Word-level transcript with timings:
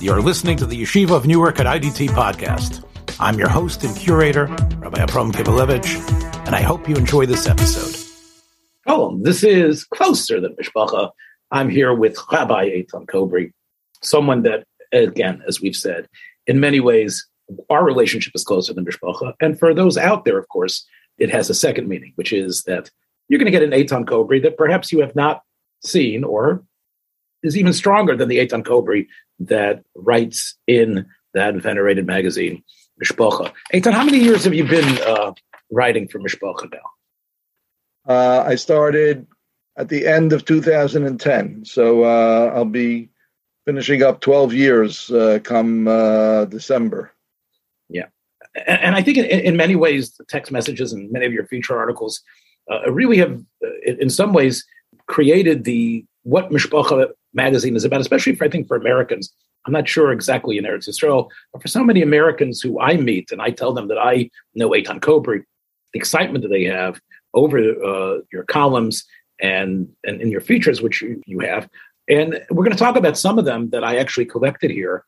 You're 0.00 0.22
listening 0.22 0.56
to 0.56 0.64
the 0.64 0.80
Yeshiva 0.80 1.10
of 1.10 1.26
Newark 1.26 1.60
at 1.60 1.66
IDT 1.66 2.08
podcast. 2.08 2.82
I'm 3.20 3.38
your 3.38 3.50
host 3.50 3.84
and 3.84 3.94
curator, 3.94 4.46
Rabbi 4.78 5.02
Abram 5.02 5.30
Kibalevich, 5.30 5.94
and 6.46 6.56
I 6.56 6.62
hope 6.62 6.88
you 6.88 6.96
enjoy 6.96 7.26
this 7.26 7.46
episode. 7.46 7.94
Oh, 8.86 9.18
this 9.20 9.44
is 9.44 9.84
Closer 9.84 10.40
Than 10.40 10.56
Mishpacha. 10.56 11.10
I'm 11.50 11.68
here 11.68 11.92
with 11.92 12.16
Rabbi 12.32 12.70
Eitan 12.70 13.06
Kobre, 13.08 13.48
someone 14.00 14.42
that, 14.44 14.64
again, 14.90 15.42
as 15.46 15.60
we've 15.60 15.76
said, 15.76 16.08
in 16.46 16.60
many 16.60 16.80
ways, 16.80 17.28
our 17.68 17.84
relationship 17.84 18.32
is 18.34 18.42
closer 18.42 18.72
than 18.72 18.86
Mishpacha. 18.86 19.34
And 19.38 19.58
for 19.58 19.74
those 19.74 19.98
out 19.98 20.24
there, 20.24 20.38
of 20.38 20.48
course, 20.48 20.82
it 21.18 21.28
has 21.28 21.50
a 21.50 21.54
second 21.54 21.88
meaning, 21.88 22.14
which 22.14 22.32
is 22.32 22.62
that 22.62 22.90
you're 23.28 23.38
going 23.38 23.52
to 23.52 23.58
get 23.58 23.62
an 23.62 23.72
Eitan 23.72 24.08
Kobre 24.08 24.40
that 24.40 24.56
perhaps 24.56 24.92
you 24.92 25.00
have 25.00 25.14
not 25.14 25.42
seen 25.84 26.24
or 26.24 26.64
is 27.42 27.56
even 27.56 27.72
stronger 27.72 28.16
than 28.16 28.28
the 28.28 28.38
Eitan 28.38 28.64
Kobre 28.64 29.04
that 29.40 29.82
writes 29.94 30.56
in 30.66 31.06
that 31.34 31.54
venerated 31.56 32.06
magazine, 32.06 32.62
Mishpacha. 33.02 33.52
Eitan, 33.72 33.92
how 33.92 34.04
many 34.04 34.18
years 34.18 34.44
have 34.44 34.54
you 34.54 34.64
been 34.64 34.98
uh, 35.02 35.32
writing 35.70 36.08
for 36.08 36.18
Mishpacha 36.18 36.70
now? 36.72 38.12
Uh, 38.14 38.44
I 38.46 38.54
started 38.56 39.26
at 39.76 39.88
the 39.88 40.06
end 40.06 40.32
of 40.32 40.44
2010, 40.44 41.64
so 41.64 42.04
uh, 42.04 42.52
I'll 42.54 42.64
be 42.64 43.10
finishing 43.64 44.02
up 44.02 44.20
12 44.20 44.52
years 44.52 45.10
uh, 45.10 45.38
come 45.42 45.86
uh, 45.86 46.46
December. 46.46 47.12
Yeah. 47.88 48.06
And, 48.54 48.80
and 48.80 48.94
I 48.94 49.02
think 49.02 49.18
in, 49.18 49.24
in, 49.26 49.56
many 49.56 49.76
ways, 49.76 50.16
the 50.16 50.24
text 50.24 50.50
messages 50.50 50.92
and 50.92 51.10
many 51.12 51.26
of 51.26 51.32
your 51.32 51.46
feature 51.46 51.78
articles 51.78 52.20
uh, 52.70 52.90
really 52.90 53.18
have, 53.18 53.42
in 53.84 54.10
some 54.10 54.32
ways, 54.32 54.64
created 55.06 55.64
the 55.64 56.04
what 56.22 56.50
Mishpacha 56.50 57.12
magazine 57.34 57.76
is 57.76 57.84
about, 57.84 58.00
especially 58.00 58.34
for 58.34 58.44
I 58.44 58.48
think 58.48 58.68
for 58.68 58.76
Americans. 58.76 59.32
I'm 59.66 59.72
not 59.72 59.88
sure 59.88 60.10
exactly 60.10 60.56
in 60.56 60.64
Eretz 60.64 60.88
Yisrael, 60.88 61.28
but 61.52 61.60
for 61.60 61.68
so 61.68 61.84
many 61.84 62.00
Americans 62.00 62.62
who 62.62 62.80
I 62.80 62.96
meet 62.96 63.30
and 63.30 63.42
I 63.42 63.50
tell 63.50 63.74
them 63.74 63.88
that 63.88 63.98
I 63.98 64.30
know 64.54 64.70
Eitan 64.70 65.02
Kobre, 65.02 65.40
the 65.92 65.98
excitement 65.98 66.42
that 66.42 66.48
they 66.48 66.64
have 66.64 67.00
over 67.34 67.58
uh, 67.58 68.20
your 68.32 68.44
columns 68.44 69.04
and, 69.40 69.88
and 70.04 70.20
in 70.20 70.30
your 70.30 70.40
features, 70.40 70.80
which 70.80 71.02
you, 71.02 71.22
you 71.26 71.40
have. 71.40 71.68
And 72.08 72.42
we're 72.50 72.64
going 72.64 72.76
to 72.76 72.82
talk 72.82 72.96
about 72.96 73.18
some 73.18 73.38
of 73.38 73.44
them 73.44 73.70
that 73.70 73.84
I 73.84 73.96
actually 73.96 74.24
collected 74.24 74.70
here 74.70 75.04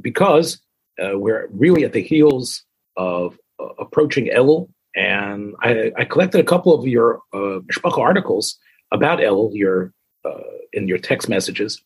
because 0.00 0.60
uh, 1.02 1.18
we're 1.18 1.48
really 1.50 1.84
at 1.84 1.92
the 1.92 2.02
heels 2.02 2.64
of 2.96 3.38
uh, 3.58 3.66
approaching 3.78 4.26
Elul. 4.26 4.68
And 4.94 5.54
I, 5.60 5.92
I, 5.96 6.04
collected 6.04 6.40
a 6.40 6.44
couple 6.44 6.74
of 6.74 6.86
your 6.86 7.20
uh, 7.32 7.60
articles 7.84 8.58
about 8.92 9.20
Elul, 9.20 9.50
your 9.54 9.92
uh, 10.24 10.40
in 10.72 10.88
your 10.88 10.98
text 10.98 11.28
messages. 11.28 11.82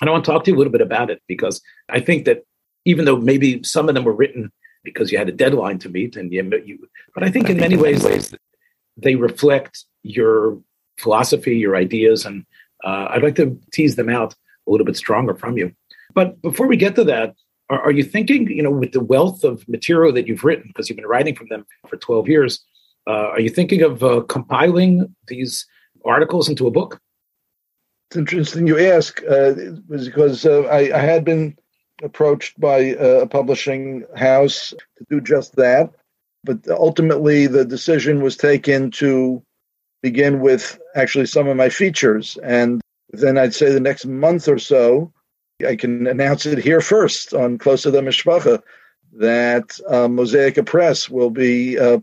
And 0.00 0.10
I 0.10 0.12
want 0.12 0.24
to 0.24 0.30
talk 0.30 0.44
to 0.44 0.50
you 0.50 0.56
a 0.56 0.58
little 0.58 0.72
bit 0.72 0.80
about 0.80 1.10
it 1.10 1.22
because 1.28 1.60
I 1.88 2.00
think 2.00 2.24
that 2.24 2.44
even 2.84 3.04
though 3.04 3.16
maybe 3.16 3.62
some 3.62 3.88
of 3.88 3.94
them 3.94 4.04
were 4.04 4.12
written 4.14 4.52
because 4.82 5.10
you 5.10 5.18
had 5.18 5.28
a 5.28 5.32
deadline 5.32 5.78
to 5.78 5.88
meet, 5.88 6.16
and 6.16 6.32
you, 6.32 6.42
you 6.64 6.78
but 7.14 7.24
I 7.24 7.30
think 7.30 7.48
in 7.48 7.56
many 7.56 7.76
ways 7.76 8.34
they 8.96 9.14
reflect 9.14 9.84
your 10.02 10.58
philosophy, 10.98 11.56
your 11.56 11.76
ideas, 11.76 12.26
and 12.26 12.44
uh, 12.84 13.08
I'd 13.10 13.22
like 13.22 13.36
to 13.36 13.58
tease 13.72 13.96
them 13.96 14.10
out 14.10 14.34
a 14.66 14.70
little 14.70 14.84
bit 14.84 14.96
stronger 14.96 15.34
from 15.34 15.56
you. 15.56 15.72
But 16.14 16.40
before 16.42 16.66
we 16.66 16.76
get 16.76 16.94
to 16.96 17.04
that, 17.04 17.34
are, 17.70 17.80
are 17.80 17.90
you 17.90 18.04
thinking, 18.04 18.48
you 18.50 18.62
know, 18.62 18.70
with 18.70 18.92
the 18.92 19.02
wealth 19.02 19.42
of 19.42 19.66
material 19.68 20.12
that 20.12 20.28
you've 20.28 20.44
written, 20.44 20.66
because 20.68 20.88
you've 20.88 20.96
been 20.96 21.06
writing 21.06 21.34
from 21.34 21.48
them 21.48 21.64
for 21.88 21.96
12 21.96 22.28
years, 22.28 22.64
uh, 23.06 23.28
are 23.30 23.40
you 23.40 23.50
thinking 23.50 23.82
of 23.82 24.02
uh, 24.02 24.20
compiling 24.28 25.14
these 25.28 25.66
articles 26.04 26.48
into 26.48 26.66
a 26.66 26.70
book? 26.70 27.00
It's 28.14 28.32
interesting 28.32 28.68
you 28.68 28.78
ask, 28.78 29.20
uh, 29.28 29.54
because 29.88 30.46
uh, 30.46 30.62
I, 30.70 30.96
I, 30.96 31.00
had 31.00 31.24
been 31.24 31.58
approached 32.00 32.60
by 32.60 32.94
uh, 32.94 33.22
a 33.22 33.26
publishing 33.26 34.04
house 34.14 34.72
to 34.98 35.04
do 35.10 35.20
just 35.20 35.56
that, 35.56 35.90
but 36.44 36.58
ultimately 36.68 37.48
the 37.48 37.64
decision 37.64 38.22
was 38.22 38.36
taken 38.36 38.92
to 38.92 39.42
begin 40.00 40.38
with 40.38 40.78
actually 40.94 41.26
some 41.26 41.48
of 41.48 41.56
my 41.56 41.68
features, 41.68 42.38
and 42.44 42.80
then 43.10 43.36
I'd 43.36 43.52
say 43.52 43.72
the 43.72 43.80
next 43.80 44.06
month 44.06 44.46
or 44.46 44.60
so, 44.60 45.12
I 45.66 45.74
can 45.74 46.06
announce 46.06 46.46
it 46.46 46.58
here 46.58 46.80
first 46.80 47.34
on 47.34 47.58
Closer 47.58 47.90
Than 47.90 48.04
Mishpacha 48.04 48.62
that 49.14 49.76
uh, 49.88 50.06
Mosaica 50.06 50.64
Press 50.64 51.10
will 51.10 51.30
be 51.30 51.76
uh, 51.80 51.98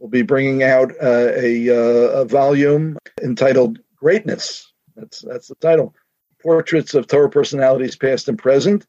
will 0.00 0.08
be 0.08 0.22
bringing 0.22 0.64
out 0.64 0.90
uh, 1.00 1.30
a, 1.36 1.70
uh, 1.70 2.22
a 2.22 2.24
volume 2.24 2.98
entitled 3.22 3.78
Greatness 4.00 4.67
that's 4.98 5.20
that's 5.20 5.48
the 5.48 5.54
title. 5.56 5.94
Portraits 6.42 6.94
of 6.94 7.06
Torah 7.06 7.30
personalities, 7.30 7.96
past 7.96 8.28
and 8.28 8.38
present. 8.38 8.86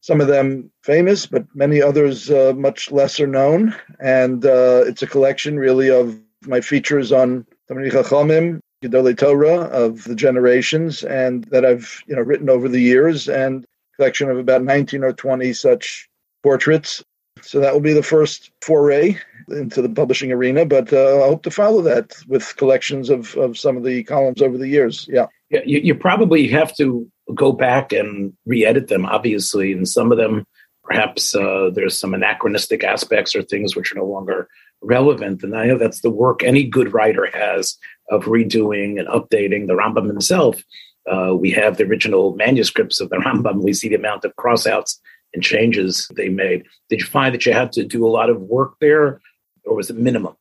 Some 0.00 0.20
of 0.20 0.28
them 0.28 0.70
famous, 0.82 1.26
but 1.26 1.46
many 1.54 1.82
others 1.82 2.30
uh, 2.30 2.52
much 2.54 2.92
lesser 2.92 3.26
known. 3.26 3.74
And 3.98 4.44
uh, 4.44 4.84
it's 4.86 5.02
a 5.02 5.06
collection, 5.06 5.58
really, 5.58 5.90
of 5.90 6.20
my 6.42 6.60
features 6.60 7.12
on 7.12 7.46
Talmidei 7.68 7.90
Chachamim, 7.90 8.60
Gedolei 8.84 9.16
Torah 9.16 9.62
of 9.62 10.04
the 10.04 10.14
generations, 10.14 11.02
and 11.02 11.44
that 11.44 11.64
I've 11.64 12.02
you 12.06 12.14
know 12.14 12.22
written 12.22 12.50
over 12.50 12.68
the 12.68 12.80
years, 12.80 13.28
and 13.28 13.66
collection 13.96 14.30
of 14.30 14.38
about 14.38 14.62
19 14.62 15.02
or 15.02 15.12
20 15.12 15.52
such 15.52 16.08
portraits. 16.42 17.02
So 17.42 17.60
that 17.60 17.72
will 17.72 17.80
be 17.80 17.92
the 17.92 18.02
first 18.02 18.50
foray 18.62 19.18
into 19.48 19.82
the 19.82 19.88
publishing 19.88 20.32
arena, 20.32 20.64
but 20.64 20.92
uh, 20.92 21.24
I 21.24 21.28
hope 21.28 21.42
to 21.44 21.50
follow 21.50 21.82
that 21.82 22.14
with 22.26 22.56
collections 22.56 23.10
of, 23.10 23.36
of 23.36 23.58
some 23.58 23.76
of 23.76 23.84
the 23.84 24.04
columns 24.04 24.42
over 24.42 24.58
the 24.58 24.68
years. 24.68 25.06
Yeah. 25.10 25.26
Yeah, 25.50 25.60
you, 25.64 25.78
you 25.78 25.94
probably 25.94 26.48
have 26.48 26.74
to 26.76 27.08
go 27.34 27.52
back 27.52 27.92
and 27.92 28.32
re-edit 28.46 28.88
them, 28.88 29.06
obviously, 29.06 29.72
and 29.72 29.88
some 29.88 30.10
of 30.10 30.18
them 30.18 30.44
perhaps 30.86 31.34
uh, 31.34 31.70
there's 31.74 31.98
some 31.98 32.14
anachronistic 32.14 32.84
aspects 32.84 33.34
or 33.34 33.42
things 33.42 33.74
which 33.74 33.92
are 33.92 33.96
no 33.96 34.04
longer 34.04 34.48
relevant. 34.82 35.42
And 35.42 35.56
I 35.56 35.66
know 35.66 35.78
that's 35.78 36.00
the 36.00 36.10
work 36.10 36.42
any 36.42 36.64
good 36.64 36.92
writer 36.92 37.28
has 37.32 37.76
of 38.10 38.24
redoing 38.24 38.98
and 38.98 39.08
updating 39.08 39.66
the 39.66 39.74
Rambam 39.74 40.06
himself. 40.06 40.62
Uh, 41.10 41.34
we 41.34 41.50
have 41.50 41.76
the 41.76 41.84
original 41.84 42.34
manuscripts 42.36 43.00
of 43.00 43.10
the 43.10 43.16
Rambam. 43.16 43.62
We 43.62 43.72
see 43.72 43.88
the 43.88 43.96
amount 43.96 44.24
of 44.24 44.34
crossouts 44.36 44.98
and 45.34 45.42
changes 45.42 46.08
they 46.16 46.28
made. 46.28 46.64
Did 46.88 47.00
you 47.00 47.06
find 47.06 47.34
that 47.34 47.44
you 47.44 47.52
had 47.52 47.72
to 47.72 47.84
do 47.84 48.06
a 48.06 48.10
lot 48.10 48.30
of 48.30 48.40
work 48.40 48.74
there, 48.80 49.20
or 49.66 49.76
was 49.76 49.90
it 49.90 49.96
minimum? 49.96 50.36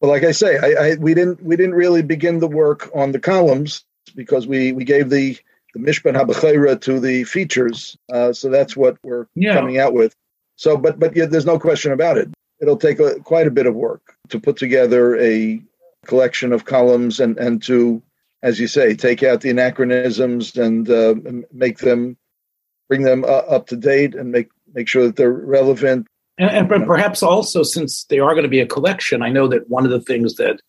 Well, 0.00 0.10
like 0.10 0.24
I 0.24 0.32
say, 0.32 0.56
I, 0.56 0.86
I, 0.86 0.94
we 0.96 1.12
didn't 1.12 1.42
we 1.42 1.56
didn't 1.56 1.74
really 1.74 2.02
begin 2.02 2.38
the 2.38 2.48
work 2.48 2.90
on 2.94 3.12
the 3.12 3.18
columns 3.18 3.84
because 4.16 4.46
we 4.46 4.72
we 4.72 4.84
gave 4.84 5.10
the 5.10 5.36
the 5.74 5.80
Mishpan 5.80 6.16
Habachayra 6.16 6.80
to 6.82 6.98
the 6.98 7.24
features, 7.24 7.96
uh, 8.12 8.32
so 8.32 8.48
that's 8.48 8.76
what 8.76 8.96
we're 9.04 9.26
yeah. 9.34 9.54
coming 9.54 9.78
out 9.78 9.92
with. 9.92 10.14
So, 10.56 10.76
but 10.76 10.98
but 10.98 11.14
yeah, 11.14 11.26
there's 11.26 11.46
no 11.46 11.58
question 11.58 11.92
about 11.92 12.16
it. 12.16 12.30
It'll 12.60 12.76
take 12.76 12.98
a, 12.98 13.20
quite 13.20 13.46
a 13.46 13.50
bit 13.50 13.66
of 13.66 13.74
work 13.74 14.14
to 14.28 14.40
put 14.40 14.56
together 14.56 15.16
a 15.16 15.62
collection 16.06 16.52
of 16.52 16.64
columns 16.64 17.20
and 17.20 17.38
and 17.38 17.62
to, 17.64 18.02
as 18.42 18.58
you 18.58 18.68
say, 18.68 18.94
take 18.94 19.22
out 19.22 19.42
the 19.42 19.50
anachronisms 19.50 20.56
and 20.56 20.88
uh, 20.88 21.14
make 21.52 21.78
them 21.78 22.16
bring 22.88 23.02
them 23.02 23.24
uh, 23.24 23.28
up 23.28 23.66
to 23.66 23.76
date 23.76 24.14
and 24.14 24.32
make 24.32 24.48
make 24.74 24.88
sure 24.88 25.06
that 25.06 25.16
they're 25.16 25.30
relevant 25.30 26.06
and, 26.40 26.72
and 26.72 26.86
perhaps 26.86 27.22
also, 27.22 27.62
since 27.62 28.04
they 28.04 28.18
are 28.18 28.32
going 28.32 28.44
to 28.44 28.48
be 28.48 28.60
a 28.60 28.66
collection, 28.66 29.22
I 29.22 29.28
know 29.28 29.46
that 29.48 29.68
one 29.68 29.84
of 29.84 29.90
the 29.90 30.00
things 30.00 30.36
that 30.36 30.60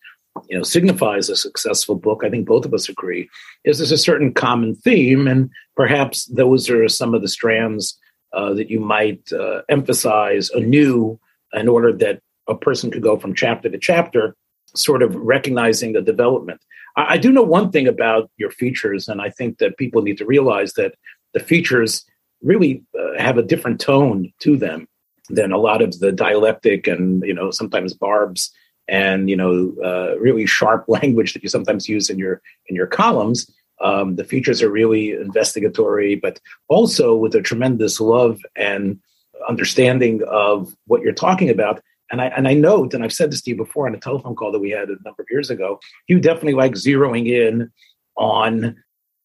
you 0.48 0.56
know 0.56 0.62
signifies 0.62 1.28
a 1.28 1.36
successful 1.36 1.94
book, 1.94 2.22
I 2.24 2.30
think 2.30 2.46
both 2.46 2.66
of 2.66 2.74
us 2.74 2.88
agree, 2.88 3.28
is 3.64 3.78
there's 3.78 3.90
a 3.90 3.98
certain 3.98 4.34
common 4.34 4.74
theme, 4.74 5.26
and 5.26 5.50
perhaps 5.74 6.26
those 6.26 6.68
are 6.68 6.88
some 6.88 7.14
of 7.14 7.22
the 7.22 7.28
strands 7.28 7.98
uh, 8.34 8.52
that 8.54 8.70
you 8.70 8.80
might 8.80 9.32
uh, 9.32 9.62
emphasize 9.70 10.50
anew 10.50 11.18
in 11.54 11.68
order 11.68 11.92
that 11.92 12.20
a 12.48 12.54
person 12.54 12.90
could 12.90 13.02
go 13.02 13.16
from 13.16 13.34
chapter 13.34 13.70
to 13.70 13.78
chapter, 13.78 14.36
sort 14.74 15.02
of 15.02 15.14
recognizing 15.14 15.94
the 15.94 16.02
development. 16.02 16.60
I, 16.96 17.14
I 17.14 17.16
do 17.16 17.32
know 17.32 17.42
one 17.42 17.70
thing 17.70 17.88
about 17.88 18.30
your 18.36 18.50
features, 18.50 19.08
and 19.08 19.22
I 19.22 19.30
think 19.30 19.56
that 19.58 19.78
people 19.78 20.02
need 20.02 20.18
to 20.18 20.26
realize 20.26 20.74
that 20.74 20.96
the 21.32 21.40
features 21.40 22.04
really 22.42 22.82
uh, 22.98 23.18
have 23.18 23.38
a 23.38 23.42
different 23.42 23.80
tone 23.80 24.30
to 24.40 24.56
them 24.58 24.86
than 25.32 25.50
a 25.50 25.58
lot 25.58 25.82
of 25.82 25.98
the 25.98 26.12
dialectic 26.12 26.86
and 26.86 27.22
you 27.24 27.34
know 27.34 27.50
sometimes 27.50 27.94
barbs 27.94 28.52
and 28.86 29.30
you 29.30 29.36
know 29.36 29.74
uh, 29.84 30.18
really 30.18 30.46
sharp 30.46 30.84
language 30.88 31.32
that 31.32 31.42
you 31.42 31.48
sometimes 31.48 31.88
use 31.88 32.08
in 32.10 32.18
your 32.18 32.40
in 32.68 32.76
your 32.76 32.86
columns. 32.86 33.50
Um, 33.80 34.14
the 34.14 34.24
features 34.24 34.62
are 34.62 34.70
really 34.70 35.10
investigatory, 35.10 36.14
but 36.14 36.38
also 36.68 37.16
with 37.16 37.34
a 37.34 37.42
tremendous 37.42 38.00
love 38.00 38.38
and 38.54 39.00
understanding 39.48 40.22
of 40.28 40.72
what 40.86 41.02
you're 41.02 41.12
talking 41.12 41.50
about. 41.50 41.82
And 42.10 42.20
I 42.20 42.26
and 42.26 42.46
I 42.46 42.54
note, 42.54 42.94
and 42.94 43.02
I've 43.02 43.12
said 43.12 43.32
this 43.32 43.42
to 43.42 43.50
you 43.50 43.56
before 43.56 43.88
on 43.88 43.94
a 43.94 43.98
telephone 43.98 44.36
call 44.36 44.52
that 44.52 44.60
we 44.60 44.70
had 44.70 44.88
a 44.88 45.02
number 45.04 45.22
of 45.22 45.26
years 45.30 45.50
ago. 45.50 45.80
You 46.06 46.20
definitely 46.20 46.54
like 46.54 46.72
zeroing 46.72 47.26
in 47.26 47.72
on 48.16 48.76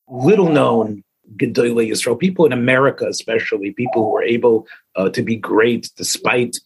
little 0.08 0.50
known 0.50 1.04
Gedolei 1.36 1.90
Yisrael, 1.90 2.20
people 2.20 2.46
in 2.46 2.54
America, 2.54 3.08
especially 3.08 3.72
people 3.72 4.04
who 4.04 4.12
were 4.12 4.24
able 4.24 4.68
uh, 4.96 5.10
to 5.10 5.22
be 5.22 5.36
great 5.36 5.90
despite 5.98 6.58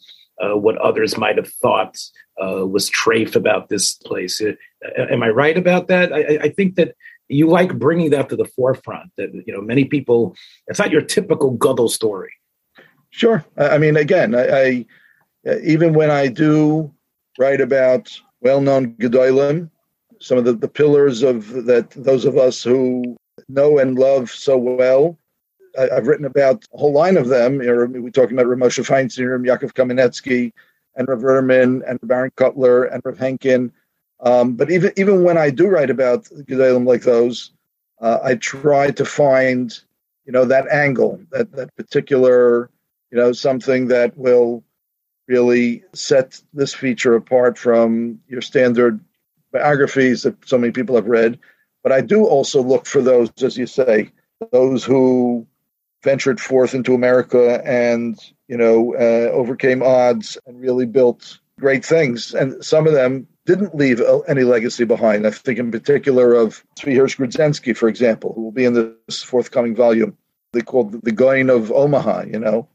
uh, 0.42 0.58
what 0.58 0.78
others 0.78 1.18
might 1.18 1.38
have 1.38 1.50
thought 1.50 1.98
uh, 2.42 2.66
was 2.66 2.90
trafe 2.90 3.36
about 3.36 3.70
this 3.70 3.96
place. 3.96 4.42
Uh, 4.42 4.54
am 4.98 5.24
I 5.24 5.30
right 5.30 5.58
about 5.58 5.88
that? 5.88 6.12
I, 6.14 6.40
I, 6.44 6.50
think 6.50 6.76
that 6.76 6.96
you 7.28 7.48
like 7.48 7.78
bringing 7.78 8.10
that 8.12 8.30
to 8.30 8.36
the 8.36 8.46
forefront. 8.46 9.12
That 9.18 9.34
you 9.46 9.54
know, 9.54 9.62
many 9.62 9.86
people, 9.86 10.36
it's 10.68 10.80
not 10.80 10.92
your 10.92 11.02
typical 11.02 11.52
Gadol 11.52 11.90
story. 11.90 12.32
Sure. 13.12 13.46
I 13.58 13.78
mean, 13.78 13.98
again, 13.98 14.34
I, 14.34 14.86
I 15.46 15.60
even 15.64 15.94
when 15.94 16.10
I 16.10 16.28
do 16.28 16.94
write 17.38 17.62
about 17.62 18.10
well-known 18.42 18.94
Gedolim, 18.94 19.70
some 20.20 20.38
of 20.38 20.46
the, 20.46 20.54
the 20.54 20.68
pillars 20.68 21.24
of 21.24 21.66
that 21.66 21.90
those 21.92 22.26
of 22.26 22.38
us 22.38 22.64
who 22.64 23.18
know 23.54 23.78
and 23.78 23.98
love 23.98 24.30
so 24.30 24.58
well. 24.58 25.18
I, 25.78 25.94
have 25.94 26.08
written 26.08 26.26
about 26.26 26.66
a 26.74 26.78
whole 26.78 26.92
line 26.92 27.18
of 27.18 27.30
them. 27.30 27.58
We're 27.58 28.10
talking 28.10 28.38
about 28.38 28.48
Rav 28.48 28.60
Moshe 28.60 28.86
Feinstein, 28.86 29.46
Yaakov 29.46 29.74
Kamenetsky, 29.74 30.52
and 30.96 31.08
Rav 31.08 31.20
Ruderman, 31.20 31.82
and 31.90 32.00
Rav 32.02 32.32
Aharon 32.32 32.34
Kotler, 32.36 32.94
and 32.94 33.02
Rav 33.06 33.18
Henkin. 33.18 33.72
Um, 34.20 34.56
but 34.56 34.70
even 34.70 34.92
even 34.98 35.24
when 35.24 35.38
I 35.38 35.50
do 35.50 35.68
write 35.68 35.90
about 35.90 36.26
Gedolim 36.26 36.86
like 36.86 37.04
those, 37.04 37.52
uh, 38.02 38.20
I 38.24 38.36
try 38.36 38.92
to 38.92 39.06
find, 39.06 39.78
you 40.26 40.32
know, 40.32 40.46
that 40.46 40.68
angle, 40.70 41.20
that 41.32 41.52
that 41.54 41.76
particular, 41.76 42.70
you 43.12 43.18
know, 43.18 43.32
something 43.32 43.88
that 43.88 44.16
will 44.18 44.64
really 45.28 45.84
set 45.94 46.40
this 46.54 46.74
feature 46.74 47.16
apart 47.16 47.58
from 47.58 48.20
your 48.28 48.42
standard 48.42 49.00
biographies 49.52 50.24
that 50.24 50.36
so 50.48 50.58
many 50.58 50.72
people 50.72 50.96
have 50.96 51.08
read. 51.08 51.40
But 51.84 51.92
I 51.92 52.02
do 52.02 52.26
also 52.26 52.62
look 52.62 52.86
for 52.86 53.02
those, 53.02 53.32
as 53.42 53.58
you 53.58 53.66
say, 53.66 54.12
those 54.52 54.84
who 54.84 55.48
ventured 56.04 56.40
forth 56.40 56.74
into 56.74 56.96
America 56.96 57.62
and 57.66 58.20
you 58.48 58.58
know 58.58 58.96
uh, 58.96 59.32
overcame 59.32 59.84
odds 59.84 60.38
and 60.46 60.60
really 60.60 60.86
built 60.86 61.40
great 61.60 61.86
things. 61.86 62.34
And 62.34 62.64
some 62.64 62.88
of 62.88 62.94
them 62.94 63.28
didn't 63.46 63.76
leave 63.76 64.02
any 64.28 64.44
legacy 64.44 64.84
behind. 64.84 65.26
I 65.26 65.32
think 65.32 65.60
in 65.60 65.72
particular 65.72 66.34
of 66.34 66.64
Tzvi 66.78 66.96
Hirsch 66.96 67.18
Grodzinski, 67.18 67.76
for 67.76 67.88
example, 67.88 68.34
who 68.34 68.44
will 68.44 68.52
be 68.52 68.66
in 68.66 68.96
this 69.08 69.24
forthcoming 69.24 69.76
volume. 69.76 70.18
They 70.54 70.62
called 70.62 71.02
the 71.04 71.12
Gaon 71.12 71.50
of 71.50 71.72
Omaha. 71.72 72.24
You 72.24 72.40
know, 72.40 72.68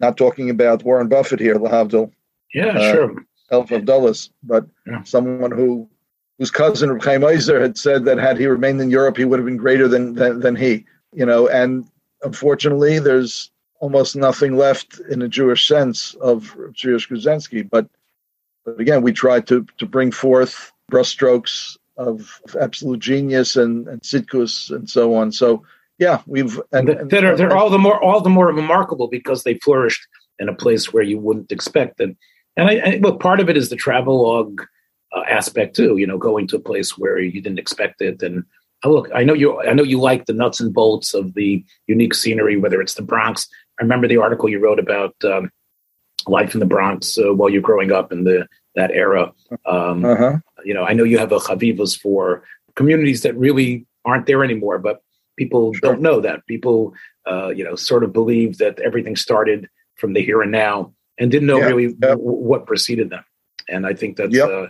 not 0.00 0.16
talking 0.16 0.50
about 0.50 0.82
Warren 0.82 1.08
Buffett 1.08 1.40
here, 1.40 1.56
Lahavdil. 1.56 2.10
Yeah, 2.54 2.78
uh, 2.78 2.92
sure. 2.92 3.26
Elf 3.50 3.70
of 3.70 3.84
Dulles, 3.84 4.30
but 4.42 4.66
yeah. 4.86 5.02
someone 5.04 5.52
who 5.52 5.88
whose 6.38 6.50
cousin 6.50 6.98
Chaim 7.00 7.24
Ozer 7.24 7.60
had 7.60 7.78
said 7.78 8.04
that 8.04 8.18
had 8.18 8.38
he 8.38 8.46
remained 8.46 8.80
in 8.80 8.90
Europe, 8.90 9.16
he 9.16 9.24
would 9.24 9.38
have 9.38 9.46
been 9.46 9.56
greater 9.56 9.88
than, 9.88 10.14
than 10.14 10.40
than 10.40 10.56
he. 10.56 10.84
You 11.12 11.24
know, 11.24 11.48
and 11.48 11.86
unfortunately, 12.22 12.98
there's 12.98 13.50
almost 13.80 14.16
nothing 14.16 14.56
left 14.56 15.00
in 15.10 15.22
a 15.22 15.28
Jewish 15.28 15.68
sense 15.68 16.14
of 16.14 16.56
Jewish 16.72 17.08
Grodzinski. 17.08 17.68
But 17.68 17.88
but 18.64 18.80
again, 18.80 19.02
we 19.02 19.12
tried 19.12 19.46
to 19.48 19.66
to 19.78 19.86
bring 19.86 20.10
forth 20.10 20.72
brushstrokes 20.90 21.76
of, 21.96 22.40
of 22.44 22.56
absolute 22.56 23.00
genius 23.00 23.56
and 23.56 23.88
and 23.88 24.02
sidkus 24.02 24.74
and 24.74 24.88
so 24.90 25.14
on. 25.14 25.32
So 25.32 25.64
yeah, 25.98 26.20
we've 26.26 26.60
and, 26.72 26.88
and 26.88 27.10
that 27.10 27.24
are 27.24 27.36
they're 27.36 27.56
all 27.56 27.70
the 27.70 27.78
more 27.78 28.02
all 28.02 28.20
the 28.20 28.30
more 28.30 28.48
remarkable 28.48 29.08
because 29.08 29.44
they 29.44 29.54
flourished 29.54 30.06
in 30.38 30.48
a 30.48 30.54
place 30.54 30.92
where 30.92 31.02
you 31.02 31.18
wouldn't 31.18 31.52
expect 31.52 31.96
them. 31.96 32.16
And 32.56 32.68
I, 32.68 32.74
I 32.74 33.00
well, 33.02 33.16
part 33.16 33.40
of 33.40 33.48
it 33.48 33.56
is 33.56 33.70
the 33.70 33.76
travel 33.76 34.22
log 34.22 34.62
uh, 35.14 35.22
aspect 35.28 35.76
too. 35.76 35.96
You 35.96 36.06
know, 36.06 36.18
going 36.18 36.46
to 36.48 36.56
a 36.56 36.60
place 36.60 36.96
where 36.96 37.18
you 37.18 37.40
didn't 37.40 37.58
expect 37.58 38.00
it, 38.00 38.22
and 38.22 38.44
oh, 38.84 38.92
look, 38.92 39.08
I 39.14 39.24
know 39.24 39.34
you. 39.34 39.60
I 39.60 39.72
know 39.72 39.82
you 39.82 40.00
like 40.00 40.26
the 40.26 40.32
nuts 40.32 40.60
and 40.60 40.72
bolts 40.72 41.14
of 41.14 41.34
the 41.34 41.64
unique 41.86 42.14
scenery, 42.14 42.56
whether 42.56 42.80
it's 42.80 42.94
the 42.94 43.02
Bronx. 43.02 43.48
I 43.78 43.82
remember 43.82 44.08
the 44.08 44.18
article 44.18 44.48
you 44.48 44.58
wrote 44.58 44.78
about 44.78 45.14
um, 45.24 45.50
life 46.26 46.54
in 46.54 46.60
the 46.60 46.66
Bronx 46.66 47.18
uh, 47.18 47.34
while 47.34 47.50
you're 47.50 47.62
growing 47.62 47.92
up 47.92 48.12
in 48.12 48.24
the 48.24 48.46
that 48.74 48.90
era. 48.90 49.32
Um, 49.64 50.04
uh-huh. 50.04 50.38
You 50.64 50.74
know, 50.74 50.84
I 50.84 50.92
know 50.92 51.04
you 51.04 51.18
have 51.18 51.32
a 51.32 51.38
chavivas 51.38 51.98
for 51.98 52.44
communities 52.74 53.22
that 53.22 53.36
really 53.36 53.86
aren't 54.04 54.26
there 54.26 54.44
anymore, 54.44 54.78
but 54.78 55.00
people 55.36 55.72
sure. 55.72 55.80
don't 55.80 56.02
know 56.02 56.20
that. 56.20 56.46
People, 56.46 56.94
uh, 57.26 57.48
you 57.48 57.64
know, 57.64 57.74
sort 57.74 58.04
of 58.04 58.12
believe 58.12 58.58
that 58.58 58.78
everything 58.80 59.16
started 59.16 59.68
from 59.96 60.12
the 60.12 60.22
here 60.22 60.42
and 60.42 60.52
now 60.52 60.92
and 61.18 61.30
didn't 61.30 61.46
know 61.46 61.58
yeah, 61.58 61.66
really 61.66 61.92
w- 61.94 62.18
what 62.20 62.66
preceded 62.66 63.10
them. 63.10 63.24
And 63.68 63.86
I 63.86 63.94
think 63.94 64.16
that's, 64.16 64.34
yep. 64.34 64.48
uh, 64.48 64.66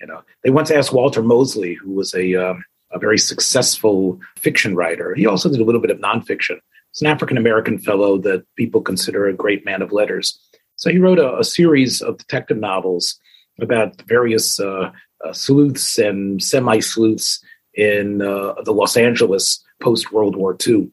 you 0.00 0.06
know, 0.06 0.22
they 0.42 0.50
once 0.50 0.70
asked 0.70 0.92
Walter 0.92 1.22
Mosley, 1.22 1.74
who 1.74 1.92
was 1.92 2.14
a, 2.14 2.34
um, 2.34 2.64
a 2.92 2.98
very 2.98 3.18
successful 3.18 4.20
fiction 4.36 4.74
writer. 4.74 5.14
He 5.14 5.26
also 5.26 5.48
did 5.50 5.60
a 5.60 5.64
little 5.64 5.80
bit 5.80 5.90
of 5.90 5.98
nonfiction. 5.98 6.58
He's 6.92 7.02
an 7.02 7.08
African 7.08 7.36
American 7.36 7.78
fellow 7.78 8.18
that 8.18 8.44
people 8.56 8.80
consider 8.80 9.26
a 9.26 9.32
great 9.32 9.64
man 9.64 9.82
of 9.82 9.92
letters. 9.92 10.38
So 10.76 10.90
he 10.90 10.98
wrote 10.98 11.18
a, 11.18 11.38
a 11.38 11.44
series 11.44 12.02
of 12.02 12.18
detective 12.18 12.58
novels 12.58 13.18
about 13.60 14.00
various 14.02 14.60
uh, 14.60 14.90
uh, 15.24 15.32
sleuths 15.32 15.98
and 15.98 16.42
semi 16.42 16.80
sleuths 16.80 17.42
in 17.74 18.22
uh, 18.22 18.54
the 18.64 18.72
Los 18.72 18.96
Angeles 18.96 19.62
post 19.80 20.12
World 20.12 20.36
War 20.36 20.56
II. 20.66 20.90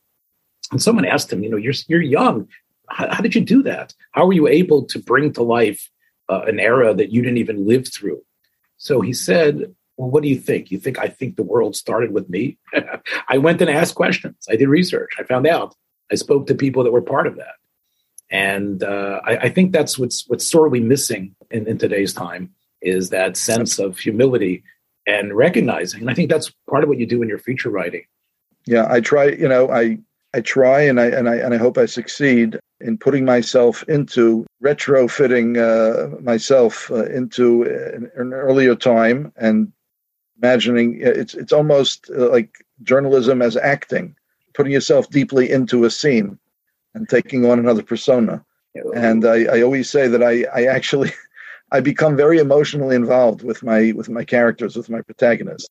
And 0.72 0.82
someone 0.82 1.06
asked 1.06 1.32
him, 1.32 1.44
you 1.44 1.50
know, 1.50 1.58
you're 1.58 1.74
you're 1.88 2.02
young. 2.02 2.48
How, 2.90 3.14
how 3.14 3.22
did 3.22 3.36
you 3.36 3.42
do 3.42 3.64
that? 3.64 3.94
How 4.12 4.26
were 4.26 4.34
you 4.34 4.48
able 4.48 4.86
to 4.86 5.00
bring 5.00 5.34
to 5.34 5.44
life 5.44 5.90
uh, 6.30 6.42
an 6.48 6.60
era 6.60 6.94
that 6.94 7.12
you 7.12 7.22
didn't 7.22 7.38
even 7.38 7.68
live 7.68 7.88
through? 7.94 8.22
So 8.84 9.02
he 9.02 9.14
said, 9.14 9.74
well, 9.98 10.10
what 10.10 10.24
do 10.24 10.30
you 10.30 10.38
think? 10.38 10.72
You 10.72 10.78
think 10.78 11.00
I 11.00 11.08
think 11.08 11.36
the 11.36 11.44
world 11.44 11.76
started 11.76 12.12
with 12.12 12.30
me? 12.30 12.58
I 13.30 13.38
went 13.38 13.62
and 13.62 13.70
asked 13.70 13.96
questions. 13.96 14.46
I 14.50 14.56
did 14.56 14.68
research. 14.68 15.12
I 15.18 15.24
found 15.24 15.48
out. 15.48 15.76
I 16.12 16.16
spoke 16.16 16.48
to 16.48 16.56
people 16.56 16.84
that 16.84 16.92
were 16.92 17.02
part 17.02 17.28
of 17.28 17.38
that. 17.38 17.56
And 18.30 18.84
uh, 18.84 19.22
I, 19.24 19.38
I, 19.38 19.50
think 19.50 19.72
that's 19.72 19.98
what's 19.98 20.28
what's 20.28 20.50
sorely 20.50 20.80
missing 20.80 21.36
in, 21.52 21.68
in 21.68 21.78
today's 21.78 22.14
time 22.14 22.52
is 22.82 23.10
that 23.12 23.38
sense 23.38 23.80
of 23.80 24.00
humility 24.00 24.64
and 25.06 25.34
recognizing. 25.34 26.02
And 26.02 26.10
I 26.10 26.14
think 26.14 26.30
that's 26.30 26.52
part 26.70 26.84
of 26.84 26.90
what 26.90 27.00
you 27.00 27.06
do 27.06 27.22
in 27.22 27.30
your 27.30 27.38
feature 27.38 27.70
writing 27.70 28.06
yeah, 28.66 28.88
I 28.90 29.02
try. 29.02 29.30
You 29.30 29.48
know, 29.48 29.70
I 29.70 30.00
I 30.34 30.42
try 30.42 30.82
and 30.82 31.00
I 31.00 31.06
and 31.06 31.30
I 31.30 31.36
and 31.36 31.54
I 31.54 31.58
hope 31.58 31.78
I 31.78 31.86
succeed 31.86 32.60
in 32.82 32.98
putting 32.98 33.24
myself 33.24 33.84
into 33.88 34.46
retrofitting 34.64 35.58
uh, 35.58 36.20
myself 36.22 36.90
uh, 36.92 37.06
into 37.06 37.64
an, 37.64 38.12
an, 38.16 38.34
earlier 38.34 38.76
time 38.76 39.32
and 39.38 39.72
imagining 40.42 41.00
it's 41.02 41.36
it's 41.36 41.54
almost 41.54 42.10
uh, 42.10 42.30
like 42.30 42.66
journalism 42.82 43.42
as 43.42 43.56
acting, 43.58 44.16
putting 44.54 44.74
yourself 44.74 45.10
deeply 45.10 45.52
into 45.52 45.86
a 45.86 45.92
scene 45.92 46.40
and 46.96 47.08
taking 47.08 47.46
on 47.46 47.60
another 47.60 47.84
persona. 47.84 48.44
And 48.96 49.24
I, 49.26 49.44
I 49.46 49.62
always 49.62 49.90
say 49.90 50.08
that 50.08 50.24
I 50.24 50.46
I 50.46 50.66
actually 50.66 51.12
I 51.72 51.80
become 51.80 52.18
very 52.18 52.40
emotionally 52.40 52.96
involved 52.96 53.44
with 53.44 53.62
my 53.62 53.94
with 53.96 54.10
my 54.10 54.24
characters 54.24 54.76
with 54.76 54.90
my 54.90 55.02
protagonists. 55.02 55.70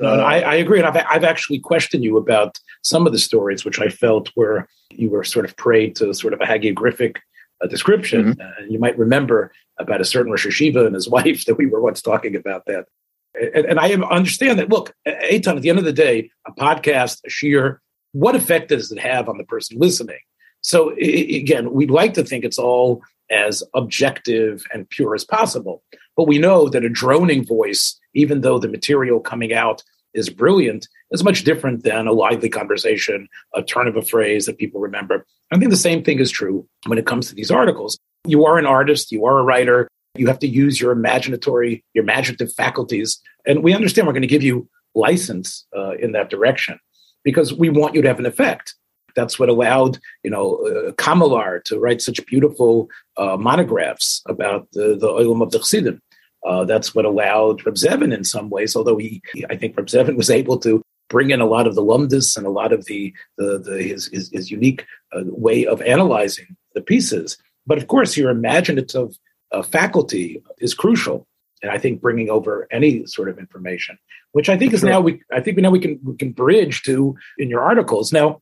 No, 0.00 0.16
no, 0.16 0.22
I, 0.22 0.40
I, 0.40 0.54
agree. 0.56 0.78
And 0.78 0.86
I've, 0.86 1.04
I've 1.08 1.24
actually 1.24 1.58
questioned 1.58 2.04
you 2.04 2.16
about 2.16 2.58
some 2.82 3.06
of 3.06 3.12
the 3.12 3.18
stories, 3.18 3.64
which 3.64 3.80
I 3.80 3.88
felt 3.88 4.30
were 4.36 4.68
you 4.90 5.10
were 5.10 5.24
sort 5.24 5.44
of 5.44 5.56
prey 5.56 5.90
to 5.90 6.12
sort 6.14 6.32
of 6.32 6.40
a 6.40 6.44
hagiographic 6.44 7.16
uh, 7.62 7.66
description. 7.66 8.34
Mm-hmm. 8.34 8.40
Uh, 8.40 8.66
you 8.68 8.78
might 8.78 8.98
remember 8.98 9.52
about 9.78 10.00
a 10.00 10.04
certain 10.04 10.30
Rosh 10.30 10.46
Yeshiva 10.46 10.86
and 10.86 10.94
his 10.94 11.08
wife 11.16 11.44
that 11.46 11.56
we 11.56 11.66
were 11.66 11.80
once 11.80 12.02
talking 12.02 12.36
about 12.36 12.66
that. 12.66 12.86
And, 13.34 13.66
and 13.66 13.80
I 13.80 13.92
understand 13.92 14.58
that. 14.58 14.70
Look, 14.70 14.94
Eitan, 15.06 15.56
at 15.56 15.62
the 15.62 15.70
end 15.70 15.78
of 15.78 15.84
the 15.84 15.92
day, 15.92 16.30
a 16.46 16.52
podcast, 16.52 17.20
a 17.26 17.30
shiur, 17.30 17.78
what 18.12 18.34
effect 18.34 18.68
does 18.70 18.90
it 18.90 18.98
have 18.98 19.28
on 19.28 19.36
the 19.36 19.44
person 19.44 19.78
listening? 19.78 20.18
So 20.62 20.94
again, 20.98 21.72
we'd 21.72 21.90
like 21.90 22.14
to 22.14 22.24
think 22.24 22.44
it's 22.44 22.58
all 22.58 23.02
as 23.30 23.62
objective 23.74 24.64
and 24.72 24.88
pure 24.88 25.14
as 25.14 25.24
possible. 25.24 25.82
But 26.16 26.26
we 26.26 26.38
know 26.38 26.68
that 26.68 26.84
a 26.84 26.88
droning 26.88 27.44
voice, 27.44 27.98
even 28.16 28.40
though 28.40 28.58
the 28.58 28.68
material 28.68 29.20
coming 29.20 29.52
out 29.52 29.82
is 30.14 30.30
brilliant, 30.30 30.88
is 31.10 31.22
much 31.22 31.44
different 31.44 31.84
than 31.84 32.06
a 32.06 32.12
lively 32.12 32.48
conversation, 32.48 33.28
a 33.54 33.62
turn 33.62 33.86
of 33.86 33.96
a 33.96 34.02
phrase 34.02 34.46
that 34.46 34.58
people 34.58 34.80
remember. 34.80 35.24
I 35.52 35.58
think 35.58 35.70
the 35.70 35.76
same 35.76 36.02
thing 36.02 36.18
is 36.18 36.30
true 36.30 36.66
when 36.86 36.98
it 36.98 37.06
comes 37.06 37.28
to 37.28 37.34
these 37.34 37.50
articles. 37.50 37.98
You 38.26 38.46
are 38.46 38.58
an 38.58 38.66
artist, 38.66 39.12
you 39.12 39.26
are 39.26 39.38
a 39.38 39.44
writer, 39.44 39.88
you 40.16 40.26
have 40.26 40.38
to 40.40 40.48
use 40.48 40.80
your 40.80 40.96
imaginatory, 40.96 41.82
your 41.94 42.02
imaginative 42.02 42.52
faculties. 42.54 43.20
And 43.46 43.62
we 43.62 43.74
understand 43.74 44.06
we're 44.06 44.14
going 44.14 44.22
to 44.22 44.28
give 44.28 44.42
you 44.42 44.68
license 44.94 45.66
uh, 45.76 45.92
in 45.98 46.12
that 46.12 46.30
direction 46.30 46.80
because 47.22 47.52
we 47.52 47.68
want 47.68 47.94
you 47.94 48.02
to 48.02 48.08
have 48.08 48.18
an 48.18 48.26
effect. 48.26 48.74
That's 49.14 49.38
what 49.38 49.48
allowed, 49.48 49.98
you 50.24 50.30
know, 50.30 50.56
uh, 50.66 50.92
Kamalar 50.92 51.62
to 51.64 51.78
write 51.78 52.02
such 52.02 52.24
beautiful 52.26 52.88
uh, 53.16 53.36
monographs 53.36 54.22
about 54.26 54.68
the, 54.72 54.96
the 54.98 55.08
Olam 55.08 55.42
of 55.42 55.50
the 55.50 55.58
Chassidim. 55.58 56.00
Uh, 56.46 56.64
that's 56.64 56.94
what 56.94 57.04
allowed 57.04 57.66
Reb 57.66 57.74
Zevin 57.74 58.14
in 58.14 58.22
some 58.22 58.48
ways, 58.50 58.76
although 58.76 58.96
he, 58.96 59.20
I 59.50 59.56
think 59.56 59.76
Reb 59.76 59.86
Zevin 59.86 60.16
was 60.16 60.30
able 60.30 60.58
to 60.58 60.80
bring 61.08 61.30
in 61.30 61.40
a 61.40 61.46
lot 61.46 61.66
of 61.66 61.74
the 61.74 61.82
lumdus 61.82 62.36
and 62.36 62.46
a 62.46 62.50
lot 62.50 62.72
of 62.72 62.84
the, 62.86 63.12
the, 63.36 63.58
the 63.58 63.82
his, 63.82 64.06
his, 64.08 64.30
his, 64.32 64.50
unique 64.50 64.84
uh, 65.12 65.22
way 65.26 65.66
of 65.66 65.82
analyzing 65.82 66.56
the 66.74 66.80
pieces. 66.80 67.36
But 67.66 67.78
of 67.78 67.88
course, 67.88 68.16
your 68.16 68.30
imaginative 68.30 69.16
uh, 69.50 69.62
faculty 69.62 70.42
is 70.58 70.72
crucial. 70.72 71.26
And 71.62 71.72
I 71.72 71.78
think 71.78 72.00
bringing 72.00 72.30
over 72.30 72.68
any 72.70 73.06
sort 73.06 73.28
of 73.28 73.38
information, 73.38 73.98
which 74.32 74.48
I 74.48 74.56
think 74.56 74.72
is 74.72 74.84
now 74.84 75.00
we, 75.00 75.22
I 75.32 75.40
think 75.40 75.56
we 75.56 75.62
now 75.62 75.70
we 75.70 75.80
can 75.80 75.98
we 76.04 76.14
can 76.14 76.30
bridge 76.30 76.82
to 76.82 77.16
in 77.38 77.48
your 77.48 77.62
articles. 77.62 78.12
Now, 78.12 78.40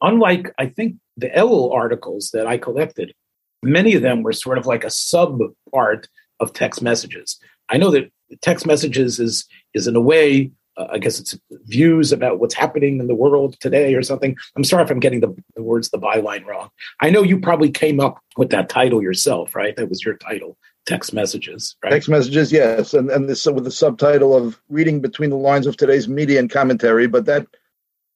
unlike 0.00 0.52
I 0.58 0.66
think 0.66 0.96
the 1.16 1.28
Elul 1.28 1.74
articles 1.74 2.30
that 2.32 2.46
I 2.46 2.56
collected, 2.56 3.12
many 3.62 3.94
of 3.94 4.02
them 4.02 4.22
were 4.22 4.32
sort 4.32 4.56
of 4.56 4.64
like 4.64 4.82
a 4.82 4.90
sub 4.90 5.40
part 5.72 6.08
of 6.44 6.52
text 6.52 6.80
messages. 6.80 7.40
I 7.68 7.78
know 7.78 7.90
that 7.90 8.12
text 8.42 8.66
messages 8.66 9.18
is 9.18 9.44
is 9.74 9.88
in 9.88 9.96
a 9.96 10.00
way 10.00 10.52
uh, 10.76 10.86
I 10.90 10.98
guess 10.98 11.20
it's 11.20 11.38
views 11.66 12.12
about 12.12 12.38
what's 12.40 12.54
happening 12.54 12.98
in 12.98 13.06
the 13.06 13.14
world 13.14 13.58
today 13.60 13.94
or 13.94 14.02
something. 14.02 14.36
I'm 14.56 14.64
sorry 14.64 14.84
if 14.84 14.90
I'm 14.90 15.00
getting 15.00 15.20
the, 15.20 15.34
the 15.54 15.62
words, 15.62 15.90
the 15.90 15.98
byline 15.98 16.44
wrong. 16.44 16.70
I 17.00 17.10
know 17.10 17.22
you 17.22 17.38
probably 17.38 17.70
came 17.70 18.00
up 18.00 18.18
with 18.36 18.50
that 18.50 18.68
title 18.68 19.02
yourself, 19.02 19.54
right? 19.54 19.76
That 19.76 19.88
was 19.88 20.04
your 20.04 20.16
title, 20.16 20.56
text 20.86 21.12
messages, 21.12 21.76
right? 21.82 21.90
Text 21.90 22.08
messages, 22.08 22.52
yes, 22.52 22.94
and 22.94 23.10
and 23.10 23.28
this 23.28 23.46
with 23.46 23.64
the 23.64 23.70
subtitle 23.70 24.34
of 24.34 24.60
reading 24.68 25.00
between 25.00 25.30
the 25.30 25.36
lines 25.36 25.66
of 25.66 25.76
today's 25.76 26.08
media 26.08 26.40
and 26.40 26.50
commentary. 26.50 27.06
But 27.06 27.26
that 27.26 27.46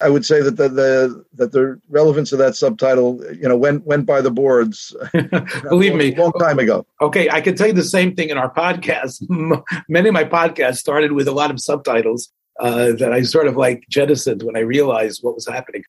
I 0.00 0.08
would 0.08 0.24
say 0.24 0.40
that 0.42 0.56
the, 0.56 0.68
the 0.68 1.24
that 1.34 1.52
the 1.52 1.80
relevance 1.88 2.32
of 2.32 2.38
that 2.38 2.54
subtitle, 2.54 3.20
you 3.34 3.48
know, 3.48 3.56
went 3.56 3.84
went 3.84 4.06
by 4.06 4.20
the 4.20 4.30
boards. 4.30 4.96
Believe 5.68 5.94
me, 5.94 6.14
long 6.14 6.32
time 6.38 6.58
ago. 6.58 6.86
Okay, 7.00 7.28
I 7.30 7.40
can 7.40 7.56
tell 7.56 7.66
you 7.66 7.72
the 7.72 7.82
same 7.82 8.14
thing 8.14 8.30
in 8.30 8.38
our 8.38 8.52
podcast. 8.52 9.24
Many 9.88 10.08
of 10.08 10.14
my 10.14 10.24
podcasts 10.24 10.76
started 10.76 11.12
with 11.12 11.26
a 11.26 11.32
lot 11.32 11.50
of 11.50 11.60
subtitles 11.60 12.32
uh, 12.60 12.92
that 12.92 13.12
I 13.12 13.22
sort 13.22 13.48
of 13.48 13.56
like 13.56 13.84
jettisoned 13.88 14.42
when 14.42 14.56
I 14.56 14.60
realized 14.60 15.20
what 15.22 15.34
was 15.34 15.48
happening. 15.48 15.82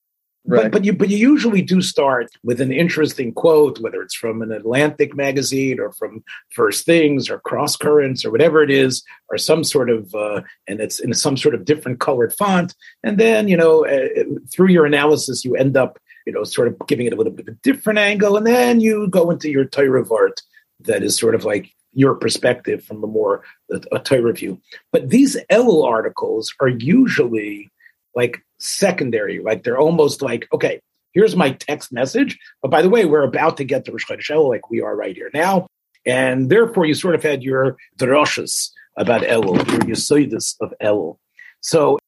Right. 0.45 0.63
But, 0.63 0.71
but 0.71 0.85
you 0.85 0.93
but 0.93 1.09
you 1.09 1.17
usually 1.17 1.61
do 1.61 1.81
start 1.81 2.27
with 2.43 2.61
an 2.61 2.71
interesting 2.71 3.33
quote, 3.33 3.79
whether 3.79 4.01
it's 4.01 4.15
from 4.15 4.41
an 4.41 4.51
Atlantic 4.51 5.15
magazine 5.15 5.79
or 5.79 5.91
from 5.91 6.23
First 6.51 6.85
Things 6.85 7.29
or 7.29 7.39
Cross 7.39 7.75
Currents 7.75 8.23
or 8.23 8.31
whatever 8.31 8.63
it 8.63 8.71
is, 8.71 9.03
or 9.29 9.37
some 9.37 9.63
sort 9.63 9.89
of 9.89 10.15
uh, 10.15 10.41
and 10.67 10.79
it's 10.79 10.99
in 10.99 11.13
some 11.13 11.35
sort 11.35 11.55
of 11.55 11.65
different 11.65 11.99
colored 11.99 12.33
font. 12.33 12.73
And 13.03 13.17
then 13.17 13.47
you 13.49 13.57
know 13.57 13.85
uh, 13.85 14.23
through 14.51 14.69
your 14.69 14.85
analysis, 14.85 15.43
you 15.43 15.55
end 15.55 15.75
up 15.75 15.99
you 16.25 16.31
know 16.31 16.45
sort 16.45 16.69
of 16.69 16.79
giving 16.87 17.05
it 17.05 17.13
a 17.13 17.17
little 17.17 17.33
bit 17.33 17.47
of 17.47 17.55
a 17.55 17.57
different 17.61 17.99
angle, 17.99 18.37
and 18.37 18.47
then 18.47 18.79
you 18.79 19.07
go 19.09 19.29
into 19.29 19.49
your 19.49 19.65
Torah 19.65 20.05
art 20.09 20.41
that 20.79 21.03
is 21.03 21.17
sort 21.17 21.35
of 21.35 21.43
like 21.43 21.69
your 21.93 22.15
perspective 22.15 22.83
from 22.83 23.03
a 23.03 23.07
more 23.07 23.43
a, 23.71 23.81
a 23.91 23.99
Torah 23.99 24.33
view. 24.33 24.59
But 24.91 25.09
these 25.09 25.35
Elul 25.51 25.85
articles 25.85 26.53
are 26.61 26.69
usually 26.69 27.69
like 28.15 28.43
secondary, 28.59 29.39
like 29.39 29.63
they're 29.63 29.79
almost 29.79 30.21
like, 30.21 30.47
okay, 30.53 30.79
here's 31.13 31.35
my 31.35 31.51
text 31.51 31.91
message. 31.91 32.37
But 32.61 32.71
by 32.71 32.81
the 32.81 32.89
way, 32.89 33.05
we're 33.05 33.23
about 33.23 33.57
to 33.57 33.63
get 33.63 33.85
to 33.85 33.91
Rosh 33.91 34.05
Chodesh 34.05 34.49
like 34.49 34.69
we 34.69 34.81
are 34.81 34.95
right 34.95 35.15
here 35.15 35.29
now. 35.33 35.67
And 36.05 36.49
therefore, 36.49 36.85
you 36.85 36.93
sort 36.93 37.15
of 37.15 37.23
had 37.23 37.43
your 37.43 37.77
droshes 37.97 38.69
about 38.97 39.21
Elul, 39.21 39.57
your 39.71 39.95
Yesodis 39.95 40.55
of 40.61 40.73
Elul. 40.81 41.17
So 41.61 41.99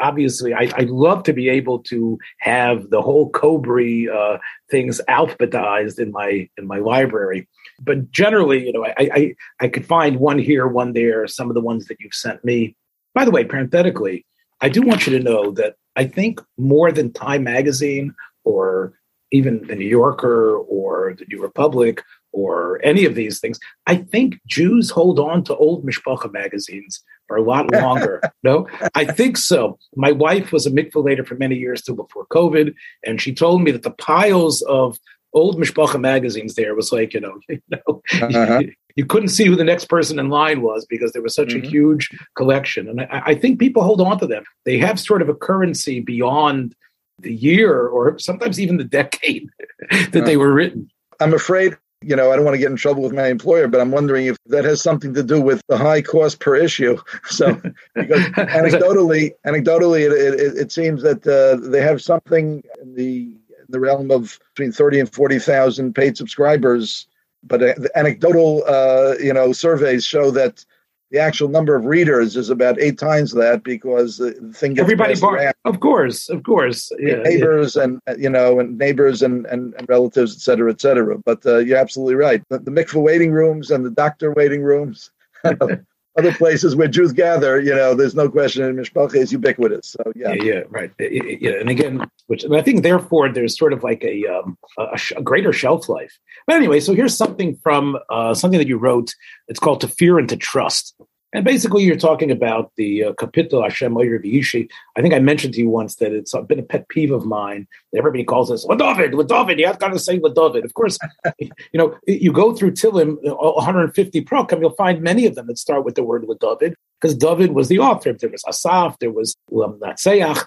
obviously, 0.00 0.54
I, 0.54 0.70
I 0.74 0.82
love 0.88 1.22
to 1.24 1.32
be 1.32 1.48
able 1.48 1.80
to 1.84 2.18
have 2.38 2.90
the 2.90 3.02
whole 3.02 3.30
Kobre 3.30 4.12
uh, 4.12 4.38
things 4.70 5.00
alphabetized 5.08 5.98
in 5.98 6.12
my 6.12 6.48
in 6.56 6.66
my 6.66 6.78
library. 6.78 7.48
But 7.80 8.10
generally, 8.10 8.66
you 8.66 8.72
know, 8.72 8.84
I, 8.84 8.94
I 8.98 9.34
I 9.60 9.68
could 9.68 9.86
find 9.86 10.18
one 10.18 10.38
here, 10.38 10.66
one 10.66 10.92
there. 10.92 11.26
Some 11.26 11.48
of 11.48 11.54
the 11.54 11.60
ones 11.60 11.86
that 11.86 11.98
you've 12.00 12.14
sent 12.14 12.44
me. 12.44 12.76
By 13.14 13.24
the 13.24 13.30
way, 13.30 13.44
parenthetically, 13.44 14.26
I 14.60 14.68
do 14.68 14.82
want 14.82 15.06
you 15.06 15.16
to 15.16 15.22
know 15.22 15.50
that 15.52 15.76
I 15.96 16.04
think 16.04 16.40
more 16.56 16.92
than 16.92 17.12
Time 17.12 17.44
Magazine 17.44 18.14
or 18.44 18.94
even 19.30 19.66
the 19.66 19.76
New 19.76 19.86
Yorker 19.86 20.56
or 20.56 21.14
the 21.18 21.26
New 21.28 21.42
Republic 21.42 22.02
or 22.32 22.80
any 22.84 23.04
of 23.04 23.14
these 23.14 23.40
things, 23.40 23.58
I 23.86 23.96
think 23.96 24.40
Jews 24.46 24.90
hold 24.90 25.18
on 25.18 25.44
to 25.44 25.56
old 25.56 25.84
Mishpacha 25.84 26.32
magazines 26.32 27.02
for 27.26 27.36
a 27.36 27.42
lot 27.42 27.70
longer. 27.72 28.22
no, 28.42 28.68
I 28.94 29.04
think 29.04 29.36
so. 29.36 29.78
My 29.96 30.12
wife 30.12 30.52
was 30.52 30.66
a 30.66 30.70
mikvah 30.70 31.04
later 31.04 31.24
for 31.24 31.34
many 31.34 31.56
years 31.56 31.82
till 31.82 31.96
before 31.96 32.26
COVID, 32.26 32.74
and 33.04 33.20
she 33.20 33.34
told 33.34 33.62
me 33.62 33.70
that 33.70 33.82
the 33.82 33.90
piles 33.90 34.62
of 34.62 34.98
old 35.34 35.58
Mishpacha 35.58 36.00
magazines 36.00 36.54
there 36.54 36.74
was 36.74 36.92
like, 36.92 37.12
you 37.12 37.20
know, 37.20 37.38
you 37.48 37.60
know, 37.70 38.02
uh-huh 38.22 38.62
you 38.98 39.06
couldn't 39.06 39.28
see 39.28 39.44
who 39.44 39.54
the 39.54 39.62
next 39.62 39.84
person 39.84 40.18
in 40.18 40.28
line 40.28 40.60
was 40.60 40.84
because 40.84 41.12
there 41.12 41.22
was 41.22 41.32
such 41.32 41.50
mm-hmm. 41.50 41.64
a 41.64 41.68
huge 41.68 42.10
collection. 42.34 42.88
And 42.88 43.02
I, 43.02 43.22
I, 43.26 43.34
think 43.36 43.60
people 43.60 43.84
hold 43.84 44.00
on 44.00 44.18
to 44.18 44.26
them. 44.26 44.42
They 44.64 44.76
have 44.78 44.98
sort 44.98 45.22
of 45.22 45.28
a 45.28 45.36
currency 45.36 46.00
beyond 46.00 46.74
the 47.20 47.32
year 47.32 47.86
or 47.86 48.18
sometimes 48.18 48.58
even 48.58 48.76
the 48.76 48.82
decade 48.82 49.48
that 50.10 50.24
they 50.24 50.36
were 50.36 50.52
written. 50.52 50.90
I'm 51.20 51.32
afraid, 51.32 51.78
you 52.02 52.16
know, 52.16 52.32
I 52.32 52.34
don't 52.34 52.44
want 52.44 52.56
to 52.56 52.58
get 52.58 52.72
in 52.72 52.76
trouble 52.76 53.04
with 53.04 53.12
my 53.12 53.28
employer, 53.28 53.68
but 53.68 53.80
I'm 53.80 53.92
wondering 53.92 54.26
if 54.26 54.36
that 54.46 54.64
has 54.64 54.82
something 54.82 55.14
to 55.14 55.22
do 55.22 55.40
with 55.40 55.62
the 55.68 55.78
high 55.78 56.02
cost 56.02 56.40
per 56.40 56.56
issue. 56.56 56.98
So, 57.26 57.54
anecdotally, 57.96 59.30
anecdotally, 59.46 60.10
it, 60.10 60.12
it, 60.12 60.56
it 60.56 60.72
seems 60.72 61.02
that 61.02 61.24
uh, 61.24 61.64
they 61.70 61.82
have 61.82 62.02
something 62.02 62.64
in 62.82 62.94
the 62.96 63.36
in 63.60 63.66
the 63.68 63.78
realm 63.78 64.10
of 64.10 64.40
between 64.56 64.72
30 64.72 65.00
and 65.00 65.12
40,000 65.14 65.94
paid 65.94 66.16
subscribers 66.16 67.06
but 67.48 67.62
uh, 67.62 67.74
the 67.76 67.90
anecdotal, 67.96 68.64
uh, 68.66 69.14
you 69.20 69.32
know, 69.32 69.52
surveys 69.52 70.04
show 70.04 70.30
that 70.32 70.64
the 71.10 71.18
actual 71.18 71.48
number 71.48 71.74
of 71.74 71.86
readers 71.86 72.36
is 72.36 72.50
about 72.50 72.78
eight 72.78 72.98
times 72.98 73.32
that 73.32 73.62
because 73.62 74.18
the 74.18 74.32
thing 74.54 74.74
gets 74.74 74.82
everybody 74.82 75.18
bar- 75.18 75.54
of 75.64 75.80
course 75.80 76.28
of 76.28 76.42
course. 76.42 76.92
Yeah, 76.98 77.16
neighbors 77.16 77.76
yeah. 77.76 77.84
and 77.84 78.00
uh, 78.06 78.14
you 78.18 78.28
know 78.28 78.60
and 78.60 78.76
neighbors 78.76 79.22
and, 79.22 79.46
and, 79.46 79.74
and 79.78 79.88
relatives 79.88 80.36
et 80.36 80.40
cetera 80.40 80.70
et 80.70 80.80
cetera. 80.80 81.16
But 81.18 81.44
uh, 81.46 81.58
you're 81.58 81.78
absolutely 81.78 82.16
right. 82.16 82.42
The, 82.50 82.58
the 82.58 82.70
mikvah 82.70 83.02
waiting 83.02 83.32
rooms 83.32 83.70
and 83.70 83.84
the 83.84 83.90
doctor 83.90 84.32
waiting 84.32 84.62
rooms 84.62 85.10
other 86.18 86.32
places 86.32 86.74
where 86.74 86.88
Jews 86.88 87.12
gather, 87.12 87.60
you 87.60 87.74
know, 87.74 87.94
there's 87.94 88.14
no 88.14 88.28
question 88.28 88.64
in 88.64 88.76
Mishpacha 88.76 89.14
is 89.14 89.32
ubiquitous. 89.32 89.90
So 89.90 90.12
yeah, 90.16 90.32
yeah, 90.32 90.42
yeah 90.42 90.60
right. 90.68 90.90
Yeah, 90.98 91.52
and 91.52 91.70
again, 91.70 92.04
which 92.26 92.44
I 92.44 92.60
think 92.60 92.82
therefore 92.82 93.32
there's 93.32 93.56
sort 93.56 93.72
of 93.72 93.84
like 93.84 94.02
a 94.04 94.26
um, 94.26 94.58
a, 94.78 94.98
a, 95.16 95.22
greater 95.22 95.52
shelf 95.52 95.88
life. 95.88 96.18
But 96.46 96.56
anyway, 96.56 96.80
so 96.80 96.94
here's 96.94 97.16
something 97.16 97.56
from 97.62 97.98
uh, 98.10 98.34
something 98.34 98.58
that 98.58 98.68
you 98.68 98.78
wrote. 98.78 99.14
It's 99.46 99.60
called 99.60 99.80
"To 99.82 99.88
Fear 99.88 100.18
and 100.18 100.28
to 100.28 100.36
Trust." 100.36 100.94
And 101.34 101.44
basically, 101.44 101.84
you're 101.84 101.96
talking 101.96 102.30
about 102.30 102.72
the 102.76 103.04
uh, 103.04 103.12
Kapitel 103.12 103.62
Hashem 103.62 103.94
Oyer 103.96 104.18
V'ishi. 104.18 104.68
I 104.96 105.02
think 105.02 105.12
I 105.12 105.18
mentioned 105.18 105.54
to 105.54 105.60
you 105.60 105.68
once 105.68 105.96
that 105.96 106.12
it's 106.12 106.34
been 106.46 106.58
a 106.58 106.62
pet 106.62 106.88
peeve 106.88 107.10
of 107.10 107.26
mine. 107.26 107.68
that 107.92 107.98
Everybody 107.98 108.24
calls 108.24 108.50
us 108.50 108.64
David, 108.64 109.14
David. 109.28 109.58
You 109.58 109.66
have 109.66 109.78
got 109.78 109.88
to 109.88 109.98
say 109.98 110.18
David. 110.18 110.64
Of 110.64 110.72
course, 110.72 110.98
you 111.38 111.50
know 111.74 111.98
you 112.06 112.32
go 112.32 112.54
through 112.54 112.72
Tilim, 112.72 113.18
150 113.22 114.24
prokem, 114.24 114.60
you'll 114.60 114.70
find 114.70 115.02
many 115.02 115.26
of 115.26 115.34
them 115.34 115.48
that 115.48 115.58
start 115.58 115.84
with 115.84 115.96
the 115.96 116.02
word 116.02 116.26
David 116.40 116.74
because 116.98 117.14
David 117.14 117.52
was 117.52 117.68
the 117.68 117.78
author. 117.78 118.14
There 118.14 118.30
was 118.30 118.44
Asaf, 118.48 118.98
there 118.98 119.12
was 119.12 119.36
um, 119.52 119.78
Natseach. 119.80 120.42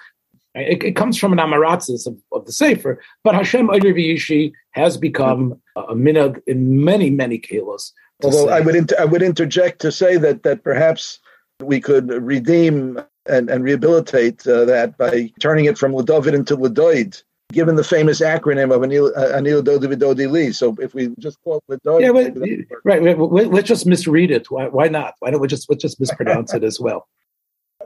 It, 0.53 0.83
it, 0.83 0.95
comes 0.97 1.17
from 1.17 1.31
an 1.31 1.39
amaratzis 1.39 2.05
of, 2.05 2.17
of, 2.33 2.45
the 2.45 2.51
Sefer, 2.51 3.01
but 3.23 3.35
Hashem 3.35 3.69
Oyer 3.69 3.93
V'ishi 3.93 4.51
has 4.71 4.97
become 4.97 5.61
a 5.77 5.95
minhag 5.95 6.41
in 6.45 6.83
many, 6.83 7.09
many 7.09 7.39
kalos 7.39 7.93
Although 8.23 8.47
say. 8.47 8.53
I 8.53 8.59
would 8.59 8.75
inter- 8.75 8.95
I 8.99 9.05
would 9.05 9.21
interject 9.21 9.79
to 9.81 9.91
say 9.91 10.17
that 10.17 10.43
that 10.43 10.63
perhaps 10.63 11.19
we 11.59 11.79
could 11.79 12.09
redeem 12.09 13.01
and, 13.27 13.49
and 13.49 13.63
rehabilitate 13.63 14.45
uh, 14.47 14.65
that 14.65 14.97
by 14.97 15.31
turning 15.39 15.65
it 15.65 15.77
from 15.77 15.93
Ladovid 15.93 16.33
into 16.33 16.57
Ladoid, 16.57 17.21
given 17.51 17.75
the 17.75 17.83
famous 17.83 18.19
acronym 18.21 18.73
of 18.73 18.81
Anil 18.81 19.11
uh, 19.15 19.37
Anil 19.37 19.63
Dodi 19.63 20.29
Li. 20.29 20.51
So 20.51 20.75
if 20.79 20.93
we 20.93 21.13
just 21.19 21.41
call 21.43 21.61
it 21.69 21.83
Ladoid, 21.83 22.01
yeah, 22.01 22.11
but, 22.11 22.81
right, 22.83 23.01
right. 23.01 23.51
Let's 23.51 23.67
just 23.67 23.85
misread 23.85 24.31
it. 24.31 24.49
Why, 24.49 24.67
why 24.67 24.87
not? 24.87 25.15
Why 25.19 25.31
don't 25.31 25.41
we 25.41 25.47
just 25.47 25.69
let's 25.69 25.81
just 25.81 25.99
mispronounce 25.99 26.53
it 26.53 26.63
as 26.63 26.79
well? 26.79 27.07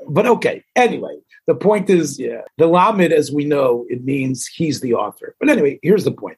But 0.08 0.28
okay. 0.28 0.64
Anyway, 0.76 1.18
the 1.48 1.56
point 1.56 1.90
is, 1.90 2.20
yeah, 2.20 2.42
the 2.60 2.68
Lamed, 2.68 3.12
as 3.12 3.32
we 3.32 3.44
know, 3.44 3.86
it 3.90 4.04
means 4.04 4.46
he's 4.46 4.80
the 4.80 4.94
author. 4.94 5.36
But 5.40 5.50
anyway, 5.50 5.80
here's 5.82 6.04
the 6.04 6.12
point. 6.12 6.38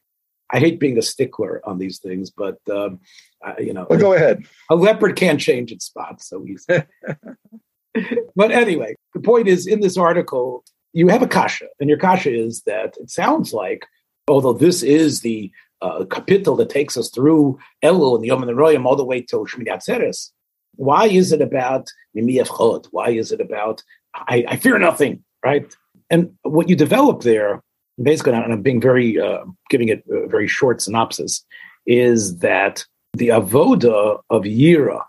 I 0.50 0.58
hate 0.58 0.80
being 0.80 0.98
a 0.98 1.02
stickler 1.02 1.60
on 1.64 1.78
these 1.78 1.98
things, 1.98 2.30
but 2.30 2.58
um, 2.70 3.00
uh, 3.44 3.54
you 3.58 3.72
know, 3.72 3.86
well, 3.88 3.98
go 3.98 4.12
ahead. 4.14 4.44
A 4.70 4.76
leopard 4.76 5.16
can't 5.16 5.40
change 5.40 5.70
its 5.72 5.84
spots 5.84 6.28
so 6.28 6.44
easily. 6.46 6.84
but 8.36 8.50
anyway, 8.50 8.94
the 9.14 9.20
point 9.20 9.48
is, 9.48 9.66
in 9.66 9.80
this 9.80 9.96
article, 9.96 10.64
you 10.92 11.08
have 11.08 11.22
a 11.22 11.28
kasha, 11.28 11.66
and 11.80 11.88
your 11.88 11.98
kasha 11.98 12.34
is 12.34 12.62
that 12.62 12.96
it 12.98 13.10
sounds 13.10 13.52
like, 13.52 13.84
although 14.26 14.54
this 14.54 14.82
is 14.82 15.20
the 15.20 15.50
uh, 15.82 16.04
kapitel 16.04 16.56
that 16.58 16.70
takes 16.70 16.96
us 16.96 17.10
through 17.10 17.58
Elul 17.84 18.16
and 18.16 18.24
the 18.24 18.28
Yom 18.28 18.42
and 18.42 18.48
the 18.48 18.54
Royam 18.54 18.86
all 18.86 18.96
the 18.96 19.04
way 19.04 19.20
to 19.22 19.36
Shmini 19.36 19.68
Atzeres, 19.68 20.30
why 20.76 21.06
is 21.06 21.32
it 21.32 21.42
about 21.42 21.88
Mimiyach 22.16 22.56
Chod? 22.56 22.86
Why 22.90 23.10
is 23.10 23.32
it 23.32 23.40
about 23.40 23.82
I, 24.14 24.44
I 24.48 24.56
fear 24.56 24.78
nothing, 24.78 25.24
right? 25.44 25.72
And 26.10 26.32
what 26.42 26.68
you 26.68 26.76
develop 26.76 27.22
there 27.22 27.62
basically, 28.02 28.32
and 28.32 28.52
I'm 28.52 28.62
being 28.62 28.80
very, 28.80 29.20
uh, 29.20 29.44
giving 29.70 29.88
it 29.88 30.04
a 30.10 30.26
very 30.28 30.48
short 30.48 30.80
synopsis, 30.80 31.44
is 31.86 32.38
that 32.38 32.84
the 33.14 33.28
avoda 33.28 34.20
of 34.30 34.42
yira 34.42 35.02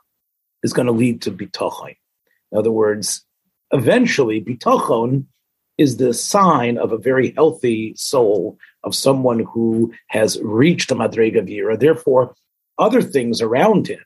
is 0.64 0.74
going 0.74 0.88
to 0.88 0.92
lead 0.92 1.22
to 1.24 1.32
bitachon. 1.32 1.96
In 2.52 2.58
other 2.58 2.72
words, 2.72 3.26
eventually, 3.72 4.42
bitachon 4.42 5.26
is 5.78 5.98
the 5.98 6.14
sign 6.14 6.78
of 6.78 6.92
a 6.92 6.98
very 6.98 7.32
healthy 7.32 7.94
soul 7.96 8.58
of 8.84 8.96
someone 8.96 9.40
who 9.40 9.94
has 10.08 10.40
reached 10.42 10.90
the 10.90 10.96
madrega 10.96 11.40
of 11.40 11.46
yira. 11.46 11.80
Therefore, 11.80 12.36
other 12.78 13.02
things 13.02 13.42
around 13.42 13.88
him, 13.88 14.00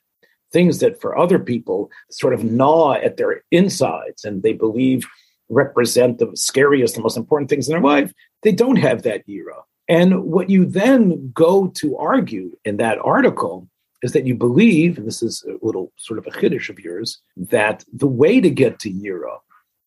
things 0.52 0.78
that 0.80 1.00
for 1.00 1.18
other 1.18 1.38
people 1.38 1.90
sort 2.10 2.34
of 2.34 2.44
gnaw 2.44 2.94
at 2.94 3.16
their 3.16 3.42
insides 3.50 4.24
and 4.24 4.42
they 4.42 4.52
believe 4.52 5.06
represent 5.48 6.18
the 6.18 6.30
scariest, 6.34 6.94
the 6.94 7.02
most 7.02 7.16
important 7.16 7.50
things 7.50 7.68
in 7.68 7.72
their 7.72 7.82
life, 7.82 8.12
they 8.42 8.52
don't 8.52 8.76
have 8.76 9.02
that 9.02 9.28
era. 9.28 9.62
And 9.88 10.24
what 10.24 10.48
you 10.48 10.64
then 10.64 11.30
go 11.34 11.68
to 11.68 11.96
argue 11.98 12.56
in 12.64 12.78
that 12.78 12.98
article 13.04 13.68
is 14.02 14.12
that 14.12 14.26
you 14.26 14.34
believe, 14.34 14.98
and 14.98 15.06
this 15.06 15.22
is 15.22 15.44
a 15.48 15.64
little 15.64 15.92
sort 15.96 16.18
of 16.18 16.26
a 16.26 16.30
chiddush 16.30 16.68
of 16.68 16.78
yours, 16.78 17.18
that 17.36 17.84
the 17.92 18.06
way 18.06 18.40
to 18.40 18.50
get 18.50 18.78
to 18.80 18.92
Yira 18.92 19.38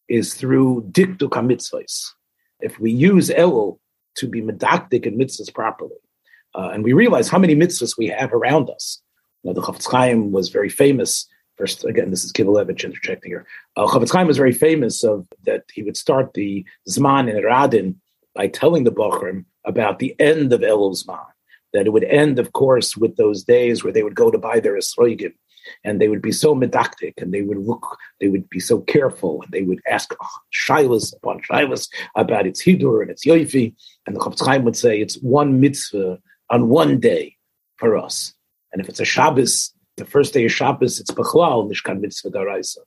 is 0.09 0.33
through 0.33 0.87
dikduk 0.91 1.29
mitzvahs. 1.29 2.07
If 2.59 2.79
we 2.79 2.91
use 2.91 3.29
Elul 3.29 3.79
to 4.15 4.27
be 4.27 4.41
medactic 4.41 5.05
in 5.05 5.17
mitzvahs 5.17 5.53
properly, 5.53 5.97
uh, 6.55 6.69
and 6.73 6.83
we 6.83 6.93
realize 6.93 7.29
how 7.29 7.37
many 7.37 7.55
mitzvahs 7.55 7.97
we 7.97 8.07
have 8.07 8.33
around 8.33 8.69
us. 8.69 9.01
The 9.43 9.53
Chafetz 9.53 9.89
Chaim 9.89 10.31
was 10.31 10.49
very 10.49 10.69
famous. 10.69 11.27
First, 11.57 11.85
again, 11.85 12.11
this 12.11 12.23
is 12.23 12.31
Kivelevich 12.31 12.83
interjecting 12.83 13.31
here. 13.31 13.47
Uh, 13.75 13.87
Chafetz 13.87 14.11
Chaim 14.11 14.27
was 14.27 14.37
very 14.37 14.53
famous 14.53 15.03
of 15.03 15.27
that 15.45 15.63
he 15.73 15.81
would 15.81 15.97
start 15.97 16.33
the 16.33 16.63
Zman 16.87 17.29
in 17.29 17.43
Radin 17.43 17.95
by 18.35 18.47
telling 18.47 18.83
the 18.83 18.91
Bochrim 18.91 19.45
about 19.65 19.97
the 19.97 20.15
end 20.19 20.53
of 20.53 20.61
Elul 20.61 20.95
Zman. 20.95 21.25
That 21.73 21.87
it 21.87 21.93
would 21.93 22.05
end, 22.05 22.39
of 22.39 22.53
course, 22.53 22.95
with 22.95 23.17
those 23.17 23.43
days 23.43 23.83
where 23.83 23.91
they 23.91 24.03
would 24.03 24.15
go 24.15 24.31
to 24.31 24.37
buy 24.37 24.59
their 24.59 24.77
esrogim 24.77 25.33
and 25.83 25.99
they 25.99 26.07
would 26.07 26.21
be 26.21 26.31
so 26.31 26.55
medactic 26.55 27.13
and 27.17 27.33
they 27.33 27.41
would 27.41 27.57
look, 27.57 27.97
they 28.21 28.29
would 28.29 28.49
be 28.49 28.59
so 28.59 28.79
careful 28.79 29.41
and 29.41 29.51
they 29.51 29.63
would 29.63 29.81
ask 29.89 30.13
oh, 30.21 30.27
shilas 30.53 31.13
upon 31.15 31.41
shilas 31.41 31.89
about 32.15 32.47
its 32.47 32.63
hidur 32.63 33.01
and 33.01 33.11
its 33.11 33.25
yoifi. 33.25 33.75
And 34.05 34.15
the 34.15 34.19
Chafetz 34.19 34.45
Chaim 34.45 34.63
would 34.63 34.77
say 34.77 35.01
it's 35.01 35.17
one 35.17 35.59
mitzvah 35.59 36.19
on 36.49 36.69
one 36.69 36.99
day 36.99 37.35
for 37.75 37.97
us. 37.97 38.33
And 38.71 38.81
if 38.81 38.89
it's 38.89 38.99
a 38.99 39.05
Shabbos, 39.05 39.73
the 39.97 40.05
first 40.05 40.33
day 40.33 40.45
of 40.45 40.51
Shabbos, 40.51 40.99
it's 40.99 41.11
Bechlal, 41.11 41.69
Nishkan 41.69 41.99
Mitzvah 41.99 42.29
Daraisa. 42.29 42.77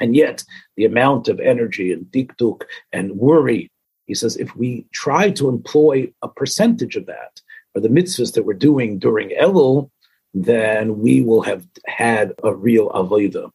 And 0.00 0.14
yet, 0.14 0.44
the 0.76 0.84
amount 0.84 1.28
of 1.28 1.40
energy 1.40 1.92
and 1.92 2.04
dikduk 2.06 2.62
and 2.92 3.12
worry, 3.12 3.70
he 4.06 4.14
says, 4.14 4.36
if 4.36 4.54
we 4.54 4.86
try 4.92 5.30
to 5.30 5.48
employ 5.48 6.12
a 6.22 6.28
percentage 6.28 6.96
of 6.96 7.06
that 7.06 7.40
for 7.72 7.80
the 7.80 7.88
mitzvahs 7.88 8.34
that 8.34 8.44
we're 8.44 8.54
doing 8.54 8.98
during 8.98 9.30
Elul, 9.30 9.90
then 10.34 11.00
we 11.00 11.20
will 11.20 11.42
have 11.42 11.66
had 11.86 12.32
a 12.44 12.54
real 12.54 12.90
avodah. 12.90 13.50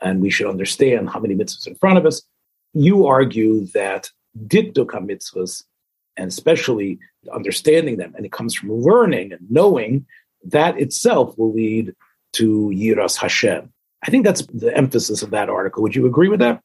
And 0.00 0.20
we 0.20 0.30
should 0.30 0.48
understand 0.48 1.10
how 1.10 1.20
many 1.20 1.34
mitzvahs 1.34 1.66
in 1.66 1.74
front 1.76 1.98
of 1.98 2.06
us. 2.06 2.22
You 2.74 3.06
argue 3.06 3.66
that 3.68 4.10
dikduk 4.46 4.90
mitzvahs, 4.90 5.62
and 6.16 6.28
especially 6.28 6.98
understanding 7.32 7.96
them, 7.96 8.14
and 8.16 8.26
it 8.26 8.32
comes 8.32 8.54
from 8.54 8.72
learning 8.72 9.32
and 9.32 9.50
knowing, 9.50 10.06
that 10.44 10.78
itself 10.78 11.36
will 11.38 11.52
lead 11.52 11.94
to 12.32 12.72
Yiras 12.74 13.16
Hashem. 13.16 13.72
I 14.04 14.10
think 14.10 14.24
that's 14.24 14.44
the 14.46 14.76
emphasis 14.76 15.22
of 15.22 15.30
that 15.30 15.48
article. 15.48 15.82
Would 15.82 15.94
you 15.94 16.06
agree 16.06 16.28
with 16.28 16.40
that? 16.40 16.62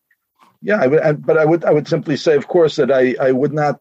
Yeah, 0.61 0.81
I 0.81 0.87
would, 0.87 1.25
but 1.25 1.37
I 1.37 1.45
would 1.45 1.63
I 1.65 1.71
would 1.71 1.87
simply 1.87 2.17
say, 2.17 2.35
of 2.35 2.47
course, 2.47 2.77
that 2.77 2.91
I, 2.91 3.15
I 3.21 3.31
would 3.31 3.53
not 3.53 3.79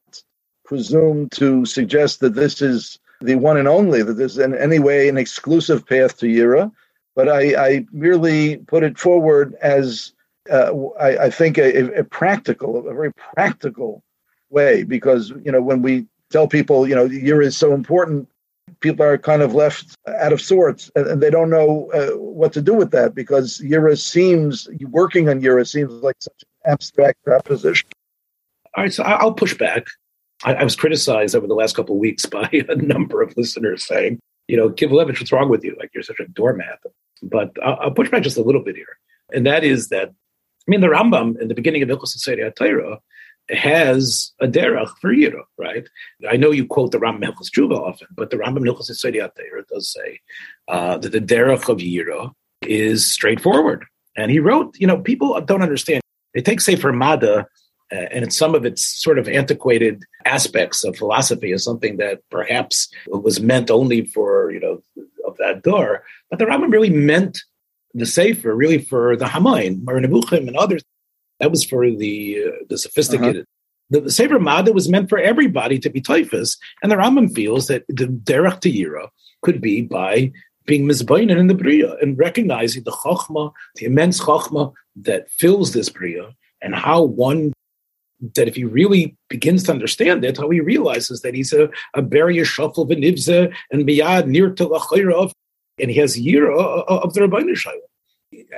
presume 0.65 1.29
to 1.31 1.65
suggest 1.65 2.21
that 2.21 2.35
this 2.35 2.61
is 2.61 2.99
the 3.23 3.37
one 3.37 3.57
and 3.57 3.69
only, 3.69 4.03
that 4.03 4.15
there's 4.15 4.37
in 4.37 4.55
any 4.55 4.79
way 4.79 5.09
an 5.09 5.17
exclusive 5.17 5.87
path 5.87 6.19
to 6.19 6.27
Yira, 6.27 6.71
but 7.15 7.29
I, 7.29 7.69
I 7.69 7.87
merely 7.93 8.59
put 8.59 8.83
it 8.83 8.99
forward 8.99 9.55
as 9.63 10.13
uh, 10.51 10.71
I, 11.01 11.25
I, 11.25 11.31
think 11.31 11.57
a, 11.57 11.99
a, 11.99 12.05
practical, 12.05 12.87
a 12.89 12.95
very 12.95 13.13
practical 13.13 14.05
way, 14.51 14.85
because 14.85 15.31
you 15.45 15.51
know 15.51 15.63
when 15.63 15.83
we 15.83 16.07
tell 16.31 16.47
people 16.47 16.87
you 16.87 16.95
know 16.95 17.09
Yira 17.09 17.47
is 17.47 17.57
so 17.57 17.73
important, 17.73 18.29
people 18.81 19.05
are 19.05 19.19
kind 19.19 19.43
of 19.43 19.55
left 19.55 19.97
out 20.21 20.33
of 20.33 20.41
sorts 20.41 20.91
and, 20.95 21.23
they 21.23 21.31
don't 21.31 21.51
know 21.51 21.91
uh, 21.93 22.17
what 22.17 22.53
to 22.53 22.63
do 22.63 22.75
with 22.75 22.91
that 22.91 23.15
because 23.15 23.61
Yira 23.61 23.99
seems 23.99 24.69
working 24.91 25.29
on 25.29 25.41
Yira 25.41 25.67
seems 25.67 25.93
like 26.03 26.17
such 26.21 26.43
an 26.43 26.73
abstract 26.73 27.23
proposition. 27.25 27.89
All 28.77 28.85
right, 28.85 28.93
so 28.93 29.03
I'll 29.03 29.33
push 29.33 29.57
back. 29.57 29.87
I, 30.45 30.55
I 30.55 30.65
was 30.65 30.77
criticized 30.77 31.35
over 31.35 31.47
the 31.47 31.55
last 31.55 31.75
couple 31.75 31.95
of 31.95 32.01
weeks 32.01 32.27
by 32.39 32.49
a 32.53 32.77
number 32.77 33.23
of 33.23 33.37
listeners 33.37 33.87
saying, 33.87 34.21
you 34.49 34.57
know, 34.57 34.71
Kivelevich, 34.71 35.19
what's 35.19 35.33
wrong 35.33 35.49
with 35.49 35.65
you? 35.65 35.75
Like 35.79 35.91
you're 35.95 36.03
such 36.03 36.21
a 36.21 36.29
doormat. 36.29 36.79
But 37.23 37.53
I'll, 37.63 37.79
I'll, 37.81 37.91
push 37.91 38.11
back 38.11 38.23
just 38.23 38.37
a 38.37 38.43
little 38.43 38.63
bit 38.63 38.77
here. 38.77 38.99
And 39.33 39.47
that 39.47 39.65
is 39.65 39.89
that, 39.89 40.09
I 40.11 40.71
mean, 40.71 40.81
the 40.81 40.89
Rambam 40.89 41.41
in 41.41 41.49
the 41.49 41.55
beginning 41.55 41.83
of 41.83 41.89
Ilchus 41.89 42.09
Seder 42.09 42.51
Torah 42.51 43.01
has 43.51 44.33
a 44.41 44.47
derech 44.47 44.91
for 45.01 45.13
Yira, 45.13 45.43
right? 45.57 45.89
I 46.29 46.37
know 46.37 46.51
you 46.51 46.67
quote 46.67 46.93
the 46.93 46.99
Rambam 46.99 47.25
Hilchos 47.25 47.51
Tshuva 47.51 47.79
often, 47.79 48.09
but 48.15 48.31
the 48.31 48.37
Rambam 48.37 48.65
Hilchos 48.67 49.01
Torah 49.01 49.65
does 49.69 49.93
say 49.93 50.21
uh, 50.69 50.99
that 50.99 51.13
the 51.13 51.21
derech 51.21 51.69
of 51.69 51.79
Yira 51.79 52.33
is 52.63 53.11
straightforward. 53.11 53.85
And 54.17 54.31
he 54.31 54.41
wrote, 54.41 54.77
you 54.79 54.87
know, 54.87 54.99
people 54.99 55.41
don't 55.43 55.63
understand. 55.63 56.01
They 56.35 56.43
take 56.43 56.61
Sefer 56.61 56.93
Mada 56.93 57.47
uh, 57.93 57.97
and 58.11 58.33
some 58.33 58.55
of 58.55 58.65
its 58.65 58.83
sort 58.83 59.19
of 59.19 59.29
antiquated 59.29 60.03
aspects 60.25 60.83
of 60.83 60.97
philosophy 60.97 61.53
is 61.53 61.63
something 61.63 61.99
that 61.99 62.21
perhaps 62.31 62.89
was 63.07 63.41
meant 63.41 63.71
only 63.71 64.07
for 64.07 64.51
you 64.51 64.59
know 64.59 64.83
of 65.25 65.37
that 65.37 65.63
door, 65.63 66.03
but 66.29 66.39
the 66.39 66.45
Rambam 66.45 66.73
really 66.73 66.91
meant 66.91 67.39
the 67.95 68.07
Sefer 68.07 68.55
really 68.55 68.79
for 68.79 69.17
the 69.17 69.25
Hamain, 69.25 69.85
Moreh 69.85 70.03
Nevuchim, 70.03 70.49
and 70.49 70.57
others. 70.57 70.83
That 71.41 71.51
was 71.51 71.65
for 71.65 71.91
the 71.91 72.45
uh, 72.47 72.65
the 72.69 72.79
sophisticated. 72.79 73.43
Uh-huh. 73.43 73.45
The, 73.91 74.01
the 74.01 74.11
Sefer 74.11 74.41
Mada 74.41 74.73
was 74.73 74.89
meant 74.89 75.09
for 75.09 75.19
everybody 75.19 75.79
to 75.79 75.91
be 75.91 76.01
typhus, 76.01 76.57
and 76.83 76.91
the 76.91 76.97
Rambam 76.97 77.35
feels 77.35 77.69
that 77.69 77.85
the 77.89 78.07
Derech 78.07 78.61
Tiyira 78.61 79.09
could 79.43 79.61
be 79.61 79.83
by 79.83 80.33
being 80.65 80.87
mizbainin 80.87 81.39
in 81.39 81.47
the 81.47 81.55
Bria 81.55 81.95
and 82.03 82.19
recognizing 82.19 82.83
the 82.83 82.91
Chachma, 82.91 83.53
the 83.77 83.87
immense 83.87 84.21
Chachma 84.21 84.73
that 84.97 85.31
fills 85.31 85.73
this 85.73 85.89
Bria, 85.89 86.35
and 86.61 86.75
how 86.75 87.03
one 87.03 87.53
that 88.35 88.49
if 88.49 88.57
he 88.57 88.65
really 88.65 89.17
begins 89.29 89.65
to 89.65 89.73
understand 89.73 90.25
it, 90.25 90.39
how 90.39 90.49
he 90.51 90.61
realizes 90.61 91.21
that 91.21 91.35
he's 91.35 91.53
a, 91.53 91.69
a 91.95 92.03
barrier 92.03 92.45
shuffle 92.45 92.87
v'nivze 92.87 93.55
and 93.71 93.87
miyad 93.87 94.27
near 94.27 94.51
to 94.51 94.67
lachayrav, 94.67 95.33
and 95.79 95.91
he 95.91 95.99
has 95.99 96.19
year 96.19 96.51
of 96.51 97.15
the 97.15 97.21
Rabbeinu 97.21 97.57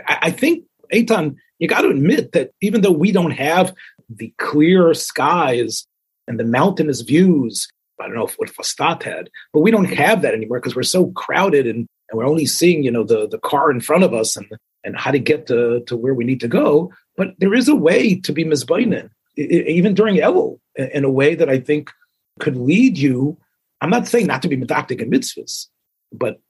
I, 0.07 0.19
I 0.23 0.31
think, 0.31 0.65
Eitan, 0.93 1.37
you 1.59 1.69
got 1.69 1.83
to 1.83 1.89
admit 1.89 2.33
that 2.33 2.51
even 2.61 2.81
though 2.81 2.93
we 2.93 3.13
don't 3.13 3.33
have 3.33 3.75
the 4.09 4.33
clear 4.39 4.95
skies 4.95 5.87
and 6.27 6.39
the 6.39 6.45
mountainous 6.45 7.01
views, 7.01 7.69
I 8.01 8.07
don't 8.07 8.15
know 8.15 8.27
if, 8.27 8.35
what 8.35 8.51
Fustat 8.51 9.03
had, 9.03 9.29
but 9.53 9.61
we 9.61 9.71
don't 9.71 9.93
have 9.93 10.23
that 10.23 10.35
anymore 10.35 10.61
because 10.61 10.77
we're 10.77 10.83
so 10.83 11.07
crowded 11.13 11.67
and, 11.67 11.87
and 12.09 12.19
we're 12.19 12.27
only 12.27 12.47
seeing, 12.47 12.83
you 12.83 12.91
know, 12.91 13.05
the, 13.05 13.29
the 13.29 13.39
car 13.39 13.71
in 13.71 13.81
front 13.81 14.05
of 14.05 14.15
us 14.15 14.37
and, 14.37 14.47
and 14.85 14.97
how 14.97 15.11
to 15.11 15.19
get 15.19 15.47
to, 15.49 15.81
to 15.87 15.97
where 15.97 16.15
we 16.15 16.25
need 16.25 16.41
to 16.41 16.49
go. 16.49 16.93
But 17.17 17.35
there 17.39 17.55
is 17.55 17.69
a 17.69 17.75
way 17.75 18.15
to 18.21 18.33
be 18.33 18.45
mizbainin 18.45 19.11
even 19.39 19.95
during 19.95 20.17
Elul, 20.17 20.59
in 20.77 21.05
a 21.05 21.11
way 21.11 21.35
that 21.35 21.49
I 21.49 21.61
think 21.61 21.93
could 22.41 22.57
lead 22.57 22.99
you. 22.99 23.39
I'm 23.81 23.91
not 23.91 24.09
saying 24.09 24.27
not 24.27 24.43
to 24.43 24.49
be 24.49 24.57
medactic 24.57 25.01
in 25.01 25.11
mitzvahs, 25.11 25.69
but 26.13 26.41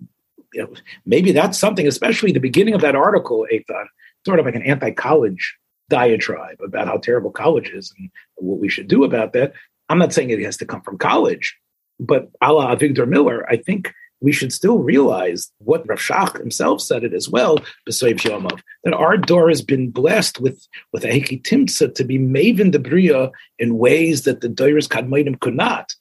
you 0.55 0.63
know, 0.63 0.73
maybe 1.05 1.33
that's 1.33 1.59
something, 1.59 1.87
especially 1.87 2.33
the 2.33 2.41
beginning 2.41 2.75
of 2.75 2.81
that 2.81 2.97
article, 2.97 3.47
Eitan, 3.53 3.85
sort 4.25 4.39
of 4.39 4.47
like 4.47 4.55
an 4.55 4.63
anti-college 4.63 5.57
diatribe 5.89 6.59
about 6.63 6.87
how 6.87 6.99
terrible 6.99 7.31
college 7.31 7.71
is 7.71 7.93
and 7.99 8.11
what 8.37 8.59
we 8.59 8.69
should 8.69 8.89
do 8.89 9.05
about 9.05 9.33
that. 9.33 9.53
I'm 9.89 9.99
not 9.99 10.13
saying 10.13 10.31
it 10.31 10.41
has 10.41 10.57
to 10.59 10.67
come 10.67 10.83
from 10.83 10.99
college, 10.99 11.57
but 11.99 12.29
a 12.43 12.53
la 12.53 12.75
Avigdor 12.75 13.09
Miller, 13.09 13.49
I 13.49 13.57
think 13.57 13.93
we 14.21 14.33
should 14.33 14.53
still 14.53 14.79
realize 14.79 15.51
what 15.59 15.89
Rav 15.89 15.99
Shach 15.99 16.39
himself 16.39 16.81
said 16.81 17.05
it 17.05 17.15
as 17.15 17.29
well, 17.29 17.59
that 17.87 18.95
our 18.95 19.17
door 19.17 19.49
has 19.49 19.63
been 19.63 19.91
blessed 19.91 20.41
with, 20.41 20.67
with 20.93 21.05
a 21.05 21.09
Hekitimtza 21.09 21.95
to 21.95 22.05
be 22.05 22.19
maven 22.19 22.73
the 22.73 22.81
Bria 22.81 23.31
in 23.59 23.79
ways 23.79 24.25
that 24.25 24.41
the 24.41 24.49
Doiris 24.49 24.89
Kadmaitim 24.89 25.41
could 25.41 25.55
not. 25.55 25.95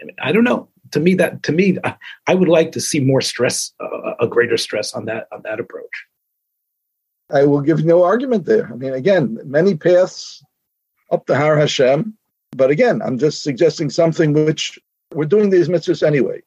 I, 0.00 0.04
mean, 0.04 0.16
I 0.20 0.32
don't 0.32 0.44
know. 0.44 0.68
To 0.90 1.00
me, 1.00 1.14
that 1.14 1.42
to 1.44 1.52
me, 1.52 1.78
I, 1.84 1.94
I 2.26 2.34
would 2.34 2.48
like 2.48 2.72
to 2.72 2.80
see 2.80 3.00
more 3.00 3.22
stress, 3.22 3.72
uh, 3.80 4.14
a 4.20 4.26
greater 4.26 4.58
stress 4.58 4.92
on 4.92 5.06
that 5.06 5.26
on 5.32 5.40
that 5.44 5.58
approach. 5.58 6.06
I 7.32 7.44
will 7.44 7.60
give 7.60 7.84
no 7.84 8.04
argument 8.04 8.44
there. 8.44 8.70
I 8.72 8.76
mean, 8.76 8.92
again, 8.92 9.38
many 9.44 9.74
paths 9.74 10.44
up 11.10 11.26
to 11.26 11.36
Har 11.36 11.56
Hashem, 11.56 12.16
but 12.56 12.70
again, 12.70 13.00
I'm 13.02 13.18
just 13.18 13.42
suggesting 13.42 13.90
something 13.90 14.32
which 14.32 14.78
we're 15.14 15.24
doing 15.24 15.50
these 15.50 15.68
mitzvahs 15.68 16.06
anyway 16.06 16.42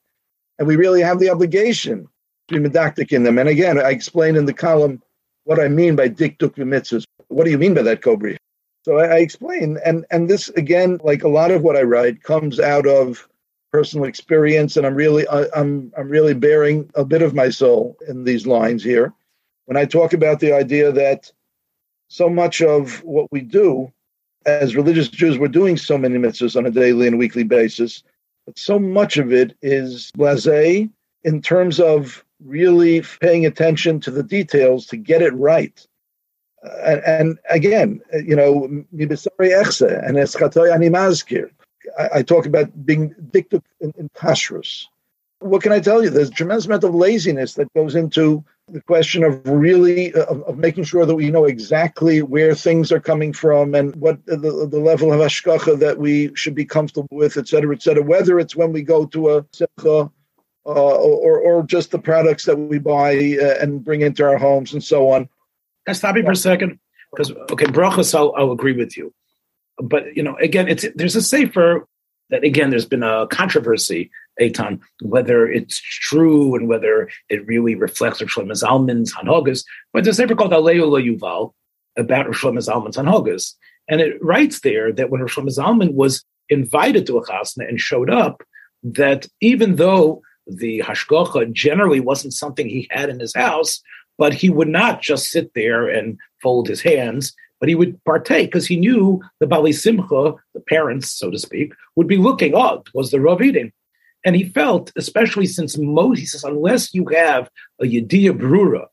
and 0.58 0.68
we 0.68 0.76
really 0.76 1.02
have 1.02 1.20
the 1.20 1.30
obligation 1.30 2.08
to 2.48 2.60
be 2.60 2.70
medactic 2.70 3.12
in 3.12 3.24
them. 3.24 3.38
And 3.38 3.50
again, 3.50 3.80
I 3.80 3.90
explain 3.90 4.36
in 4.36 4.46
the 4.46 4.54
column 4.54 5.02
what 5.44 5.60
I 5.60 5.68
mean 5.68 5.96
by 5.96 6.10
dikduk 6.10 6.56
mitzvahs. 6.56 7.06
What 7.28 7.46
do 7.46 7.52
you 7.52 7.58
mean 7.58 7.74
by 7.74 7.82
that, 7.84 8.02
Kobre? 8.02 8.38
So 8.84 9.00
I, 9.00 9.06
I 9.06 9.18
explain, 9.18 9.80
and 9.84 10.06
and 10.12 10.30
this 10.30 10.50
again, 10.50 11.00
like 11.04 11.24
a 11.24 11.28
lot 11.28 11.52
of 11.52 11.64
what 11.64 11.76
I 11.76 11.82
write, 11.82 12.24
comes 12.24 12.60
out 12.60 12.86
of 12.86 13.28
personal 13.72 14.06
experience, 14.06 14.78
and 14.78 14.86
I'm 14.86 14.96
really 14.96 15.28
I'm 15.30 15.92
I'm 15.98 16.10
really 16.10 16.36
bearing 16.36 16.90
a 16.96 17.04
bit 17.04 17.24
of 17.24 17.34
my 17.34 17.50
soul 17.50 17.98
in 18.08 18.24
these 18.24 18.46
lines 18.46 18.84
here. 18.84 19.12
When 19.66 19.78
I 19.78 19.86
talk 19.86 20.14
about 20.14 20.40
the 20.40 20.54
idea 20.54 20.92
that 20.92 21.32
so 22.08 22.30
much 22.30 22.62
of 22.62 23.04
what 23.04 23.32
we 23.32 23.42
do 23.42 23.92
as 24.46 24.76
religious 24.76 25.08
Jews, 25.08 25.40
we're 25.40 25.48
doing 25.48 25.76
so 25.76 25.98
many 25.98 26.18
mitzvahs 26.18 26.56
on 26.56 26.66
a 26.66 26.72
daily 26.72 27.08
and 27.08 27.18
weekly 27.18 27.44
basis 27.44 28.04
but 28.46 28.58
so 28.58 28.78
much 28.78 29.18
of 29.18 29.34
it 29.34 29.56
is 29.62 30.12
blase 30.12 30.90
in 31.24 31.42
terms 31.42 31.80
of 31.80 32.24
really 32.44 33.04
paying 33.20 33.46
attention 33.46 34.00
to 34.02 34.12
the 34.12 34.24
details 34.24 34.86
to 34.88 34.98
get 34.98 35.22
it 35.22 35.34
right. 35.34 35.86
Uh, 36.64 37.00
and, 37.06 37.40
again, 37.50 38.02
you 38.24 38.36
know, 38.36 38.66
and 38.66 38.88
I, 41.98 42.10
I 42.16 42.22
talk 42.24 42.46
about 42.46 42.86
being 42.86 43.16
diktuk 43.32 43.64
in, 43.80 43.94
in 43.98 44.10
kashrus. 44.10 44.86
What 45.40 45.62
can 45.64 45.72
I 45.72 45.80
tell 45.80 46.04
you? 46.04 46.10
There's 46.10 46.30
a 46.30 46.34
tremendous 46.34 46.66
amount 46.66 46.84
of 46.84 46.96
laziness 46.96 47.56
that 47.56 47.74
goes 47.74 47.96
into 47.96 48.44
the 48.68 48.82
question 48.82 49.24
of 49.24 49.42
really 49.46 50.14
uh, 50.14 50.24
of, 50.26 50.42
of, 50.44 50.58
making 50.58 50.84
sure 50.84 51.06
that 51.06 51.16
we 51.16 51.30
know 51.30 51.46
exactly 51.46 52.22
where 52.22 52.56
things 52.56 52.92
are 52.92 53.00
coming 53.00 53.32
from 53.32 53.76
and 53.76 53.96
what 53.96 54.26
the, 54.26 54.38
the 54.38 54.80
level 54.80 55.14
of 55.14 55.20
hashgacha 55.20 55.78
that 55.80 56.00
we 56.00 56.36
should 56.36 56.56
be 56.56 56.66
comfortable 56.66 57.08
with, 57.12 57.38
et 57.38 57.48
cetera, 57.48 57.76
et 57.76 57.82
cetera. 57.82 58.04
Whether 58.04 58.40
it's 58.40 58.56
when 58.56 58.74
we 58.74 58.82
go 58.82 59.06
to 59.06 59.38
a 59.38 59.46
simcha 59.54 60.10
uh, 60.66 60.96
or 60.96 61.40
or 61.40 61.64
just 61.64 61.92
the 61.92 62.00
products 62.00 62.46
that 62.46 62.56
we 62.56 62.80
buy 62.80 63.38
uh, 63.40 63.56
and 63.62 63.84
bring 63.84 64.02
into 64.02 64.24
our 64.24 64.38
homes 64.38 64.74
and 64.74 64.84
so 64.84 65.12
on. 65.12 65.26
Can 65.86 65.92
I 65.92 65.94
stop 65.94 66.16
you 66.16 66.24
for 66.24 66.32
a 66.32 66.36
second? 66.36 66.80
Because 67.12 67.32
okay, 67.52 67.66
brachas, 67.66 68.16
I'll, 68.16 68.34
I'll 68.36 68.52
agree 68.52 68.74
with 68.74 68.98
you, 68.98 69.14
but 69.78 70.16
you 70.16 70.24
know, 70.24 70.36
again, 70.38 70.68
it's 70.68 70.86
there's 70.96 71.16
a 71.16 71.22
safer 71.22 71.88
that 72.30 72.44
again, 72.44 72.70
there's 72.70 72.86
been 72.86 73.04
a 73.04 73.28
controversy, 73.28 74.12
Eitan, 74.40 74.80
whether 75.02 75.48
it's 75.48 75.80
true 75.80 76.56
and 76.56 76.68
whether 76.68 77.10
it 77.30 77.46
really 77.48 77.76
reflects 77.76 78.22
Shlomo 78.22 78.52
Zalman's 78.52 79.14
Hanhogas. 79.14 79.64
But 79.94 80.04
there's 80.04 80.20
a 80.20 80.24
paper 80.24 80.36
called 80.36 80.52
Aleu 80.52 81.20
Yuval 81.20 81.54
about 81.98 82.28
Shlomo 82.28 82.58
Zalman's 82.58 82.98
Hanhogas. 82.98 83.54
And 83.88 84.02
it 84.02 84.18
writes 84.24 84.62
there 84.62 84.92
that 84.92 85.10
when 85.10 85.22
Shlomo 85.22 85.56
Zalman 85.56 85.94
was 85.94 86.24
invited 86.50 87.06
to 87.08 87.18
a 87.18 87.26
chasna 87.26 87.68
and 87.68 87.80
showed 87.80 88.10
up, 88.10 88.44
that 88.84 89.28
even 89.42 89.78
though 89.78 90.22
the 90.48 90.80
hashgacha 90.80 91.52
generally 91.52 92.00
wasn't 92.00 92.34
something 92.34 92.70
he 92.70 92.88
had 92.92 93.10
in 93.10 93.20
his 93.20 93.34
house, 93.36 93.82
but 94.18 94.34
he 94.34 94.50
would 94.50 94.68
not 94.68 95.02
just 95.02 95.30
sit 95.30 95.52
there 95.56 95.88
and 95.88 96.18
fold 96.42 96.68
his 96.68 96.82
hands 96.82 97.34
but 97.66 97.70
he 97.70 97.74
would 97.74 98.00
partake 98.04 98.52
because 98.52 98.68
he 98.68 98.76
knew 98.76 99.20
the 99.40 99.48
Bali 99.48 99.74
Simcha, 99.74 100.36
the 100.54 100.60
parents, 100.70 101.10
so 101.10 101.32
to 101.32 101.40
speak, 101.40 101.74
would 101.96 102.08
be 102.08 102.18
looking, 102.18 102.54
oh, 102.54 102.84
was 102.94 103.10
the 103.10 103.20
Rav 103.20 103.42
eating? 103.42 103.74
And 104.24 104.36
he 104.36 104.44
felt, 104.44 104.92
especially 104.96 105.48
since 105.48 105.76
Moses, 105.76 106.20
he 106.20 106.26
says, 106.28 106.44
unless 106.44 106.94
you 106.94 107.08
have 107.08 107.50
a 107.82 107.86
Yediyah 107.86 108.38
Brura 108.38 108.86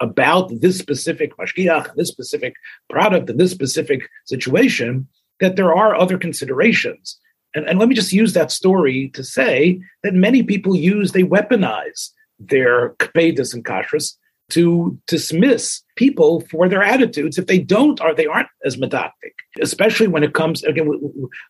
about 0.00 0.50
this 0.60 0.76
specific 0.78 1.34
mashgiach, 1.38 1.94
this 1.94 2.10
specific 2.10 2.52
product, 2.90 3.30
and 3.30 3.40
this 3.40 3.50
specific 3.50 4.06
situation, 4.26 5.08
that 5.40 5.56
there 5.56 5.74
are 5.74 5.96
other 5.96 6.18
considerations. 6.18 7.18
And, 7.54 7.66
and 7.66 7.78
let 7.78 7.88
me 7.88 7.94
just 7.94 8.12
use 8.12 8.34
that 8.34 8.52
story 8.52 9.08
to 9.14 9.24
say 9.24 9.80
that 10.02 10.12
many 10.12 10.42
people 10.42 10.76
use, 10.76 11.12
they 11.12 11.22
weaponize 11.22 12.10
their 12.38 12.90
kpedus 12.96 13.54
and 13.54 13.64
kashrus 13.64 14.16
to 14.50 14.98
dismiss 15.06 15.82
people 15.96 16.40
for 16.50 16.68
their 16.68 16.82
attitudes 16.82 17.38
if 17.38 17.46
they 17.46 17.58
don't 17.58 18.00
or 18.00 18.14
they 18.14 18.26
aren't 18.26 18.48
as 18.64 18.76
medactic, 18.76 19.34
especially 19.60 20.08
when 20.08 20.24
it 20.24 20.34
comes 20.34 20.62
again. 20.64 20.90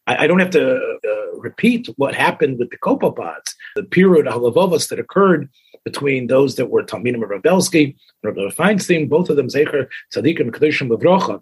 I 0.06 0.26
don't 0.26 0.40
have 0.40 0.50
to 0.50 0.76
uh, 0.76 1.38
repeat 1.38 1.88
what 1.96 2.14
happened 2.14 2.58
with 2.58 2.70
the 2.70 2.78
copepods, 2.78 3.54
the 3.76 3.84
period 3.84 4.26
of 4.26 4.34
halavovas 4.34 4.88
that 4.88 4.98
occurred 4.98 5.48
between 5.84 6.26
those 6.26 6.56
that 6.56 6.70
were 6.70 6.82
Talmidim 6.82 7.22
of 7.22 7.30
Rav 7.30 7.42
Belsky, 7.42 7.96
Rabbi 8.22 8.40
Feinstein, 8.48 9.08
both 9.08 9.30
of 9.30 9.36
them 9.36 9.48
Zecher 9.48 9.86
Tzaddik 10.12 10.40
and 10.40 10.52
Kedushim 10.52 10.88
Levrocha. 10.88 11.40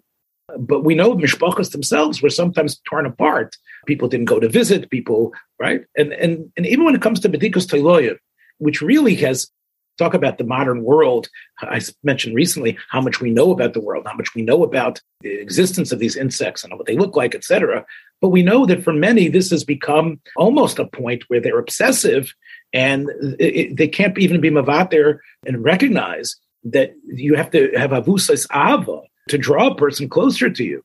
But 0.57 0.85
we 0.85 0.95
know 0.95 1.15
mishpachas 1.15 1.71
themselves 1.71 2.21
were 2.21 2.29
sometimes 2.29 2.79
torn 2.89 3.05
apart. 3.05 3.57
People 3.85 4.07
didn't 4.07 4.25
go 4.25 4.39
to 4.39 4.47
visit 4.47 4.89
people, 4.89 5.33
right? 5.59 5.81
And 5.97 6.13
and 6.13 6.51
and 6.55 6.65
even 6.65 6.85
when 6.85 6.95
it 6.95 7.01
comes 7.01 7.19
to 7.21 7.29
bedikus 7.29 7.67
teiloyim, 7.67 8.17
which 8.59 8.81
really 8.81 9.15
has 9.15 9.51
talk 9.97 10.13
about 10.13 10.37
the 10.37 10.43
modern 10.43 10.83
world. 10.83 11.27
I 11.59 11.81
mentioned 12.03 12.35
recently 12.35 12.77
how 12.89 13.01
much 13.01 13.19
we 13.19 13.31
know 13.31 13.51
about 13.51 13.73
the 13.73 13.81
world, 13.81 14.05
how 14.05 14.15
much 14.15 14.33
we 14.35 14.41
know 14.41 14.63
about 14.63 15.01
the 15.21 15.33
existence 15.33 15.91
of 15.91 15.99
these 15.99 16.15
insects 16.15 16.63
and 16.63 16.73
what 16.75 16.85
they 16.85 16.95
look 16.95 17.15
like, 17.15 17.35
etc. 17.35 17.85
But 18.21 18.29
we 18.29 18.43
know 18.43 18.65
that 18.65 18.83
for 18.83 18.93
many, 18.93 19.27
this 19.27 19.49
has 19.51 19.63
become 19.63 20.19
almost 20.35 20.79
a 20.79 20.87
point 20.87 21.23
where 21.27 21.41
they're 21.41 21.59
obsessive 21.59 22.33
and 22.73 23.09
it, 23.39 23.77
they 23.77 23.87
can't 23.87 24.17
even 24.17 24.41
be 24.41 24.49
mavat 24.49 24.89
there 24.89 25.21
and 25.45 25.63
recognize 25.63 26.35
that 26.63 26.93
you 27.05 27.35
have 27.35 27.51
to 27.51 27.71
have 27.75 27.91
avusas 27.91 28.47
ava 28.53 29.01
to 29.29 29.37
draw 29.37 29.67
a 29.67 29.75
person 29.75 30.09
closer 30.09 30.49
to 30.49 30.63
you. 30.63 30.83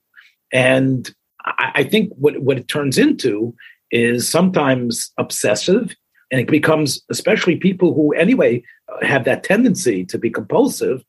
And 0.52 1.12
I, 1.44 1.72
I 1.76 1.84
think 1.84 2.12
what, 2.16 2.38
what 2.38 2.58
it 2.58 2.68
turns 2.68 2.98
into 2.98 3.54
is 3.90 4.28
sometimes 4.28 5.12
obsessive 5.18 5.94
and 6.30 6.40
it 6.40 6.48
becomes 6.48 7.02
especially 7.10 7.56
people 7.56 7.94
who 7.94 8.12
anyway 8.14 8.62
have 9.00 9.24
that 9.24 9.44
tendency 9.44 10.04
to 10.06 10.18
be 10.18 10.30
compulsive, 10.30 11.04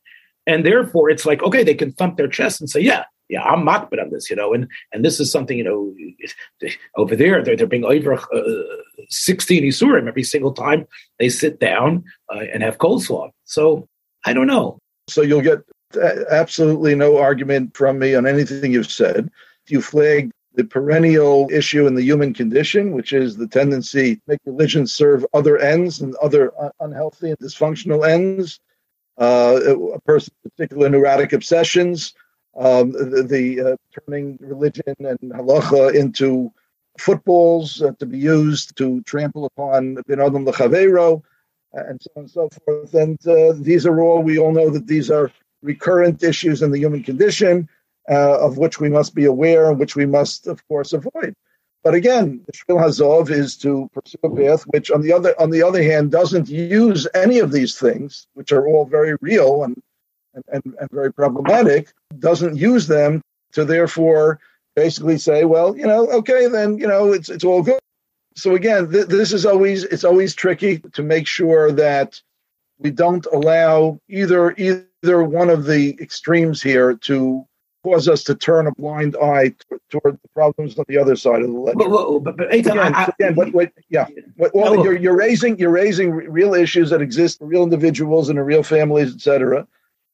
and 0.47 0.65
therefore 0.65 1.09
it's 1.09 1.25
like 1.25 1.43
okay, 1.43 1.63
they 1.63 1.75
can 1.75 1.91
thump 1.91 2.17
their 2.17 2.27
chest 2.27 2.61
and 2.61 2.69
say, 2.69 2.79
yeah, 2.79 3.05
yeah, 3.29 3.43
I'm 3.43 3.65
makbid 3.65 4.01
on 4.01 4.09
this, 4.11 4.29
you 4.29 4.35
know, 4.35 4.53
and 4.53 4.67
and 4.91 5.03
this 5.03 5.19
is 5.19 5.31
something 5.31 5.57
you 5.57 5.63
know 5.63 5.93
over 6.97 7.15
there 7.15 7.43
they're 7.43 7.55
they're 7.55 7.67
being 7.67 7.85
over 7.85 8.13
uh, 8.13 8.53
sixteen 9.09 9.63
isurim 9.63 10.07
every 10.07 10.23
single 10.23 10.53
time 10.53 10.85
they 11.19 11.29
sit 11.29 11.59
down 11.59 12.03
uh, 12.33 12.45
and 12.53 12.63
have 12.63 12.77
coleslaw. 12.77 13.29
So 13.45 13.87
I 14.25 14.33
don't 14.33 14.47
know. 14.47 14.77
So 15.09 15.21
you'll 15.21 15.41
get 15.41 15.59
absolutely 16.31 16.95
no 16.95 17.17
argument 17.17 17.75
from 17.75 17.99
me 17.99 18.15
on 18.15 18.25
anything 18.25 18.71
you've 18.71 18.91
said. 18.91 19.29
You 19.67 19.81
flagged 19.81 20.31
the 20.55 20.63
perennial 20.63 21.49
issue 21.51 21.87
in 21.87 21.95
the 21.95 22.03
human 22.03 22.33
condition, 22.33 22.91
which 22.91 23.11
is 23.11 23.37
the 23.37 23.47
tendency 23.47 24.15
to 24.15 24.21
make 24.27 24.39
religion 24.45 24.85
serve 24.85 25.25
other 25.33 25.57
ends 25.57 26.01
and 26.01 26.15
other 26.15 26.51
unhealthy 26.79 27.29
and 27.29 27.39
dysfunctional 27.39 28.07
ends. 28.07 28.59
Uh, 29.17 29.59
a 29.93 29.99
person's 30.01 30.35
particular 30.43 30.89
neurotic 30.89 31.33
obsessions, 31.33 32.13
um, 32.57 32.91
the, 32.91 33.23
the 33.23 33.61
uh, 33.61 33.75
turning 33.93 34.37
religion 34.41 34.95
and 34.99 35.19
halacha 35.19 35.93
into 35.93 36.51
footballs 36.97 37.81
uh, 37.81 37.91
to 37.99 38.05
be 38.05 38.17
used 38.17 38.75
to 38.77 39.01
trample 39.01 39.45
upon 39.45 39.95
bin 40.07 40.19
adam 40.19 40.45
lechavero, 40.45 41.21
and 41.73 42.01
so 42.01 42.09
on 42.15 42.23
and 42.23 42.31
so 42.31 42.49
forth. 42.65 42.93
And 42.93 43.19
uh, 43.27 43.53
these 43.55 43.85
are 43.85 44.01
all, 44.01 44.21
we 44.21 44.37
all 44.37 44.51
know 44.51 44.69
that 44.69 44.87
these 44.87 45.09
are 45.09 45.31
recurrent 45.61 46.23
issues 46.23 46.61
in 46.61 46.71
the 46.71 46.79
human 46.79 47.03
condition 47.03 47.69
uh, 48.09 48.39
of 48.39 48.57
which 48.57 48.79
we 48.79 48.89
must 48.89 49.15
be 49.15 49.25
aware 49.25 49.69
and 49.69 49.79
which 49.79 49.95
we 49.95 50.05
must, 50.05 50.47
of 50.47 50.65
course, 50.67 50.93
avoid. 50.93 51.35
But 51.83 51.93
again, 51.93 52.41
the 52.45 52.53
Shvil 52.53 52.81
Hazov 52.81 53.29
is 53.29 53.57
to 53.57 53.89
pursue 53.93 54.17
a 54.23 54.35
path 54.35 54.63
which, 54.67 54.89
on 54.89 55.01
the 55.01 55.11
other 55.11 55.39
on 55.39 55.49
the 55.49 55.63
other 55.63 55.83
hand, 55.83 56.11
doesn't 56.11 56.47
use 56.47 57.07
any 57.13 57.39
of 57.39 57.51
these 57.51 57.77
things, 57.77 58.27
which 58.33 58.53
are 58.53 58.65
all 58.65 58.85
very 58.85 59.15
real 59.19 59.63
and 59.63 59.81
and, 60.33 60.63
and, 60.79 60.89
very 60.91 61.13
problematic, 61.13 61.93
doesn't 62.17 62.57
use 62.57 62.87
them 62.87 63.21
to 63.51 63.63
therefore 63.65 64.39
basically 64.75 65.17
say, 65.17 65.45
well, 65.45 65.77
you 65.77 65.85
know, 65.85 66.09
okay, 66.09 66.47
then 66.47 66.77
you 66.77 66.87
know, 66.87 67.11
it's 67.11 67.29
it's 67.29 67.43
all 67.43 67.61
good. 67.61 67.79
So 68.35 68.55
again, 68.55 68.89
th- 68.89 69.07
this 69.07 69.33
is 69.33 69.45
always 69.45 69.83
it's 69.83 70.05
always 70.05 70.33
tricky 70.33 70.79
to 70.79 71.03
make 71.03 71.27
sure 71.27 71.71
that 71.73 72.19
we 72.79 72.91
don't 72.91 73.25
allow 73.27 73.99
either 74.07 74.55
either 74.57 75.23
one 75.23 75.49
of 75.49 75.65
the 75.65 75.97
extremes 75.99 76.61
here 76.61 76.95
to 76.95 77.45
cause 77.83 78.07
us 78.07 78.23
to 78.23 78.35
turn 78.35 78.67
a 78.67 78.71
blind 78.73 79.15
eye 79.21 79.53
toward 79.89 80.17
the 80.21 80.29
problems 80.33 80.77
on 80.79 80.85
the 80.87 80.97
other 80.97 81.15
side 81.15 81.41
of 81.41 81.51
the 81.51 81.59
ledger. 81.59 81.77
But, 81.77 82.19
but, 82.23 82.37
but 82.37 82.53
again, 82.53 82.79
I, 82.79 83.11
again 83.19 83.35
what, 83.35 83.53
what, 83.53 83.71
yeah, 83.89 84.07
what, 84.37 84.55
well, 84.55 84.75
no, 84.75 84.83
you're, 84.83 84.97
you're 84.97 85.15
raising 85.15 85.59
you're 85.59 85.69
raising 85.69 86.11
real 86.11 86.53
issues 86.53 86.89
that 86.89 87.01
exist 87.01 87.39
for 87.39 87.45
real 87.45 87.63
individuals 87.63 88.29
and 88.29 88.39
in 88.39 88.45
real 88.45 88.63
families, 88.63 89.13
etc. 89.13 89.67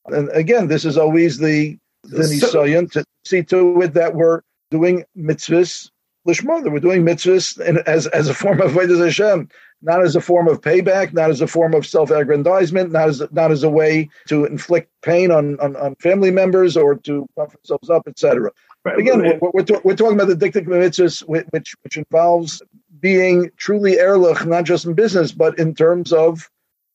And 0.07 0.29
again, 0.29 0.67
this 0.67 0.85
is 0.85 0.97
always 0.97 1.37
the 1.37 1.77
the 2.03 2.23
so, 2.23 2.63
nisayon 2.63 2.91
to 2.91 3.05
see 3.25 3.43
to 3.43 3.81
it 3.81 3.93
that 3.93 4.15
we're 4.15 4.41
doing 4.71 5.05
mitzvahs 5.17 5.91
lishma, 6.27 6.63
that 6.63 6.71
we're 6.71 6.79
doing 6.79 7.03
mitzvahs 7.03 7.57
and 7.59 7.79
as 7.79 8.07
as 8.07 8.27
a 8.27 8.33
form 8.33 8.61
of 8.61 8.71
Vedas 8.71 8.99
Hashem 8.99 9.49
not 9.81 10.03
as 10.03 10.15
a 10.15 10.21
form 10.21 10.47
of 10.47 10.61
payback, 10.61 11.13
not 11.13 11.29
as 11.29 11.41
a 11.41 11.47
form 11.47 11.73
of 11.73 11.85
self-aggrandizement, 11.85 12.91
not 12.91 13.09
as 13.09 13.21
not 13.31 13.51
as 13.51 13.63
a 13.63 13.69
way 13.69 14.09
to 14.27 14.45
inflict 14.45 14.89
pain 15.01 15.31
on, 15.31 15.59
on, 15.59 15.75
on 15.75 15.95
family 15.95 16.31
members 16.31 16.75
or 16.75 16.95
to 16.95 17.27
puff 17.35 17.53
themselves 17.53 17.89
up, 17.89 18.07
etc. 18.07 18.51
Right. 18.83 18.99
Again, 18.99 19.19
right. 19.19 19.41
we're, 19.41 19.51
we're, 19.53 19.63
to, 19.63 19.81
we're, 19.83 19.95
talking 19.95 20.19
about 20.19 20.27
the 20.27 20.35
diktik 20.35 20.67
mitzvahs, 20.67 21.21
which 21.27 21.75
which 21.81 21.97
involves 21.97 22.61
being 22.99 23.51
truly 23.57 23.97
erlich, 23.97 24.45
not 24.45 24.65
just 24.65 24.85
in 24.85 24.93
business, 24.93 25.31
but 25.31 25.57
in 25.57 25.73
terms 25.75 26.11
of 26.11 26.49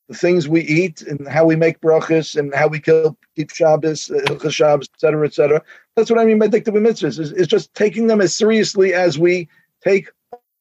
the 0.09 0.15
things 0.15 0.47
we 0.47 0.61
eat 0.63 1.01
and 1.03 1.27
how 1.27 1.47
we 1.47 1.57
make 1.57 1.81
brachas 1.81 2.37
and 2.37 2.55
how 2.55 2.69
we 2.69 2.79
kill, 2.79 3.17
keep 3.37 3.51
Shabbos, 3.51 4.11
uh, 4.11 4.51
Shabbos, 4.51 4.89
et 4.93 5.01
cetera, 5.01 5.27
et 5.27 5.33
cetera. 5.33 5.63
That's 5.97 6.11
what 6.11 6.21
I 6.21 6.27
mean 6.27 6.39
by 6.39 6.49
diktik 6.49 6.75
mitzvahs, 6.75 7.19
is, 7.19 7.33
is 7.33 7.47
just 7.47 7.73
taking 7.75 8.07
them 8.07 8.21
as 8.21 8.35
seriously 8.35 8.93
as 8.93 9.19
we 9.19 9.49
take 9.83 10.11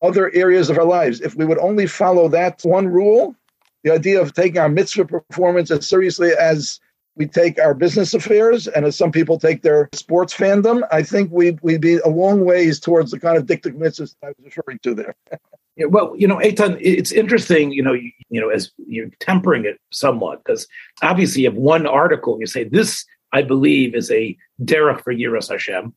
other 0.04 0.32
areas 0.36 0.70
of 0.70 0.78
our 0.78 0.86
lives. 0.86 1.22
If 1.22 1.36
we 1.36 1.46
would 1.46 1.58
only 1.58 1.88
follow 1.88 2.28
that 2.28 2.62
one 2.64 2.88
rule, 2.88 3.36
the 3.84 3.92
idea 3.92 4.22
of 4.22 4.34
taking 4.34 4.60
our 4.60 4.70
mitzvah 4.70 5.06
performance 5.06 5.72
as 5.72 5.88
seriously 5.88 6.32
as 6.32 6.80
we 7.16 7.28
take 7.28 7.60
our 7.60 7.74
business 7.74 8.14
affairs 8.14 8.68
and 8.68 8.86
as 8.86 8.98
some 8.98 9.12
people 9.12 9.40
take 9.40 9.62
their 9.62 9.90
sports 9.94 10.34
fandom, 10.34 10.82
I 10.92 11.04
think 11.04 11.32
we'd, 11.32 11.60
we'd 11.62 11.82
be 11.82 11.98
a 11.98 12.08
long 12.08 12.44
ways 12.44 12.80
towards 12.80 13.12
the 13.12 13.20
kind 13.20 13.38
of 13.38 13.46
diktik 13.46 13.78
mitzvahs 13.78 14.16
I 14.24 14.28
was 14.28 14.36
referring 14.58 14.80
to 14.84 14.96
there. 14.96 15.16
yeah, 15.76 15.86
well, 15.86 16.14
you 16.18 16.28
know, 16.28 16.38
Eitan, 16.38 16.78
it's 16.82 17.12
interesting, 17.12 17.72
you 17.72 17.84
know, 17.84 17.94
you, 17.94 18.12
you 18.30 18.42
know, 18.42 18.50
as 18.50 18.72
you're 18.78 19.10
tempering 19.20 19.66
it 19.66 19.80
somewhat, 19.92 20.44
because 20.44 20.68
obviously 21.02 21.44
you 21.44 21.50
have 21.50 21.58
one 21.58 21.86
article, 21.86 22.40
you 22.40 22.48
say, 22.48 22.64
this, 22.64 23.06
I 23.32 23.42
believe, 23.42 23.96
is 23.96 24.10
a 24.12 24.36
derech 24.64 25.04
for 25.04 25.14
Yiras 25.14 25.50
Hashem. 25.50 25.94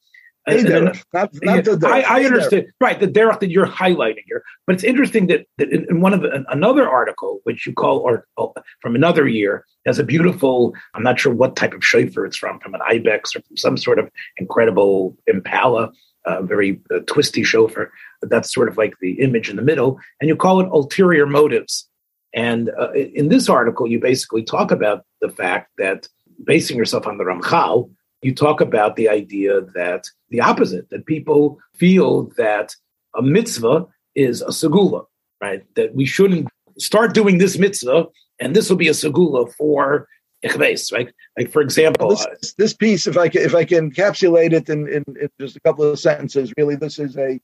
Not, 0.47 1.03
not 1.13 1.33
the 1.33 1.89
I, 1.89 2.21
I 2.21 2.25
understand, 2.25 2.67
right? 2.81 2.99
The 2.99 3.09
derech 3.09 3.41
that 3.41 3.51
you're 3.51 3.67
highlighting 3.67 4.23
here, 4.27 4.43
but 4.67 4.75
it's 4.75 4.85
interesting 4.85 5.27
that, 5.27 5.47
that 5.59 5.71
in, 5.71 6.01
one 6.01 6.15
of 6.15 6.23
the, 6.23 6.45
another 6.49 6.89
article, 6.89 7.41
which 7.45 7.67
you 7.67 7.73
call 7.73 7.99
or 7.99 8.27
oh, 8.37 8.55
from 8.81 8.95
another 8.95 9.27
year, 9.27 9.65
has 9.87 9.99
a 9.99 10.05
beautiful. 10.05 10.75
I'm 10.95 11.03
not 11.03 11.19
sure 11.19 11.35
what 11.35 11.57
type 11.57 11.73
of 11.73 11.85
shofar 11.85 12.25
it's 12.27 12.37
from, 12.37 12.61
from 12.61 12.75
an 12.75 12.81
ibex 12.87 13.35
or 13.35 13.43
from 13.43 13.57
some 13.57 13.77
sort 13.77 13.99
of 13.99 14.11
incredible 14.37 15.17
impala, 15.27 15.91
uh, 16.25 16.43
very 16.43 16.81
uh, 16.95 17.01
twisty 17.07 17.43
shofar. 17.43 17.91
That's 18.23 18.53
sort 18.53 18.69
of 18.69 18.77
like 18.77 18.95
the 19.01 19.21
image 19.21 19.51
in 19.51 19.57
the 19.57 19.63
middle, 19.63 19.99
and 20.21 20.29
you 20.29 20.37
call 20.37 20.61
it 20.61 20.69
ulterior 20.69 21.27
motives. 21.27 21.89
And 22.35 22.71
uh, 22.79 22.93
in 22.93 23.31
this 23.31 23.49
article, 23.49 23.87
you 23.87 23.99
basically 23.99 24.45
talk 24.45 24.71
about 24.71 25.05
the 25.21 25.29
fact 25.29 25.71
that 25.79 26.07
basing 26.45 26.77
yourself 26.77 27.07
on 27.07 27.19
the 27.19 27.25
Ramchal, 27.25 27.91
you 28.23 28.35
talk 28.35 28.61
about 28.61 28.97
the 28.97 29.09
idea 29.09 29.61
that 29.75 30.07
the 30.31 30.41
opposite, 30.41 30.91
that 30.91 31.07
people 31.07 31.59
feel 31.75 32.25
that 32.37 32.75
a 33.15 33.23
mitzvah 33.23 33.87
is 34.15 34.43
a 34.43 34.47
segula, 34.47 35.07
right? 35.41 35.63
That 35.75 35.95
we 35.95 36.07
shouldn't 36.07 36.49
start 36.79 37.15
doing 37.15 37.39
this 37.39 37.59
mitzvah 37.59 38.07
and 38.41 38.55
this 38.55 38.69
will 38.69 38.77
be 38.77 38.89
a 38.89 38.93
segula 38.93 39.53
for 39.53 40.09
ichves, 40.45 40.93
right? 40.93 41.13
Like 41.39 41.51
for 41.51 41.63
example, 41.63 42.11
this, 42.11 42.27
uh, 42.27 42.35
this, 42.59 42.73
piece, 42.75 43.07
if 43.07 43.17
I 43.17 43.29
can, 43.29 43.43
if 43.43 43.55
I 43.55 43.65
can 43.65 43.91
encapsulate 43.91 44.53
it 44.53 44.69
in, 44.69 44.89
in, 44.89 45.05
in, 45.21 45.29
just 45.41 45.57
a 45.57 45.61
couple 45.61 45.85
of 45.85 45.99
sentences, 45.99 46.53
really, 46.57 46.77
this 46.77 46.99
is 46.99 47.17
a 47.17 47.41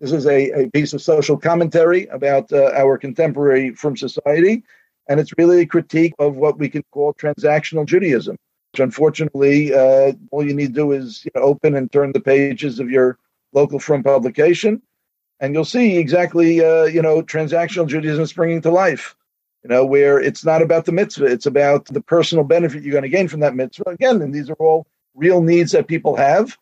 this 0.00 0.12
is 0.12 0.26
a, 0.26 0.64
a 0.64 0.70
piece 0.70 0.92
of 0.92 1.00
social 1.00 1.36
commentary 1.36 2.06
about 2.06 2.52
uh, 2.52 2.72
our 2.74 2.98
contemporary 2.98 3.74
from 3.74 3.96
society, 3.96 4.64
and 5.08 5.20
it's 5.20 5.32
really 5.38 5.60
a 5.60 5.66
critique 5.66 6.12
of 6.18 6.36
what 6.36 6.58
we 6.58 6.68
can 6.68 6.82
call 6.92 7.14
transactional 7.14 7.86
Judaism 7.86 8.36
which 8.74 8.80
unfortunately, 8.80 9.72
uh, 9.72 10.12
all 10.32 10.44
you 10.44 10.52
need 10.52 10.74
to 10.74 10.80
do 10.80 10.90
is 10.90 11.24
you 11.24 11.30
know, 11.36 11.42
open 11.42 11.76
and 11.76 11.92
turn 11.92 12.10
the 12.10 12.18
pages 12.18 12.80
of 12.80 12.90
your 12.90 13.16
local 13.52 13.78
from 13.78 14.02
publication, 14.02 14.82
and 15.38 15.54
you'll 15.54 15.64
see 15.64 15.96
exactly, 15.96 16.64
uh, 16.64 16.82
you 16.82 17.00
know, 17.00 17.22
transactional 17.22 17.86
Judaism 17.86 18.26
springing 18.26 18.60
to 18.62 18.72
life. 18.72 19.14
You 19.62 19.68
know, 19.68 19.86
where 19.86 20.18
it's 20.18 20.44
not 20.44 20.60
about 20.60 20.86
the 20.86 20.92
mitzvah, 20.92 21.26
it's 21.26 21.46
about 21.46 21.86
the 21.86 22.00
personal 22.00 22.42
benefit 22.42 22.82
you're 22.82 22.90
going 22.90 23.04
to 23.04 23.08
gain 23.08 23.28
from 23.28 23.40
that 23.40 23.54
mitzvah. 23.54 23.90
Again, 23.90 24.20
and 24.20 24.34
these 24.34 24.50
are 24.50 24.54
all 24.54 24.88
real 25.14 25.40
needs 25.40 25.70
that 25.70 25.86
people 25.86 26.16
have. 26.16 26.58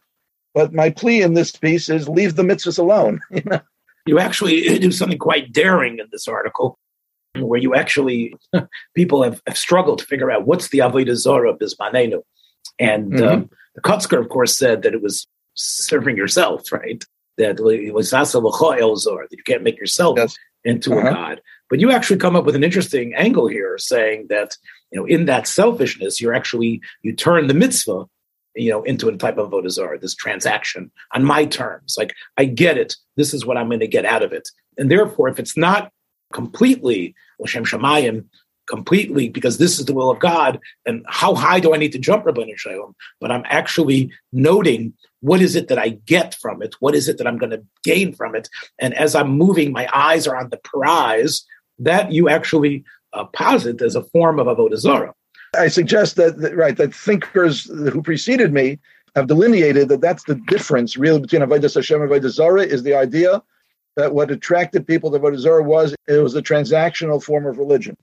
But 0.53 0.75
my 0.75 0.91
plea 0.91 1.23
in 1.23 1.33
this 1.33 1.51
piece 1.53 1.89
is 1.89 2.11
leave 2.11 2.37
the 2.37 2.43
mitzvahs 2.43 2.79
alone. 2.79 3.21
You, 3.31 3.43
know? 3.47 3.61
you 4.05 4.19
actually 4.19 4.79
do 4.79 4.93
something 4.93 5.19
quite 5.19 5.51
daring 5.51 5.99
in 5.99 6.09
this 6.13 6.29
article 6.29 6.79
where 7.39 7.61
you 7.61 7.75
actually 7.75 8.35
people 8.95 9.23
have, 9.23 9.41
have, 9.47 9.57
struggled 9.57 9.99
to 9.99 10.05
figure 10.05 10.31
out 10.31 10.47
what's 10.47 10.69
the 10.69 10.79
avodah 10.79 11.17
zara 11.17 11.57
bismanenu, 11.57 12.23
and 12.79 13.13
mm-hmm. 13.13 13.25
um, 13.25 13.51
the 13.75 13.81
Kotzker, 13.81 14.19
of 14.19 14.29
course, 14.29 14.57
said 14.57 14.83
that 14.83 14.95
it 14.95 15.03
was 15.03 15.27
serving 15.55 16.17
yourself, 16.17 16.71
right? 16.73 17.05
That 17.39 17.59
it 17.61 17.95
was 17.95 18.13
not 18.13 18.31
that 18.31 19.29
you 19.31 19.43
can't 19.45 19.63
make 19.63 19.79
yourself 19.79 20.19
yes. 20.19 20.37
into 20.65 20.93
uh-huh. 20.95 21.09
a 21.09 21.13
god. 21.13 21.41
But 21.71 21.81
you 21.81 21.91
actually 21.91 22.19
come 22.19 22.37
up 22.37 22.45
with 22.45 22.55
an 22.55 22.65
interesting 22.65 23.15
angle 23.15 23.47
here, 23.47 23.79
saying 23.79 24.27
that 24.29 24.57
you 24.91 25.01
know 25.01 25.07
in 25.07 25.25
that 25.27 25.47
selfishness, 25.47 26.21
you're 26.21 26.35
actually 26.35 26.83
you 27.03 27.15
turn 27.15 27.47
the 27.47 27.55
mitzvah 27.55 28.05
you 28.55 28.71
know, 28.71 28.83
into 28.83 29.09
a 29.09 29.17
type 29.17 29.39
of 29.39 29.51
avodah 29.51 29.71
zara, 29.71 29.99
this 29.99 30.15
transaction 30.15 30.91
on 31.13 31.25
my 31.25 31.45
terms. 31.47 31.95
Like, 31.97 32.15
I 32.37 32.45
get 32.45 32.77
it. 32.77 32.97
This 33.17 33.33
is 33.33 33.47
what 33.47 33.57
I'm 33.57 33.69
going 33.69 33.81
to 33.81 33.87
get 33.87 34.05
out 34.05 34.23
of 34.23 34.33
it. 34.33 34.49
And 34.77 34.91
therefore, 34.91 35.29
if 35.29 35.39
it's 35.39 35.57
not 35.57 35.91
completely 36.33 37.15
Lashem 37.41 37.67
Shemayim, 37.67 38.25
completely 38.69 39.29
because 39.29 39.59
this 39.59 39.79
is 39.79 39.87
the 39.87 39.95
will 39.95 40.11
of 40.11 40.19
God. 40.19 40.59
And 40.87 41.05
how 41.09 41.35
high 41.35 41.61
do 41.61 41.75
I 41.75 41.79
need 41.79 41.93
to 41.93 41.99
jump, 41.99 42.25
Rabbi 42.25 42.45
Shalom? 42.57 42.95
But 43.21 43.31
I'm 43.31 43.45
actually 43.47 44.11
noting 44.33 44.95
what 45.21 45.41
is 45.41 45.55
it 45.57 45.69
that 45.69 45.79
I 45.79 45.91
get 46.15 46.35
from 46.35 46.63
it? 46.63 46.75
What 46.81 46.95
is 46.95 47.09
it 47.09 47.19
that 47.19 47.27
I'm 47.27 47.39
going 47.39 47.51
to 47.51 47.63
gain 47.85 48.13
from 48.13 48.35
it? 48.35 48.49
And 48.79 48.95
as 48.95 49.15
I'm 49.15 49.31
moving, 49.31 49.73
my 49.73 49.89
eyes 49.93 50.27
are 50.27 50.37
on 50.37 50.51
the 50.51 50.61
prize 50.65 51.45
that 51.79 52.13
you 52.13 52.29
actually 52.29 52.85
uh, 53.13 53.25
posit 53.25 53.83
as 53.83 53.95
a 53.95 54.03
form 54.03 54.39
of 54.39 54.47
avodah 54.47 54.79
zarah. 54.79 55.15
I 55.55 55.69
suggest 55.69 56.17
that, 56.17 56.39
that 56.39 56.57
right 56.57 56.77
that 56.77 56.95
thinkers 56.95 57.65
who 57.65 58.03
preceded 58.03 58.53
me 58.53 58.79
have 59.15 59.27
delineated 59.27 59.91
that 59.91 60.01
that's 60.01 60.25
the 60.25 60.37
difference 60.47 60.97
really 60.97 61.21
between 61.21 61.43
avodah 61.43 61.75
Hashem 61.75 62.01
and 62.01 62.11
avodah 62.11 62.31
zarah 62.31 62.63
is 62.63 62.83
the 62.83 62.95
idea 62.95 63.43
that 63.97 64.15
what 64.15 64.31
attracted 64.31 64.87
people 64.87 65.11
to 65.11 65.19
Avodah 65.19 65.39
Zarah 65.39 65.63
was 65.63 65.95
it 66.07 66.23
was 66.23 66.35
a 66.35 66.43
transactional 66.43 67.23
form 67.23 67.47
of 67.47 67.59
religion, 67.59 67.97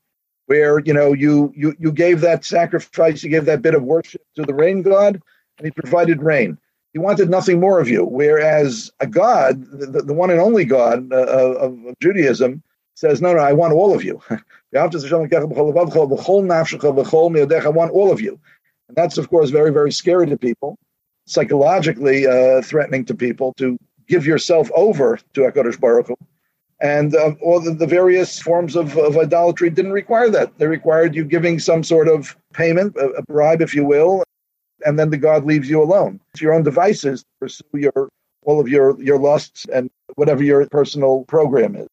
where 0.46 0.80
you 0.80 0.94
know 0.94 1.14
you 1.14 1.52
you 1.56 1.76
you 1.80 1.92
gave 1.92 2.22
that 2.22 2.46
sacrifice, 2.46 3.24
you 3.24 3.30
gave 3.30 3.46
that 3.46 3.62
bit 3.62 3.76
of 3.76 3.84
worship 3.84 4.22
to 4.36 4.44
the 4.44 4.54
rain 4.54 4.82
god, 4.82 5.22
and 5.58 5.66
he 5.66 5.72
provided 5.72 6.22
rain. 6.22 6.58
He 6.94 7.00
wanted 7.00 7.30
nothing 7.30 7.60
more 7.60 7.80
of 7.80 7.88
you. 7.88 8.04
Whereas 8.04 8.92
a 9.00 9.08
God, 9.08 9.64
the, 9.72 10.02
the 10.02 10.14
one 10.14 10.32
and 10.32 10.40
only 10.40 10.66
God 10.66 11.12
uh, 11.14 11.26
of, 11.26 11.86
of, 11.86 12.00
Judaism, 12.02 12.64
says, 12.96 13.22
no, 13.22 13.34
no, 13.34 13.40
I 13.40 13.54
want 13.54 13.74
all 13.74 13.94
of 13.94 14.04
you. 14.04 14.22
I 14.34 14.40
want 17.70 17.92
all 17.92 18.12
of 18.12 18.22
you. 18.22 18.40
And 18.88 18.98
that's, 18.98 19.18
of 19.18 19.30
course, 19.30 19.52
very, 19.52 19.72
very 19.72 19.92
scary 19.92 20.28
to 20.28 20.38
people, 20.38 20.78
psychologically 21.26 22.26
uh, 22.26 22.62
threatening 22.64 23.06
to 23.06 23.14
people 23.14 23.54
to 23.58 23.78
give 24.10 24.26
yourself 24.26 24.70
over 24.76 25.20
to 25.34 25.42
HaKadosh 25.42 25.80
Baruch 25.80 26.08
Hu. 26.08 26.16
And 26.82 27.16
uh, 27.16 27.36
all 27.42 27.60
the, 27.60 27.74
the, 27.74 27.88
various 27.88 28.40
forms 28.40 28.76
of, 28.76 28.98
of, 28.98 29.18
idolatry 29.18 29.70
didn't 29.70 29.92
require 29.92 30.30
that. 30.30 30.58
They 30.60 30.68
required 30.68 31.14
you 31.14 31.26
giving 31.26 31.60
some 31.60 31.84
sort 31.84 32.08
of 32.08 32.38
payment, 32.54 32.96
a, 32.96 33.10
a, 33.10 33.22
bribe, 33.24 33.62
if 33.62 33.76
you 33.76 33.84
will, 33.84 34.24
and 34.86 34.98
then 34.98 35.10
the 35.10 35.18
God 35.18 35.46
leaves 35.46 35.70
you 35.70 35.84
alone. 35.84 36.22
It's 36.32 36.42
your 36.42 36.54
own 36.54 36.64
devices 36.64 37.22
to 37.22 37.28
pursue 37.42 37.64
your 37.74 38.10
all 38.44 38.62
of 38.62 38.70
your, 38.70 39.02
your 39.02 39.20
lusts 39.20 39.66
and 39.74 39.92
whatever 40.16 40.42
your 40.42 40.66
personal 40.70 41.26
program 41.26 41.76
is. 41.76 41.88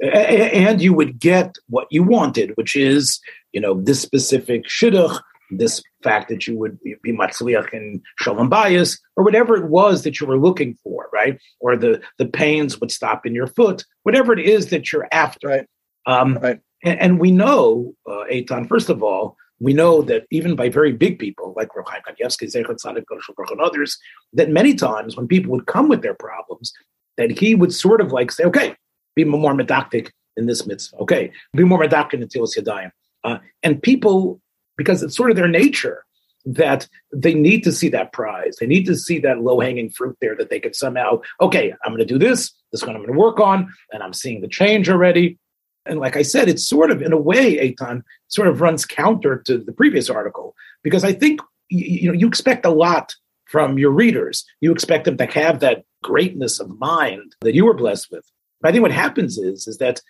And 0.00 0.80
you 0.80 0.94
would 0.94 1.18
get 1.18 1.56
what 1.68 1.88
you 1.90 2.04
wanted, 2.04 2.52
which 2.56 2.76
is, 2.76 3.20
you 3.52 3.60
know, 3.60 3.80
this 3.80 4.00
specific 4.00 4.66
shidduch 4.66 5.20
this 5.50 5.82
fact 6.08 6.28
that 6.28 6.46
you 6.46 6.56
would 6.60 6.78
be, 6.82 7.12
matzliach 7.20 7.72
in 7.72 8.02
shalom 8.20 8.50
bayis, 8.50 8.98
or 9.16 9.24
whatever 9.24 9.56
it 9.56 9.68
was 9.78 10.02
that 10.04 10.20
you 10.20 10.26
were 10.26 10.38
looking 10.46 10.74
for, 10.82 11.08
right? 11.12 11.38
Or 11.60 11.76
the 11.76 12.00
the 12.20 12.26
pains 12.42 12.80
would 12.80 12.92
stop 12.92 13.26
in 13.26 13.34
your 13.34 13.48
foot, 13.58 13.84
whatever 14.04 14.32
it 14.32 14.44
is 14.56 14.68
that 14.72 14.92
you're 14.92 15.08
after. 15.10 15.48
Right. 15.48 15.66
Um, 16.06 16.38
right. 16.42 16.60
And, 16.84 17.00
and, 17.00 17.18
we 17.18 17.30
know, 17.30 17.94
uh, 18.06 18.24
Eitan, 18.30 18.68
first 18.68 18.90
of 18.90 19.02
all, 19.02 19.38
we 19.58 19.72
know 19.72 20.02
that 20.02 20.24
even 20.30 20.54
by 20.54 20.68
very 20.68 20.92
big 20.92 21.18
people 21.18 21.54
like 21.56 21.74
Rav 21.74 21.86
Chaim 21.88 22.02
Kanievsky, 22.06 22.46
Zecher 22.52 22.76
Tzaddik, 22.76 23.04
and 23.50 23.60
others, 23.60 23.96
that 24.34 24.50
many 24.50 24.74
times 24.74 25.16
when 25.16 25.26
people 25.26 25.50
would 25.52 25.66
come 25.66 25.88
with 25.88 26.02
their 26.02 26.18
problems, 26.26 26.74
that 27.16 27.30
he 27.38 27.54
would 27.54 27.72
sort 27.72 28.02
of 28.02 28.12
like 28.12 28.30
say, 28.30 28.44
okay, 28.44 28.76
be 29.16 29.24
more 29.24 29.54
medactic 29.54 30.10
in 30.36 30.46
this 30.46 30.66
mitzvah. 30.66 30.98
Okay, 30.98 31.32
be 31.54 31.64
more 31.64 31.80
medactic 31.80 32.14
in 32.14 32.28
Tilas 32.28 32.58
Yadayim. 32.58 32.90
Uh, 33.22 33.38
and 33.62 33.82
people 33.82 34.40
because 34.76 35.02
it's 35.02 35.16
sort 35.16 35.30
of 35.30 35.36
their 35.36 35.48
nature 35.48 36.04
that 36.46 36.86
they 37.12 37.34
need 37.34 37.64
to 37.64 37.72
see 37.72 37.88
that 37.88 38.12
prize. 38.12 38.56
They 38.60 38.66
need 38.66 38.84
to 38.86 38.96
see 38.96 39.18
that 39.20 39.40
low 39.40 39.60
hanging 39.60 39.90
fruit 39.90 40.16
there 40.20 40.36
that 40.36 40.50
they 40.50 40.60
could 40.60 40.76
somehow, 40.76 41.20
okay, 41.40 41.72
I'm 41.84 41.92
going 41.92 42.00
to 42.00 42.04
do 42.04 42.18
this. 42.18 42.52
This 42.70 42.82
is 42.82 42.86
what 42.86 42.96
I'm 42.96 43.02
going 43.02 43.14
to 43.14 43.18
work 43.18 43.40
on. 43.40 43.72
And 43.92 44.02
I'm 44.02 44.12
seeing 44.12 44.40
the 44.40 44.48
change 44.48 44.88
already. 44.90 45.38
And 45.86 46.00
like 46.00 46.16
I 46.16 46.22
said, 46.22 46.48
it's 46.48 46.66
sort 46.66 46.90
of, 46.90 47.02
in 47.02 47.12
a 47.12 47.18
way, 47.18 47.56
Eitan 47.56 48.02
sort 48.28 48.48
of 48.48 48.60
runs 48.60 48.84
counter 48.84 49.38
to 49.46 49.58
the 49.58 49.72
previous 49.72 50.10
article 50.10 50.54
because 50.82 51.04
I 51.04 51.12
think 51.12 51.40
you, 51.68 51.84
you 51.84 52.08
know 52.08 52.14
you 52.14 52.26
expect 52.26 52.64
a 52.64 52.70
lot 52.70 53.14
from 53.46 53.78
your 53.78 53.90
readers. 53.90 54.44
You 54.60 54.72
expect 54.72 55.04
them 55.04 55.16
to 55.18 55.26
have 55.26 55.60
that 55.60 55.84
greatness 56.02 56.60
of 56.60 56.78
mind 56.78 57.34
that 57.42 57.54
you 57.54 57.64
were 57.64 57.74
blessed 57.74 58.10
with. 58.10 58.24
But 58.60 58.68
I 58.68 58.72
think 58.72 58.82
what 58.82 58.92
happens 58.92 59.38
is 59.38 59.66
is 59.66 59.78
that 59.78 60.00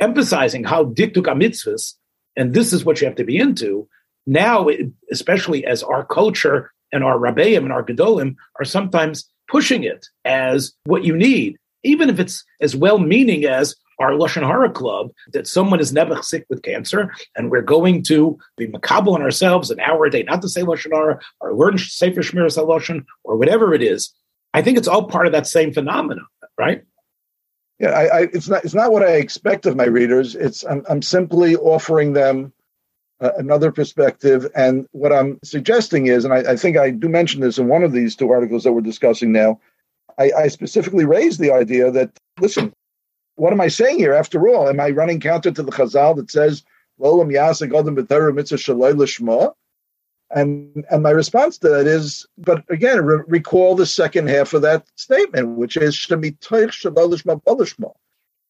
emphasizing 0.00 0.64
how 0.64 0.84
diktuk 0.84 1.26
mitzvahs 1.26 1.94
and 2.36 2.54
this 2.54 2.72
is 2.72 2.84
what 2.84 3.00
you 3.00 3.06
have 3.06 3.16
to 3.16 3.24
be 3.24 3.36
into. 3.36 3.88
Now, 4.26 4.68
especially 5.10 5.64
as 5.66 5.82
our 5.82 6.04
culture 6.04 6.72
and 6.92 7.04
our 7.04 7.18
rabbeim 7.18 7.58
and 7.58 7.72
our 7.72 7.84
gedolim 7.84 8.36
are 8.58 8.64
sometimes 8.64 9.28
pushing 9.48 9.84
it 9.84 10.06
as 10.24 10.72
what 10.84 11.04
you 11.04 11.16
need, 11.16 11.58
even 11.82 12.08
if 12.08 12.18
it's 12.18 12.44
as 12.60 12.74
well-meaning 12.74 13.44
as 13.44 13.76
our 14.00 14.12
Lashon 14.12 14.44
Hara 14.44 14.70
club, 14.70 15.10
that 15.32 15.46
someone 15.46 15.78
is 15.78 15.92
never 15.92 16.20
sick 16.22 16.46
with 16.48 16.62
cancer, 16.62 17.12
and 17.36 17.50
we're 17.50 17.62
going 17.62 18.02
to 18.04 18.36
be 18.56 18.66
macabre 18.66 19.10
on 19.10 19.22
ourselves 19.22 19.70
an 19.70 19.78
hour 19.78 20.06
a 20.06 20.10
day, 20.10 20.24
not 20.24 20.42
to 20.42 20.48
say 20.48 20.62
Lashon 20.62 20.92
Hara, 20.92 21.20
or 21.40 21.54
learn 21.54 21.78
Sefer 21.78 22.22
Shmiras 22.22 22.58
or 23.22 23.36
whatever 23.36 23.74
it 23.74 23.82
is. 23.82 24.12
I 24.52 24.62
think 24.62 24.78
it's 24.78 24.88
all 24.88 25.06
part 25.06 25.26
of 25.26 25.32
that 25.32 25.46
same 25.46 25.72
phenomenon, 25.72 26.26
right? 26.58 26.82
Yeah, 27.78 27.90
I, 27.90 28.04
I, 28.04 28.20
it's 28.32 28.48
not 28.48 28.64
it's 28.64 28.74
not 28.74 28.92
what 28.92 29.02
I 29.02 29.14
expect 29.14 29.66
of 29.66 29.76
my 29.76 29.84
readers. 29.84 30.34
It's 30.36 30.64
I'm, 30.64 30.84
I'm 30.88 31.02
simply 31.02 31.56
offering 31.56 32.12
them 32.12 32.52
uh, 33.20 33.30
another 33.36 33.72
perspective, 33.72 34.50
and 34.54 34.86
what 34.92 35.12
I'm 35.12 35.40
suggesting 35.42 36.06
is, 36.06 36.24
and 36.24 36.32
I, 36.32 36.52
I, 36.52 36.56
think 36.56 36.76
I 36.76 36.90
do 36.90 37.08
mention 37.08 37.40
this 37.40 37.58
in 37.58 37.68
one 37.68 37.82
of 37.82 37.92
these 37.92 38.14
two 38.14 38.30
articles 38.30 38.64
that 38.64 38.72
we're 38.72 38.80
discussing 38.80 39.32
now. 39.32 39.60
I, 40.18 40.30
I 40.36 40.48
specifically 40.48 41.04
raised 41.04 41.40
the 41.40 41.50
idea 41.50 41.90
that 41.90 42.10
listen, 42.40 42.72
what 43.36 43.52
am 43.52 43.60
I 43.60 43.68
saying 43.68 43.98
here? 43.98 44.14
After 44.14 44.46
all, 44.48 44.68
am 44.68 44.78
I 44.78 44.90
running 44.90 45.18
counter 45.20 45.50
to 45.50 45.62
the 45.62 45.72
Chazal 45.72 46.16
that 46.16 46.30
says 46.30 46.62
"Lolam 47.00 47.32
Yasek 47.32 47.76
Adam 47.76 47.94
Mitzvah 47.94 48.56
Shaloi 48.56 48.94
Lishma"? 48.94 49.52
And 50.34 50.84
and 50.90 51.02
my 51.02 51.10
response 51.10 51.58
to 51.58 51.68
that 51.68 51.86
is, 51.86 52.26
but 52.38 52.64
again, 52.68 53.04
re- 53.04 53.22
recall 53.28 53.76
the 53.76 53.86
second 53.86 54.28
half 54.28 54.52
of 54.52 54.62
that 54.62 54.84
statement, 54.96 55.50
which 55.50 55.76
is 55.76 55.96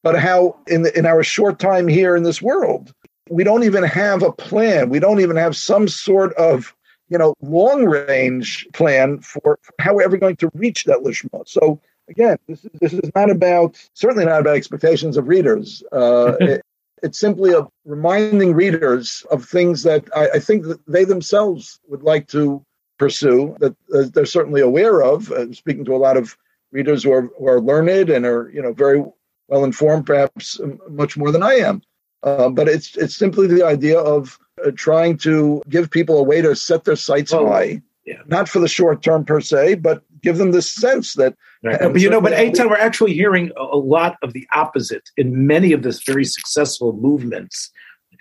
but 0.03 0.19
how 0.19 0.57
in 0.67 0.83
the, 0.83 0.99
in 0.99 1.07
our 1.07 1.23
short 1.23 1.59
time 1.59 1.89
here 1.89 2.17
in 2.17 2.23
this 2.23 2.41
world, 2.41 2.95
we 3.29 3.45
don't 3.45 3.65
even 3.65 3.83
have 3.83 4.23
a 4.23 4.33
plan. 4.33 4.89
We 4.89 4.99
don't 4.99 5.21
even 5.21 5.37
have 5.37 5.57
some 5.57 5.89
sort 5.89 6.33
of 6.35 6.75
you 7.11 7.19
know 7.19 7.35
long 7.43 7.85
range 7.85 8.67
plan 8.73 9.21
for 9.21 9.59
how 9.79 9.95
we're 9.95 10.05
ever 10.05 10.17
going 10.17 10.37
to 10.37 10.51
reach 10.55 10.85
that 10.85 11.01
lishma. 11.01 11.47
So 11.47 11.81
again, 12.09 12.39
this 12.49 12.65
is 12.65 12.71
this 12.81 12.93
is 12.95 13.11
not 13.15 13.31
about 13.31 13.77
certainly 13.93 14.25
not 14.25 14.41
about 14.41 14.57
expectations 14.57 15.17
of 15.17 15.29
readers. 15.29 15.83
Uh, 15.93 16.37
it's 17.05 17.19
simply 17.19 17.53
a 17.53 17.67
reminding 17.85 18.55
readers 18.55 19.27
of 19.31 19.45
things 19.45 19.83
that 19.83 20.05
I, 20.17 20.31
I, 20.37 20.39
think 20.39 20.65
that 20.65 20.81
they 20.87 21.05
themselves 21.05 21.79
would 21.87 22.03
like 22.03 22.27
to 22.29 22.65
pursue 22.99 23.55
that 23.61 23.77
uh, 23.95 24.05
they're 24.13 24.25
certainly 24.25 24.63
aware 24.63 25.03
of. 25.03 25.31
Uh, 25.31 25.53
speaking 25.53 25.85
to 25.85 25.95
a 25.95 25.99
lot 25.99 26.17
of 26.17 26.37
readers 26.73 27.05
who 27.05 27.13
are 27.13 27.29
who 27.39 27.47
are 27.47 27.61
learned 27.61 28.09
and 28.09 28.25
are 28.25 28.51
you 28.55 28.63
know 28.63 28.73
very 28.73 29.05
well 29.49 29.65
informed, 29.65 30.07
perhaps 30.07 30.59
much 30.89 31.17
more 31.17 31.31
than 31.31 31.43
I 31.43 31.55
am. 31.55 31.83
Uh, 32.23 32.49
but 32.49 32.69
it's 32.69 32.97
it's 32.97 33.17
simply 33.17 33.47
the 33.47 33.63
idea 33.63 34.01
of 34.01 34.39
uh, 34.65 34.71
trying 34.75 35.19
to 35.19 35.63
give 35.69 35.91
people 35.91 36.19
a 36.19 36.23
way 36.23 36.41
to 36.41 36.57
set 36.57 36.85
their 36.85 36.97
sights 36.97 37.33
well, 37.33 37.49
high, 37.49 37.83
yeah. 38.07 38.23
not 38.27 38.49
for 38.49 38.61
the 38.61 38.69
short 38.69 39.03
term 39.03 39.27
per 39.27 39.43
se, 39.43 39.75
but 39.75 40.03
give 40.25 40.39
them 40.39 40.51
the 40.51 40.63
sense 40.63 41.15
that. 41.15 41.35
Uh, 41.65 41.89
but 41.89 42.01
you 42.01 42.11
know, 42.11 42.21
but 42.21 42.33
Eitan, 42.33 42.69
we're 42.69 42.77
actually 42.77 43.15
hearing 43.15 43.53
a, 43.57 43.77
lot 43.77 44.17
of 44.23 44.33
the 44.33 44.47
opposite 44.53 45.09
in 45.17 45.47
many 45.47 45.73
of 45.73 45.83
this 45.83 46.03
very 46.03 46.25
successful 46.25 46.95
movements. 46.95 47.71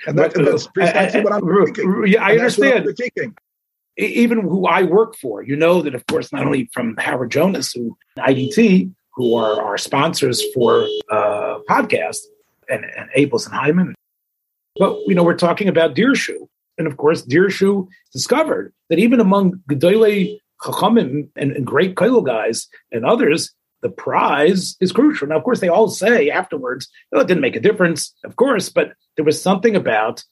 And, 0.06 0.20
that, 0.20 0.36
and 0.36 0.46
that's 0.46 0.68
uh, 0.68 0.72
precisely 0.72 1.22
what 1.22 1.34
I'm 1.34 1.44
uh, 1.44 1.48
critiquing. 1.48 2.08
Yeah, 2.10 2.24
I 2.24 2.34
understand. 2.34 2.88
Even 3.98 4.42
who 4.42 4.66
I 4.66 4.84
work 4.84 5.16
for, 5.18 5.44
you 5.44 5.56
know 5.56 5.82
that, 5.84 5.94
of 5.94 6.06
course, 6.08 6.32
not 6.32 6.46
only 6.46 6.70
from 6.74 6.98
Howard 6.98 7.32
Jonas, 7.32 7.72
who 7.74 7.96
IDT, 8.18 8.92
who 9.14 9.36
are 9.36 9.62
our 9.62 9.78
sponsors 9.78 10.42
for 10.54 10.88
uh, 11.12 11.60
podcast, 11.70 12.18
and, 12.70 12.86
and 12.86 13.10
Abels 13.16 13.46
and 13.46 13.54
Hyman, 13.54 13.94
but 14.78 14.98
you 15.06 15.14
know 15.14 15.24
we're 15.24 15.36
talking 15.36 15.68
about 15.68 15.96
Dirshu, 15.96 16.48
and 16.78 16.88
of 16.88 16.98
course 16.98 17.24
Dirshu 17.24 17.88
discovered 18.12 18.74
that 18.90 19.00
even 19.00 19.20
among 19.20 19.62
Gedolei 19.70 20.40
Chachamim 20.64 21.28
and, 21.36 21.52
and 21.52 21.66
great 21.66 21.96
Kailo 21.96 22.26
guys 22.26 22.68
and 22.92 23.06
others, 23.06 23.54
the 23.82 23.90
prize 23.90 24.76
is 24.80 24.92
crucial. 24.92 25.28
Now, 25.28 25.38
of 25.38 25.44
course, 25.44 25.60
they 25.60 25.68
all 25.68 25.90
say 25.90 26.30
afterwards, 26.30 26.88
oh, 27.12 27.20
it 27.20 27.28
didn't 27.28 27.42
make 27.42 27.56
a 27.56 27.60
difference, 27.60 28.14
of 28.24 28.38
course, 28.38 28.70
but 28.70 28.94
there 29.16 29.26
was 29.26 29.42
something 29.42 29.76
about, 29.76 30.24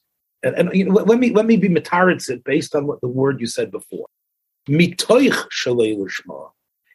and, 0.42 0.56
and 0.56 0.74
you 0.74 0.86
know, 0.86 0.94
let, 0.94 1.20
me 1.20 1.32
let 1.32 1.46
me 1.46 1.58
be 1.58 1.70
mitaritz 1.70 2.30
based 2.44 2.74
on 2.76 2.88
what 2.88 3.02
the 3.02 3.08
word 3.08 3.42
you 3.42 3.48
said 3.48 3.70
before. 3.70 4.08
Mitoich 4.70 5.48
shalei 5.52 5.98
l'shma. 5.98 6.52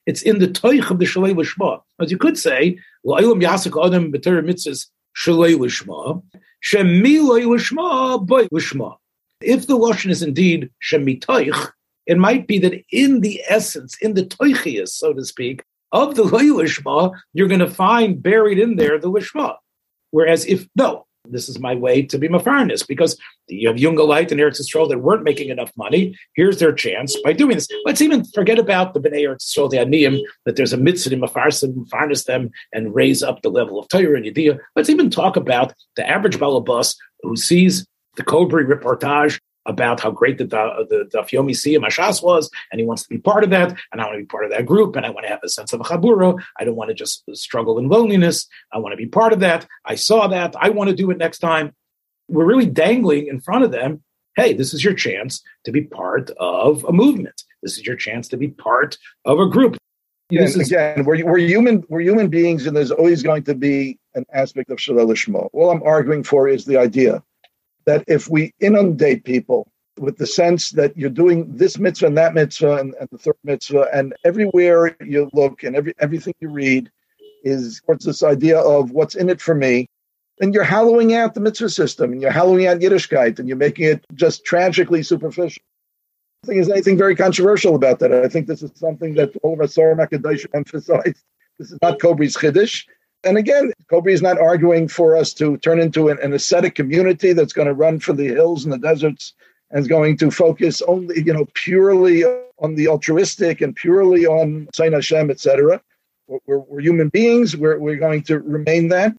It's 0.07 0.22
in 0.22 0.38
the 0.38 0.49
toich 0.49 0.90
of 0.90 0.99
the 0.99 1.05
shalei 1.05 1.37
l'shma. 1.37 1.83
As 2.01 2.11
you 2.11 2.16
could 2.16 2.38
say, 2.38 2.79
la'ilum 3.05 3.42
yasik 3.42 3.77
adam 3.85 4.11
b'ter 4.11 4.42
mitzvahs 4.42 4.87
shalei 5.14 5.59
l'shma, 5.59 6.22
shemiloi 6.64 7.46
l'shma 7.46 8.27
boy 8.27 8.49
l'shma. 8.51 8.96
If 9.42 9.66
the 9.66 9.77
lashon 9.77 10.11
is 10.11 10.22
indeed 10.22 10.70
shemitoich, 10.83 11.72
it 12.07 12.19
might 12.19 12.47
be 12.47 12.59
that 12.61 12.83
in 12.90 13.21
the 13.21 13.42
essence, 13.49 13.97
in 14.01 14.14
the 14.14 14.25
toichias, 14.25 14.88
so 14.88 15.12
to 15.12 15.25
speak, 15.25 15.64
of 15.92 16.14
the 16.14 16.25
lishma, 16.25 17.12
you're 17.33 17.49
going 17.49 17.61
to 17.61 17.71
find 17.71 18.23
buried 18.23 18.59
in 18.59 18.77
there 18.77 18.99
the 18.99 19.11
lishma. 19.11 19.57
Whereas 20.11 20.47
if 20.47 20.69
no, 20.77 21.07
this 21.31 21.49
is 21.49 21.59
my 21.59 21.75
way 21.75 22.03
to 22.03 22.19
be 22.19 22.29
mafarnis 22.29 22.87
because 22.87 23.19
you 23.49 23.69
have 23.69 23.77
Jungelite 23.77 24.31
and 24.31 24.40
Eretz 24.40 24.61
Yisrael 24.61 24.88
that 24.88 24.99
weren't 24.99 25.25
making 25.25 25.49
enough 25.49 25.73
money. 25.77 26.16
Here's 26.35 26.59
their 26.59 26.73
chance 26.73 27.16
by 27.23 27.33
doing 27.33 27.57
this. 27.57 27.69
Let's 27.85 28.01
even 28.01 28.25
forget 28.25 28.59
about 28.59 28.95
the 28.95 29.01
Bnei 29.01 29.23
Eretz 29.23 29.47
Yisrael, 29.47 29.71
the 29.71 29.79
Aniyim, 29.79 30.21
that 30.45 30.57
there's 30.57 30.73
a 30.73 30.77
mitzvah 30.77 31.14
in 31.14 31.21
mafarsim, 31.21 31.75
mafarnis 31.75 32.25
them 32.25 32.51
and 32.73 32.95
raise 32.95 33.23
up 33.23 33.42
the 33.42 33.51
level 33.51 33.79
of 33.79 33.88
Torah 33.88 34.16
and 34.16 34.27
Yediyah. 34.27 34.59
Let's 34.75 34.90
even 34.90 35.11
talk 35.11 35.37
about 35.37 35.75
the 35.97 36.09
average 36.09 36.38
balabas 36.38 36.97
who 37.23 37.37
sees 37.37 37.87
the 38.16 38.23
Kobre 38.23 38.64
reportage 38.64 39.38
about 39.66 40.00
how 40.00 40.11
great 40.11 40.38
the 40.38 40.44
uh, 40.44 40.85
the 40.88 41.09
Daf 41.12 41.31
Yomi 41.31 41.50
Siyum 41.50 41.85
HaShas 41.85 42.22
was, 42.22 42.50
and 42.70 42.81
he 42.81 42.87
wants 42.87 43.02
to 43.02 43.09
be 43.09 43.18
part 43.18 43.44
of 43.44 43.50
that, 43.50 43.76
and 43.92 44.00
I 44.00 44.07
want 44.07 44.16
to 44.16 44.22
be 44.22 44.26
part 44.26 44.44
of 44.44 44.50
that 44.52 44.66
group, 44.66 44.96
and 44.96 45.05
I 45.05 45.11
want 45.11 45.24
to 45.24 45.31
have 45.31 45.40
a 45.42 45.48
sense 45.48 45.72
of 45.72 45.81
a 45.81 45.85
chabura. 45.85 46.40
I 46.59 46.64
don't 46.64 46.76
want 46.76 46.88
to 46.88 46.94
just 46.94 47.24
struggle 47.33 47.79
in 47.79 47.88
loneliness. 47.88 48.46
I 48.72 48.79
want 48.79 48.92
to 48.92 48.96
be 48.96 49.07
part 49.07 49.33
of 49.33 49.40
that. 49.40 49.66
I 49.85 49.96
saw 49.96 50.29
that. 50.29 50.55
I 50.59 50.70
want 50.70 50.90
to 50.90 50.96
do 50.96 51.11
it 51.11 51.18
next 51.18 51.38
time. 51.38 51.74
We're 52.29 52.46
really 52.46 52.66
dangling 52.66 53.26
in 53.29 53.40
front 53.40 53.64
of 53.64 53.70
them. 53.70 54.02
Hey, 54.37 54.52
this 54.52 54.74
is 54.74 54.85
your 54.85 54.94
chance 54.94 55.42
to 55.64 55.72
be 55.72 55.83
part 55.83 56.31
of 56.38 56.85
a 56.85 56.92
movement. 56.92 57.42
This 57.62 57.79
is 57.79 57.87
your 57.87 57.96
chance 57.96 58.29
to 58.29 58.37
be 58.37 58.48
part 58.48 58.98
of 59.24 59.38
a 59.38 59.48
group. 59.48 59.76
Yeah, 60.29 60.42
is, 60.42 60.57
again, 60.57 61.05
we're, 61.05 61.24
we're 61.24 61.38
human. 61.38 61.85
We're 61.88 62.00
human 62.00 62.29
beings, 62.29 62.66
and 62.66 62.76
there's 62.76 62.90
always 62.90 63.22
going 63.22 63.44
to 63.44 63.55
be 63.55 63.98
an 64.14 64.24
aspect 64.33 64.70
of 64.70 64.81
shalom. 64.81 65.14
All 65.52 65.70
I'm 65.70 65.83
arguing 65.85 66.24
for 66.24 66.48
is 66.48 66.64
the 66.64 66.79
idea 66.79 67.22
that 67.87 68.05
if 68.07 68.29
we 68.29 68.53
inundate 68.61 69.25
people 69.25 69.70
with 69.99 70.18
the 70.18 70.27
sense 70.27 70.70
that 70.70 70.96
you're 70.96 71.09
doing 71.09 71.57
this 71.57 71.79
mitzvah 71.79 72.07
and 72.07 72.18
that 72.18 72.35
mitzvah 72.35 72.77
and, 72.77 72.94
and 73.01 73.09
the 73.11 73.18
third 73.18 73.37
mitzvah, 73.44 73.88
and 73.92 74.14
everywhere 74.25 74.96
you 75.01 75.31
look 75.33 75.62
and 75.62 75.75
every 75.75 75.94
everything 75.99 76.35
you 76.40 76.51
read 76.51 76.90
is 77.44 77.81
towards 77.87 78.05
this 78.05 78.22
idea 78.22 78.59
of 78.59 78.90
what's 78.90 79.14
in 79.14 79.31
it 79.31 79.40
for 79.40 79.55
me, 79.55 79.88
then 80.38 80.53
you're 80.53 80.64
hollowing 80.64 81.14
out 81.14 81.35
the 81.35 81.40
mitzvah 81.40 81.70
system 81.70 82.12
and 82.12 82.20
you're 82.20 82.31
hollowing 82.31 82.66
out 82.66 82.81
Yiddishkeit 82.81 83.38
and 83.38 83.49
you're 83.49 83.57
making 83.57 83.87
it 83.87 84.05
just 84.14 84.44
tragically 84.44 85.03
superficial. 85.03 85.62
I 86.44 86.46
think 86.46 86.59
there's 86.59 86.70
anything 86.70 86.99
very 86.99 87.16
controversial 87.16 87.75
about 87.75 87.99
that. 88.01 88.12
I 88.12 88.29
think 88.29 88.46
this 88.46 88.62
is 88.62 88.70
something 88.75 89.14
that 89.14 89.33
all 89.42 89.55
of 89.55 89.61
us 89.61 89.77
Makadosh 89.77 90.46
emphasized. 90.55 91.22
This 91.59 91.72
is 91.72 91.79
not 91.81 91.99
Kobre's 91.99 92.37
Chiddush 92.37 92.85
and 93.27 93.37
again, 93.37 93.73
Kobre 93.91 94.12
is 94.12 94.23
not 94.23 94.39
arguing 94.39 94.89
for 94.89 95.17
us 95.17 95.33
to 95.35 95.57
turn 95.59 95.81
into 95.81 96.09
an, 96.09 96.19
an 96.23 96.33
ascetic 96.33 96.75
community 96.75 97.33
that's 97.33 97.53
going 97.53 97.69
to 97.69 97.75
run 97.75 97.99
for 98.01 98.12
the 98.12 98.29
hills 98.29 98.65
and 98.65 98.73
the 98.73 98.79
deserts 98.79 99.35
and 99.71 99.81
is 99.81 99.89
going 99.89 100.17
to 100.19 100.31
focus 100.31 100.81
only, 100.83 101.23
you 101.23 101.33
know, 101.33 101.47
purely 101.55 102.25
on 102.59 102.75
the 102.75 102.89
altruistic 102.89 103.61
and 103.61 103.75
purely 103.75 104.27
on 104.27 104.69
Sain 104.75 104.93
Hashem, 104.93 105.31
etc. 105.31 105.81
We're, 106.29 106.59
we're, 106.59 106.81
human 106.81 107.09
beings. 107.09 107.57
We're, 107.57 107.79
we're 107.79 107.97
going 107.97 108.23
to 108.25 108.39
remain 108.39 108.89
that. 108.89 109.15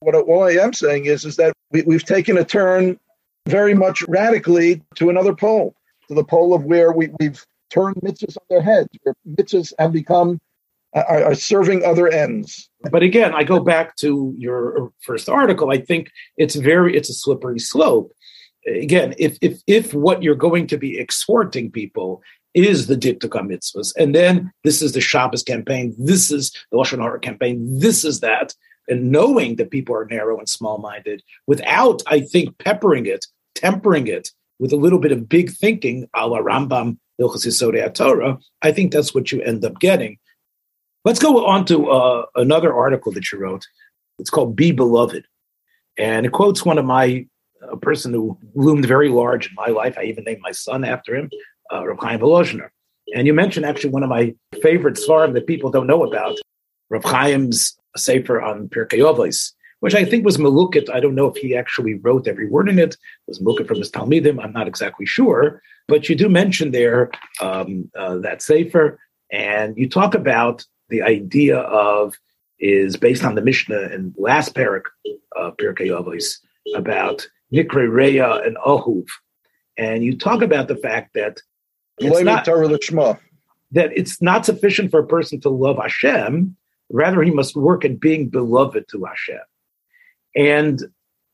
What 0.00 0.14
all 0.14 0.44
I 0.44 0.52
am 0.52 0.72
saying 0.72 1.06
is, 1.06 1.24
is 1.24 1.36
that 1.36 1.52
we, 1.70 1.82
we've 1.82 2.04
taken 2.04 2.38
a 2.38 2.44
turn 2.44 2.98
very 3.46 3.74
much 3.74 4.02
radically 4.08 4.82
to 4.96 5.10
another 5.10 5.34
pole, 5.34 5.74
to 6.08 6.14
the 6.14 6.24
pole 6.24 6.54
of 6.54 6.64
where 6.64 6.92
we, 6.92 7.10
we've 7.20 7.44
turned 7.70 7.96
mitzvahs 7.96 8.36
on 8.36 8.44
their 8.48 8.62
heads, 8.62 8.88
where 9.02 9.14
mitzvahs 9.28 9.72
have 9.78 9.92
become 9.92 10.40
are, 10.94 11.24
are 11.24 11.34
serving 11.34 11.84
other 11.84 12.08
ends. 12.08 12.68
But 12.90 13.02
again, 13.02 13.34
I 13.34 13.44
go 13.44 13.60
back 13.60 13.96
to 13.96 14.34
your 14.36 14.92
first 15.02 15.28
article. 15.28 15.70
I 15.70 15.78
think 15.78 16.10
it's 16.36 16.54
very 16.54 16.96
it's 16.96 17.10
a 17.10 17.14
slippery 17.14 17.58
slope. 17.58 18.12
Again, 18.66 19.14
if 19.18 19.38
if 19.40 19.60
if 19.66 19.94
what 19.94 20.22
you're 20.22 20.34
going 20.34 20.66
to 20.68 20.76
be 20.76 20.98
exhorting 20.98 21.70
people 21.70 22.22
is 22.54 22.88
the 22.88 22.96
Diptycha 22.96 23.42
mitzvahs, 23.46 23.94
and 23.96 24.14
then 24.14 24.52
this 24.64 24.82
is 24.82 24.92
the 24.92 25.00
Shabbos 25.00 25.42
campaign, 25.42 25.94
this 25.98 26.30
is 26.32 26.50
the 26.70 26.78
Lashon 26.78 27.00
Hara 27.00 27.20
campaign, 27.20 27.78
this 27.78 28.04
is 28.04 28.20
that, 28.20 28.54
and 28.88 29.12
knowing 29.12 29.56
that 29.56 29.70
people 29.70 29.94
are 29.94 30.06
narrow 30.06 30.36
and 30.36 30.48
small-minded, 30.48 31.22
without 31.46 32.02
I 32.08 32.20
think 32.20 32.58
peppering 32.58 33.06
it, 33.06 33.24
tempering 33.54 34.08
it 34.08 34.30
with 34.58 34.72
a 34.72 34.76
little 34.76 34.98
bit 34.98 35.12
of 35.12 35.28
big 35.28 35.50
thinking, 35.52 36.08
a 36.14 36.26
la 36.26 36.38
Rambam 36.38 36.98
Ilchas 37.20 37.94
Torah, 37.94 38.38
I 38.62 38.72
think 38.72 38.92
that's 38.92 39.14
what 39.14 39.30
you 39.30 39.40
end 39.42 39.64
up 39.64 39.78
getting. 39.78 40.18
Let's 41.04 41.18
go 41.18 41.46
on 41.46 41.64
to 41.66 41.90
uh, 41.90 42.26
another 42.34 42.74
article 42.74 43.10
that 43.12 43.32
you 43.32 43.38
wrote. 43.38 43.66
It's 44.18 44.28
called 44.28 44.54
Be 44.54 44.70
Beloved. 44.70 45.24
And 45.96 46.26
it 46.26 46.32
quotes 46.32 46.64
one 46.64 46.76
of 46.76 46.84
my, 46.84 47.26
a 47.62 47.76
person 47.76 48.12
who 48.12 48.38
loomed 48.54 48.84
very 48.84 49.08
large 49.08 49.48
in 49.48 49.54
my 49.54 49.68
life. 49.68 49.96
I 49.96 50.04
even 50.04 50.24
named 50.24 50.42
my 50.42 50.52
son 50.52 50.84
after 50.84 51.16
him, 51.16 51.30
uh, 51.72 51.86
Rav 51.86 51.98
Chaim 52.00 52.20
Volozhiner. 52.20 52.68
And 53.14 53.26
you 53.26 53.32
mentioned 53.32 53.64
actually 53.64 53.90
one 53.90 54.02
of 54.02 54.10
my 54.10 54.34
favorite 54.62 54.96
svarim 54.96 55.32
that 55.34 55.46
people 55.46 55.70
don't 55.70 55.86
know 55.86 56.04
about, 56.04 56.36
Rav 56.90 57.02
Chaim's 57.04 57.78
Sefer 57.96 58.40
on 58.40 58.68
Pirkei 58.68 58.98
Avos, 58.98 59.52
which 59.80 59.94
I 59.94 60.04
think 60.04 60.26
was 60.26 60.36
Malukit. 60.36 60.90
I 60.90 61.00
don't 61.00 61.14
know 61.14 61.28
if 61.28 61.36
he 61.36 61.56
actually 61.56 61.94
wrote 61.94 62.28
every 62.28 62.48
word 62.48 62.68
in 62.68 62.78
it. 62.78 62.92
It 62.92 62.98
was 63.26 63.40
Malukit 63.40 63.66
from 63.66 63.78
his 63.78 63.90
Talmidim. 63.90 64.42
I'm 64.42 64.52
not 64.52 64.68
exactly 64.68 65.06
sure. 65.06 65.62
But 65.88 66.10
you 66.10 66.14
do 66.14 66.28
mention 66.28 66.72
there 66.72 67.10
um, 67.40 67.90
uh, 67.98 68.18
that 68.18 68.42
Sefer, 68.42 68.98
and 69.32 69.76
you 69.78 69.88
talk 69.88 70.14
about 70.14 70.64
the 70.90 71.02
idea 71.02 71.58
of 71.58 72.14
is 72.58 72.96
based 72.96 73.24
on 73.24 73.34
the 73.34 73.42
Mishnah 73.42 73.88
in 73.94 74.14
last 74.18 74.54
parak 74.54 74.82
of 75.36 75.56
Pirkei 75.56 75.88
Avos 75.88 76.38
about 76.74 77.26
Nikre 77.52 77.88
Reya 77.88 78.46
and 78.46 78.56
Ahuv. 78.58 79.06
And 79.78 80.04
you 80.04 80.16
talk 80.16 80.42
about 80.42 80.68
the 80.68 80.76
fact 80.76 81.14
that 81.14 81.40
it's 81.98 82.14
not, 82.24 82.44
that 83.72 83.90
it's 83.96 84.20
not 84.20 84.44
sufficient 84.44 84.90
for 84.90 85.00
a 85.00 85.06
person 85.06 85.40
to 85.40 85.48
love 85.48 85.78
Hashem, 85.78 86.56
rather 86.90 87.22
he 87.22 87.30
must 87.30 87.56
work 87.56 87.84
at 87.84 88.00
being 88.00 88.28
beloved 88.28 88.84
to 88.90 89.04
Hashem. 89.04 89.40
And 90.36 90.82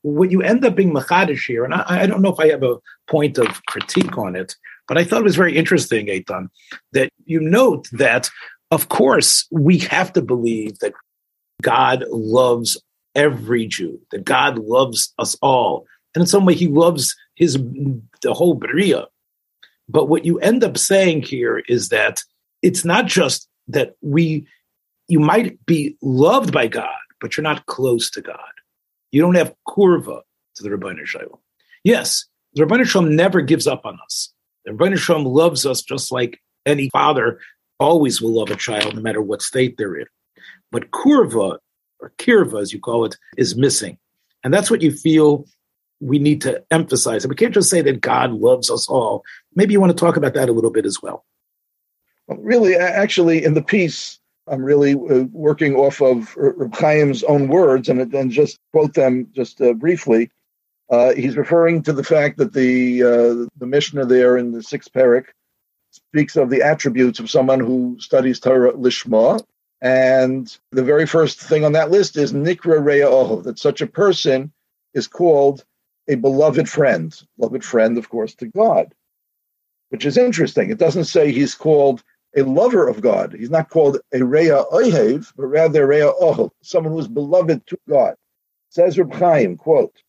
what 0.01 0.31
you 0.31 0.41
end 0.41 0.63
up 0.63 0.75
being 0.75 0.93
machadish 0.93 1.45
here, 1.45 1.65
and 1.65 1.73
I, 1.73 1.83
I, 1.87 2.05
don't 2.07 2.21
know 2.21 2.31
if 2.31 2.39
I 2.39 2.47
have 2.49 2.63
a 2.63 2.77
point 3.07 3.37
of 3.37 3.65
critique 3.65 4.17
on 4.17 4.35
it, 4.35 4.55
But 4.87 4.97
I 4.97 5.03
thought 5.03 5.21
it 5.21 5.25
was 5.25 5.35
very 5.35 5.55
interesting, 5.55 6.07
Eitan, 6.07 6.49
that 6.93 7.11
you 7.25 7.39
note 7.39 7.89
that, 7.91 8.29
of 8.71 8.89
course, 8.89 9.47
we 9.51 9.77
have 9.79 10.13
to 10.13 10.21
believe 10.21 10.79
that 10.79 10.93
God 11.61 12.03
loves 12.09 12.81
every 13.15 13.65
Jew, 13.65 13.99
that 14.11 14.25
God 14.25 14.59
loves 14.59 15.13
us 15.17 15.35
all. 15.41 15.85
And 16.13 16.21
in 16.21 16.27
some 16.27 16.45
way, 16.45 16.53
he 16.53 16.67
loves 16.67 17.15
his 17.35 17.57
the 18.21 18.33
whole 18.33 18.53
Bria. 18.53 19.07
But 19.89 20.05
what 20.05 20.25
you 20.25 20.39
end 20.39 20.63
up 20.63 20.77
saying 20.77 21.23
here 21.23 21.59
is 21.67 21.89
that 21.89 22.21
it's 22.61 22.83
not 22.83 23.05
just 23.05 23.47
that 23.69 23.95
we 24.01 24.47
you 25.07 25.19
might 25.19 25.65
be 25.65 25.95
loved 26.01 26.51
by 26.51 26.67
God, 26.67 26.97
but 27.21 27.37
you're 27.37 27.43
not 27.43 27.65
close 27.65 28.09
to 28.11 28.21
God. 28.21 28.37
You 29.11 29.21
don't 29.21 29.35
have 29.35 29.55
kurva 29.67 30.21
to 30.55 30.63
the 30.63 30.69
Ribbono 30.69 31.05
Shel 31.05 31.21
Olam. 31.21 31.39
Yes, 31.83 32.25
the 32.53 32.63
Ribbono 32.63 32.85
Shel 32.85 33.03
Olam 33.03 33.11
never 33.11 33.41
gives 33.41 33.67
up 33.67 33.85
on 33.85 33.97
us. 34.03 34.33
The 34.65 34.71
Ribbono 34.71 34.97
Shel 34.97 35.17
Olam 35.17 35.33
loves 35.33 35.65
us 35.65 35.81
just 35.81 36.11
like 36.11 36.41
any 36.65 36.89
father 36.89 37.39
always 37.79 38.21
will 38.21 38.33
love 38.33 38.49
a 38.49 38.55
child, 38.55 38.95
no 38.95 39.01
matter 39.01 39.21
what 39.21 39.41
state 39.41 39.75
they're 39.77 39.95
in. 39.95 40.07
But 40.71 40.91
kurva, 40.91 41.57
or 41.99 42.11
kirva 42.17 42.61
as 42.61 42.73
you 42.73 42.79
call 42.79 43.05
it, 43.05 43.15
is 43.37 43.55
missing. 43.55 43.97
And 44.43 44.53
that's 44.53 44.71
what 44.71 44.81
you 44.81 44.91
feel 44.91 45.45
we 45.99 46.19
need 46.19 46.41
to 46.41 46.63
emphasize. 46.71 47.23
And 47.23 47.29
we 47.29 47.35
can't 47.35 47.53
just 47.53 47.69
say 47.69 47.81
that 47.81 48.01
God 48.01 48.31
loves 48.31 48.69
us 48.69 48.87
all. 48.87 49.23
Maybe 49.55 49.73
you 49.73 49.79
want 49.79 49.97
to 49.97 50.05
talk 50.05 50.17
about 50.17 50.33
that 50.35 50.49
a 50.49 50.53
little 50.53 50.71
bit 50.71 50.85
as 50.85 51.01
well. 51.01 51.25
well 52.27 52.37
really, 52.39 52.75
actually, 52.75 53.43
in 53.43 53.55
the 53.55 53.63
piece, 53.63 54.19
I'm 54.47 54.63
really 54.63 54.93
uh, 54.93 55.25
working 55.31 55.75
off 55.75 56.01
of 56.01 56.35
Reb 56.37 56.73
Chaim's 56.75 57.23
own 57.23 57.47
words 57.47 57.89
and, 57.89 58.11
then 58.11 58.29
just 58.29 58.59
quote 58.71 58.93
them 58.93 59.27
just 59.33 59.59
uh, 59.61 59.73
briefly. 59.73 60.31
Uh, 60.89 61.13
he's 61.13 61.35
referring 61.35 61.83
to 61.83 61.91
the 61.91 62.03
fact 62.03 62.37
that 62.37 62.53
the 62.53 63.03
uh, 63.03 63.45
the 63.57 63.65
Mishnah 63.65 64.05
there 64.05 64.37
in 64.37 64.53
the 64.53 64.63
sixth 64.63 64.93
parak 64.93 65.25
speaks 66.13 66.35
of 66.35 66.49
the 66.49 66.61
attributes 66.61 67.19
of 67.19 67.29
someone 67.29 67.59
who 67.59 67.97
studies 67.99 68.39
Torah 68.39 68.73
lishma, 68.73 69.43
and 69.81 70.57
the 70.71 70.83
very 70.83 71.05
first 71.05 71.39
thing 71.39 71.65
on 71.65 71.73
that 71.73 71.91
list 71.91 72.17
is 72.17 72.33
nikra 72.33 72.79
reya 72.79 73.05
oho, 73.05 73.41
that 73.41 73.59
such 73.59 73.81
a 73.81 73.87
person 73.87 74.51
is 74.93 75.07
called 75.07 75.63
a 76.07 76.15
beloved 76.15 76.69
friend, 76.69 77.21
beloved 77.37 77.63
friend, 77.63 77.97
of 77.97 78.09
course, 78.09 78.33
to 78.35 78.47
God, 78.47 78.93
which 79.89 80.05
is 80.05 80.17
interesting. 80.17 80.71
It 80.71 80.79
doesn't 80.79 81.05
say 81.05 81.31
he's 81.31 81.53
called 81.53 82.03
a 82.35 82.43
lover 82.43 82.87
of 82.87 83.01
God. 83.01 83.33
He's 83.33 83.49
not 83.49 83.69
called 83.69 83.97
a 84.13 84.19
Reya 84.19 84.71
Ohev, 84.71 85.33
but 85.35 85.47
rather 85.47 85.87
Reya 85.87 86.19
Ohel, 86.21 86.51
someone 86.61 86.93
who 86.93 86.99
is 86.99 87.07
beloved 87.07 87.65
to 87.67 87.77
God. 87.89 88.15
Says 88.69 88.97
Reb 88.97 89.13
Chaim, 89.13 89.57
quote, 89.57 90.01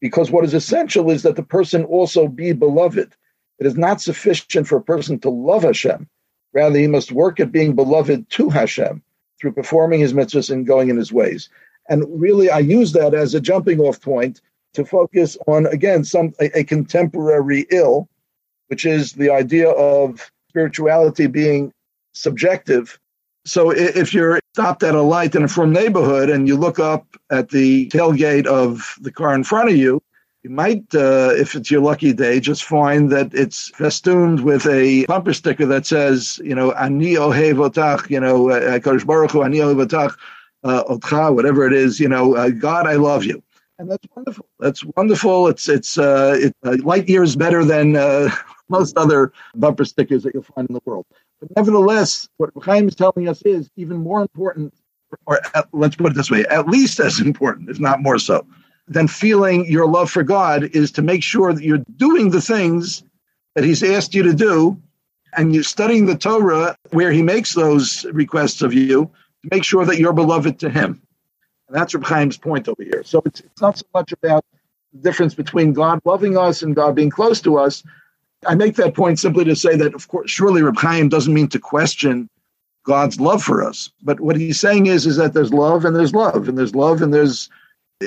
because 0.00 0.30
what 0.30 0.44
is 0.44 0.54
essential 0.54 1.10
is 1.10 1.22
that 1.22 1.36
the 1.36 1.42
person 1.42 1.84
also 1.84 2.28
be 2.28 2.52
beloved. 2.52 3.14
It 3.62 3.66
is 3.66 3.76
not 3.76 4.00
sufficient 4.00 4.66
for 4.66 4.74
a 4.74 4.82
person 4.82 5.20
to 5.20 5.30
love 5.30 5.62
Hashem. 5.62 6.08
Rather, 6.52 6.80
he 6.80 6.88
must 6.88 7.12
work 7.12 7.38
at 7.38 7.52
being 7.52 7.76
beloved 7.76 8.28
to 8.30 8.48
Hashem 8.48 9.00
through 9.40 9.52
performing 9.52 10.00
his 10.00 10.12
mitzvahs 10.12 10.50
and 10.50 10.66
going 10.66 10.88
in 10.88 10.96
his 10.96 11.12
ways. 11.12 11.48
And 11.88 12.04
really, 12.08 12.50
I 12.50 12.58
use 12.58 12.90
that 12.94 13.14
as 13.14 13.34
a 13.34 13.40
jumping 13.40 13.78
off 13.78 14.00
point 14.00 14.40
to 14.74 14.84
focus 14.84 15.38
on, 15.46 15.66
again, 15.66 16.02
some 16.02 16.32
a, 16.40 16.58
a 16.58 16.64
contemporary 16.64 17.68
ill, 17.70 18.08
which 18.66 18.84
is 18.84 19.12
the 19.12 19.30
idea 19.30 19.70
of 19.70 20.32
spirituality 20.48 21.28
being 21.28 21.72
subjective. 22.14 22.98
So 23.44 23.70
if 23.70 24.12
you're 24.12 24.40
stopped 24.54 24.82
at 24.82 24.96
a 24.96 25.02
light 25.02 25.36
in 25.36 25.44
a 25.44 25.48
from 25.48 25.72
neighborhood 25.72 26.30
and 26.30 26.48
you 26.48 26.56
look 26.56 26.80
up 26.80 27.06
at 27.30 27.50
the 27.50 27.88
tailgate 27.90 28.46
of 28.46 28.96
the 29.00 29.12
car 29.12 29.36
in 29.36 29.44
front 29.44 29.70
of 29.70 29.76
you, 29.76 30.02
you 30.42 30.50
might, 30.50 30.82
uh, 30.94 31.30
if 31.34 31.54
it's 31.54 31.70
your 31.70 31.80
lucky 31.80 32.12
day, 32.12 32.40
just 32.40 32.64
find 32.64 33.10
that 33.10 33.32
it's 33.32 33.70
festooned 33.70 34.40
with 34.40 34.66
a 34.66 35.04
bumper 35.06 35.32
sticker 35.32 35.66
that 35.66 35.86
says, 35.86 36.40
you 36.42 36.54
know, 36.54 36.72
Ani 36.72 37.14
ohev 37.14 37.64
otach, 37.64 38.10
you 38.10 38.18
know, 38.18 38.50
uh, 38.50 38.78
Kodesh 38.80 39.06
Baruch 39.06 39.34
Ani 39.36 39.58
ohev 39.58 39.80
otach, 39.80 40.18
uh, 40.64 40.82
otcha, 40.84 41.32
whatever 41.32 41.66
it 41.66 41.72
is, 41.72 42.00
you 42.00 42.08
know, 42.08 42.34
uh, 42.36 42.48
God, 42.50 42.88
I 42.88 42.94
love 42.94 43.24
you. 43.24 43.42
And 43.78 43.90
that's 43.90 44.06
wonderful. 44.14 44.46
That's 44.58 44.84
wonderful. 44.96 45.48
It's 45.48 45.68
it's 45.68 45.98
uh, 45.98 46.36
it, 46.38 46.56
uh, 46.64 46.76
light 46.82 47.08
years 47.08 47.34
better 47.36 47.64
than 47.64 47.96
uh, 47.96 48.30
most 48.68 48.96
other 48.96 49.32
bumper 49.54 49.84
stickers 49.84 50.22
that 50.24 50.34
you'll 50.34 50.44
find 50.44 50.68
in 50.68 50.74
the 50.74 50.82
world. 50.84 51.06
But 51.40 51.50
nevertheless, 51.56 52.28
what 52.36 52.50
Chaim 52.62 52.86
is 52.88 52.94
telling 52.94 53.28
us 53.28 53.42
is 53.42 53.70
even 53.76 53.96
more 53.96 54.20
important, 54.20 54.74
or 55.26 55.40
at, 55.56 55.68
let's 55.72 55.96
put 55.96 56.12
it 56.12 56.14
this 56.14 56.30
way, 56.30 56.44
at 56.46 56.68
least 56.68 57.00
as 57.00 57.20
important, 57.20 57.70
if 57.70 57.80
not 57.80 58.00
more 58.00 58.18
so, 58.18 58.46
than 58.88 59.08
feeling 59.08 59.64
your 59.66 59.86
love 59.86 60.10
for 60.10 60.22
God 60.22 60.64
is 60.74 60.90
to 60.92 61.02
make 61.02 61.22
sure 61.22 61.52
that 61.52 61.64
you're 61.64 61.84
doing 61.96 62.30
the 62.30 62.40
things 62.40 63.02
that 63.54 63.64
He's 63.64 63.82
asked 63.82 64.14
you 64.14 64.22
to 64.22 64.34
do, 64.34 64.80
and 65.36 65.54
you're 65.54 65.62
studying 65.62 66.06
the 66.06 66.16
Torah 66.16 66.76
where 66.90 67.12
He 67.12 67.22
makes 67.22 67.54
those 67.54 68.04
requests 68.06 68.62
of 68.62 68.72
you 68.74 69.10
to 69.42 69.48
make 69.50 69.64
sure 69.64 69.84
that 69.84 69.98
you're 69.98 70.12
beloved 70.12 70.58
to 70.60 70.70
Him. 70.70 71.00
And 71.68 71.76
that's 71.76 71.94
Reb 71.94 72.04
Chaim's 72.04 72.36
point 72.36 72.68
over 72.68 72.82
here. 72.82 73.02
So 73.04 73.22
it's, 73.24 73.40
it's 73.40 73.60
not 73.60 73.78
so 73.78 73.86
much 73.94 74.12
about 74.12 74.44
the 74.92 75.00
difference 75.00 75.34
between 75.34 75.72
God 75.72 76.00
loving 76.04 76.36
us 76.36 76.62
and 76.62 76.76
God 76.76 76.94
being 76.94 77.10
close 77.10 77.40
to 77.42 77.56
us, 77.56 77.82
I 78.46 78.54
make 78.54 78.76
that 78.76 78.94
point 78.94 79.18
simply 79.18 79.44
to 79.44 79.56
say 79.56 79.76
that, 79.76 79.94
of 79.94 80.08
course, 80.08 80.30
surely 80.30 80.62
Reb 80.62 80.76
Chaim 80.76 81.08
doesn't 81.08 81.32
mean 81.32 81.48
to 81.48 81.58
question 81.58 82.28
God's 82.84 83.20
love 83.20 83.42
for 83.42 83.62
us. 83.62 83.90
But 84.02 84.20
what 84.20 84.36
he's 84.36 84.58
saying 84.58 84.86
is, 84.86 85.06
is 85.06 85.16
that 85.16 85.34
there's 85.34 85.52
love 85.52 85.84
and 85.84 85.94
there's 85.94 86.14
love, 86.14 86.48
and 86.48 86.58
there's 86.58 86.74
love 86.74 87.02
and 87.02 87.14
there's 87.14 87.48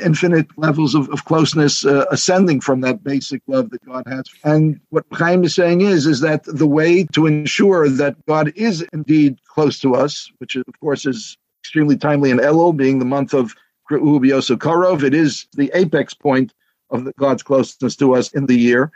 infinite 0.03 0.47
levels 0.57 0.95
of, 0.95 1.09
of 1.09 1.25
closeness 1.25 1.85
uh, 1.85 2.05
ascending 2.11 2.61
from 2.61 2.81
that 2.81 3.03
basic 3.03 3.41
love 3.47 3.69
that 3.69 3.85
God 3.85 4.03
has. 4.07 4.25
And 4.43 4.79
what 4.89 5.05
Chaim 5.11 5.43
is 5.43 5.55
saying 5.55 5.81
is, 5.81 6.05
is 6.05 6.21
that 6.21 6.43
the 6.45 6.67
way 6.67 7.03
to 7.13 7.27
ensure 7.27 7.89
that 7.89 8.23
God 8.25 8.51
is 8.55 8.85
indeed 8.93 9.37
close 9.47 9.79
to 9.79 9.95
us, 9.95 10.31
which 10.39 10.55
of 10.55 10.79
course 10.79 11.05
is 11.05 11.37
extremely 11.61 11.97
timely 11.97 12.31
in 12.31 12.37
Elul, 12.37 12.75
being 12.75 12.99
the 12.99 13.05
month 13.05 13.33
of 13.33 13.55
Kre'u 13.89 14.19
Karov, 14.57 15.03
it 15.03 15.13
is 15.13 15.47
the 15.53 15.71
apex 15.73 16.13
point 16.13 16.53
of 16.89 17.11
God's 17.17 17.43
closeness 17.43 17.95
to 17.97 18.15
us 18.15 18.31
in 18.33 18.47
the 18.47 18.55
year 18.55 18.91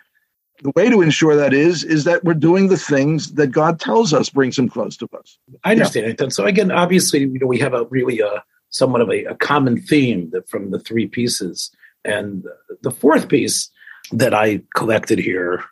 the 0.61 0.71
way 0.75 0.89
to 0.89 1.01
ensure 1.01 1.35
that 1.35 1.53
is 1.53 1.83
is 1.83 2.03
that 2.03 2.23
we're 2.23 2.33
doing 2.33 2.67
the 2.67 2.77
things 2.77 3.33
that 3.33 3.47
God 3.47 3.79
tells 3.79 4.13
us 4.13 4.29
brings 4.29 4.57
Him 4.57 4.69
close 4.69 4.97
to 4.97 5.07
us. 5.17 5.37
I 5.63 5.71
understand 5.71 6.15
yeah. 6.19 6.29
so 6.29 6.45
again, 6.45 6.71
obviously, 6.71 7.21
you 7.21 7.39
know, 7.39 7.47
we 7.47 7.59
have 7.59 7.73
a 7.73 7.85
really 7.85 8.19
a 8.19 8.27
uh, 8.27 8.39
somewhat 8.69 9.01
of 9.01 9.09
a, 9.09 9.25
a 9.25 9.35
common 9.35 9.81
theme 9.81 10.29
that 10.31 10.49
from 10.49 10.71
the 10.71 10.79
three 10.79 11.07
pieces, 11.07 11.71
and 12.05 12.45
the 12.81 12.91
fourth 12.91 13.27
piece 13.27 13.69
that 14.11 14.33
I 14.33 14.61
collected 14.75 15.19
here 15.19 15.63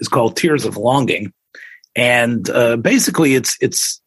is 0.00 0.08
called 0.08 0.36
"Tears 0.36 0.64
of 0.64 0.76
Longing," 0.76 1.32
and 1.96 2.48
uh, 2.50 2.76
basically, 2.76 3.34
it's 3.34 3.56
it's 3.60 4.00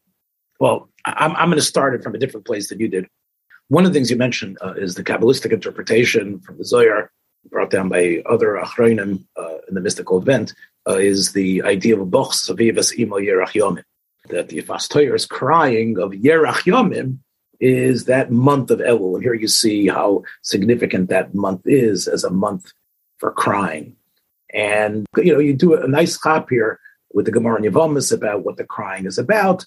well, 0.59 0.89
I'm 1.05 1.36
I'm 1.36 1.49
going 1.49 1.57
to 1.57 1.61
start 1.61 1.95
it 1.95 2.03
from 2.03 2.15
a 2.15 2.19
different 2.19 2.45
place 2.45 2.69
than 2.69 2.79
you 2.79 2.88
did. 2.88 3.07
One 3.69 3.86
of 3.86 3.91
the 3.91 3.97
things 3.97 4.11
you 4.11 4.17
mentioned 4.17 4.57
uh, 4.61 4.73
is 4.73 4.95
the 4.95 5.03
Kabbalistic 5.03 5.51
interpretation 5.51 6.39
from 6.39 6.57
the 6.57 6.65
Zohar 6.65 7.11
brought 7.49 7.69
down 7.69 7.89
by 7.89 8.21
other 8.25 8.59
achronim 8.61 9.25
uh, 9.38 9.57
in 9.67 9.75
the 9.75 9.81
mystical 9.81 10.17
event, 10.17 10.53
uh, 10.88 10.95
is 10.97 11.34
the 11.34 11.61
idea 11.63 11.95
of 11.95 12.01
a 12.01 12.05
boch 12.05 12.31
savivas 12.31 12.97
imo 12.97 13.17
yerach 13.17 13.53
yomim. 13.53 13.84
That 14.29 14.49
the 14.49 14.61
Yifas 14.61 15.15
is 15.15 15.25
crying 15.25 15.97
of 15.99 16.11
yerach 16.11 16.63
yomim 16.63 17.19
is 17.64 18.05
that 18.05 18.30
month 18.30 18.70
of 18.72 18.80
Elul. 18.80 19.16
And 19.16 19.24
here 19.24 19.34
you 19.34 19.47
see 19.47 19.88
how 19.88 20.24
significant 20.41 21.07
that 21.09 21.34
month 21.34 21.61
is 21.66 22.09
as 22.09 22.26
a 22.26 22.30
month 22.30 22.74
for 23.20 23.32
crying. 23.32 23.95
And, 24.53 25.05
you 25.16 25.32
know, 25.32 25.39
you 25.39 25.53
do 25.53 25.74
a 25.74 25.88
nice 25.88 26.18
hop 26.18 26.49
here 26.49 26.80
with 27.14 27.26
the 27.26 27.32
Gemara 27.32 27.55
and 27.55 27.66
Yevamos 27.66 28.11
about 28.11 28.43
what 28.43 28.57
the 28.57 28.66
crying 28.66 29.05
is 29.05 29.18
about. 29.18 29.66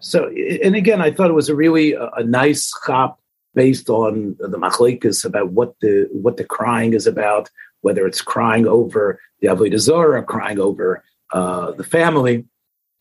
So, 0.00 0.28
and 0.62 0.76
again, 0.76 1.00
I 1.00 1.10
thought 1.10 1.30
it 1.30 1.34
was 1.34 1.48
a 1.48 1.56
really 1.56 1.94
a, 1.94 2.10
a 2.10 2.22
nice 2.22 2.70
hop 2.84 3.18
based 3.54 3.88
on 3.88 4.36
the 4.38 4.58
machlekas 4.58 5.24
about 5.24 5.50
what 5.52 5.74
the 5.80 6.06
what 6.12 6.36
the 6.36 6.44
crying 6.44 6.92
is 6.92 7.06
about, 7.06 7.48
whether 7.80 8.06
it's 8.06 8.20
crying 8.20 8.66
over 8.66 9.18
the 9.40 9.48
avodah 9.48 9.78
zarah, 9.78 10.22
crying 10.22 10.60
over 10.60 11.02
uh, 11.32 11.72
the 11.72 11.82
family, 11.82 12.44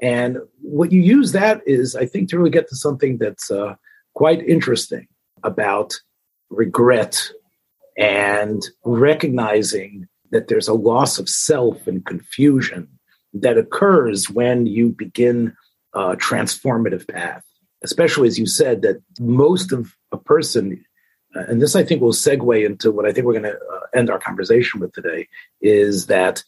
and 0.02 0.38
what 0.62 0.92
you 0.92 1.02
use 1.02 1.34
that 1.34 1.62
is, 1.66 1.96
I 1.96 2.06
think, 2.06 2.30
to 2.30 2.38
really 2.38 2.50
get 2.50 2.70
to 2.70 2.76
something 2.76 3.18
that's 3.18 3.52
uh, 3.52 3.76
quite 4.18 4.42
interesting 4.48 5.08
about 5.44 5.94
regret 6.50 7.30
and 7.98 8.62
recognizing 8.84 10.08
that 10.32 10.48
there's 10.48 10.68
a 10.68 10.74
loss 10.74 11.20
of 11.20 11.30
self 11.30 11.88
and 11.88 12.06
confusion 12.06 12.88
that 13.34 13.58
occurs 13.58 14.30
when 14.30 14.66
you 14.66 14.90
begin 14.90 15.56
a 15.94 16.16
transformative 16.16 17.08
path 17.08 17.44
especially 17.84 18.28
as 18.28 18.40
you 18.40 18.46
said, 18.46 18.82
that 18.82 19.02
most 19.20 19.72
of 19.72 19.94
a 20.12 20.18
person, 20.18 20.84
uh, 21.36 21.44
and 21.48 21.62
this 21.62 21.76
I 21.76 21.84
think 21.84 22.02
will 22.02 22.14
segue 22.14 22.66
into 22.66 22.92
what 22.92 23.06
I 23.06 23.12
think 23.12 23.26
we're 23.26 23.40
going 23.40 23.44
to 23.44 23.54
uh, 23.54 23.80
end 23.94 24.10
our 24.10 24.20
conversation 24.20 24.80
with 24.80 24.94
today, 24.94 25.28
is 25.62 26.08
that 26.08 26.44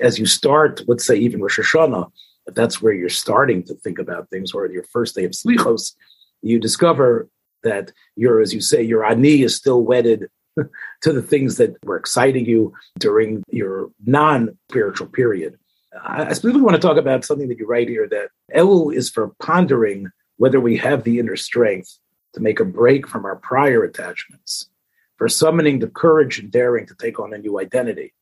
as 0.00 0.18
you 0.18 0.26
start, 0.26 0.82
let's 0.86 1.06
say 1.06 1.16
even 1.16 1.40
Rosh 1.40 1.58
Hashanah, 1.58 2.10
if 2.46 2.54
that's 2.54 2.82
where 2.82 2.92
you're 2.92 3.08
starting 3.08 3.62
to 3.64 3.74
think 3.74 3.98
about 3.98 4.30
things, 4.30 4.52
or 4.52 4.66
your 4.66 4.84
first 4.84 5.14
day 5.14 5.24
of 5.24 5.32
Slichos, 5.32 5.94
you 6.42 6.58
discover 6.58 7.28
that 7.62 7.92
you're, 8.16 8.40
as 8.40 8.54
you 8.54 8.60
say, 8.60 8.82
your 8.82 9.04
ani 9.04 9.42
is 9.42 9.54
still 9.54 9.82
wedded 9.82 10.28
to 11.02 11.12
the 11.12 11.22
things 11.22 11.56
that 11.56 11.76
were 11.84 11.96
exciting 11.96 12.46
you 12.46 12.72
during 12.98 13.42
your 13.50 13.90
non-spiritual 14.04 15.08
period. 15.08 15.58
I 16.04 16.24
specifically 16.32 16.62
want 16.62 16.76
to 16.76 16.86
talk 16.86 16.96
about 16.96 17.24
something 17.24 17.48
that 17.48 17.58
you 17.58 17.66
write 17.66 17.88
here 17.88 18.08
that 18.08 18.28
Elul 18.54 18.94
is 18.94 19.10
for 19.10 19.34
pondering 19.40 20.08
whether 20.36 20.60
we 20.60 20.76
have 20.76 21.02
the 21.02 21.18
inner 21.18 21.36
strength 21.36 21.98
to 22.34 22.40
make 22.40 22.60
a 22.60 22.64
break 22.64 23.08
from 23.08 23.24
our 23.24 23.36
prior 23.36 23.82
attachments, 23.82 24.68
for 25.16 25.28
summoning 25.28 25.78
the 25.78 25.88
courage 25.88 26.38
and 26.38 26.52
daring 26.52 26.86
to 26.86 26.94
take 26.94 27.18
on 27.18 27.32
a 27.32 27.38
new 27.38 27.58
identity, 27.58 28.12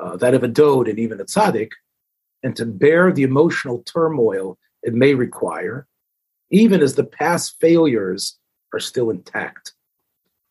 uh, 0.00 0.16
that 0.16 0.34
of 0.34 0.42
a 0.42 0.48
dode 0.48 0.88
and 0.88 0.98
even 0.98 1.20
a 1.20 1.24
tzaddik, 1.24 1.70
and 2.42 2.56
to 2.56 2.64
bear 2.64 3.12
the 3.12 3.22
emotional 3.22 3.82
turmoil 3.82 4.58
it 4.82 4.94
may 4.94 5.14
require, 5.14 5.86
even 6.50 6.82
as 6.82 6.94
the 6.94 7.04
past 7.04 7.56
failures 7.60 8.36
are 8.72 8.80
still 8.80 9.10
intact. 9.10 9.72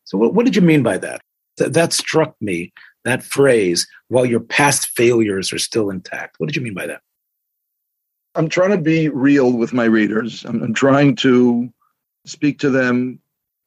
So, 0.05 0.17
what, 0.17 0.33
what 0.33 0.45
did 0.45 0.55
you 0.55 0.61
mean 0.61 0.83
by 0.83 0.97
that? 0.99 1.21
Th- 1.57 1.71
that 1.71 1.93
struck 1.93 2.35
me, 2.41 2.71
that 3.03 3.23
phrase, 3.23 3.87
while 4.07 4.25
your 4.25 4.39
past 4.39 4.89
failures 4.89 5.51
are 5.51 5.59
still 5.59 5.89
intact. 5.89 6.39
What 6.39 6.47
did 6.47 6.55
you 6.55 6.61
mean 6.61 6.73
by 6.73 6.87
that? 6.87 7.01
I'm 8.35 8.49
trying 8.49 8.71
to 8.71 8.77
be 8.77 9.09
real 9.09 9.51
with 9.51 9.73
my 9.73 9.85
readers. 9.85 10.45
I'm, 10.45 10.61
I'm 10.61 10.73
trying 10.73 11.15
to 11.17 11.71
speak 12.25 12.59
to 12.59 12.69
them 12.69 13.19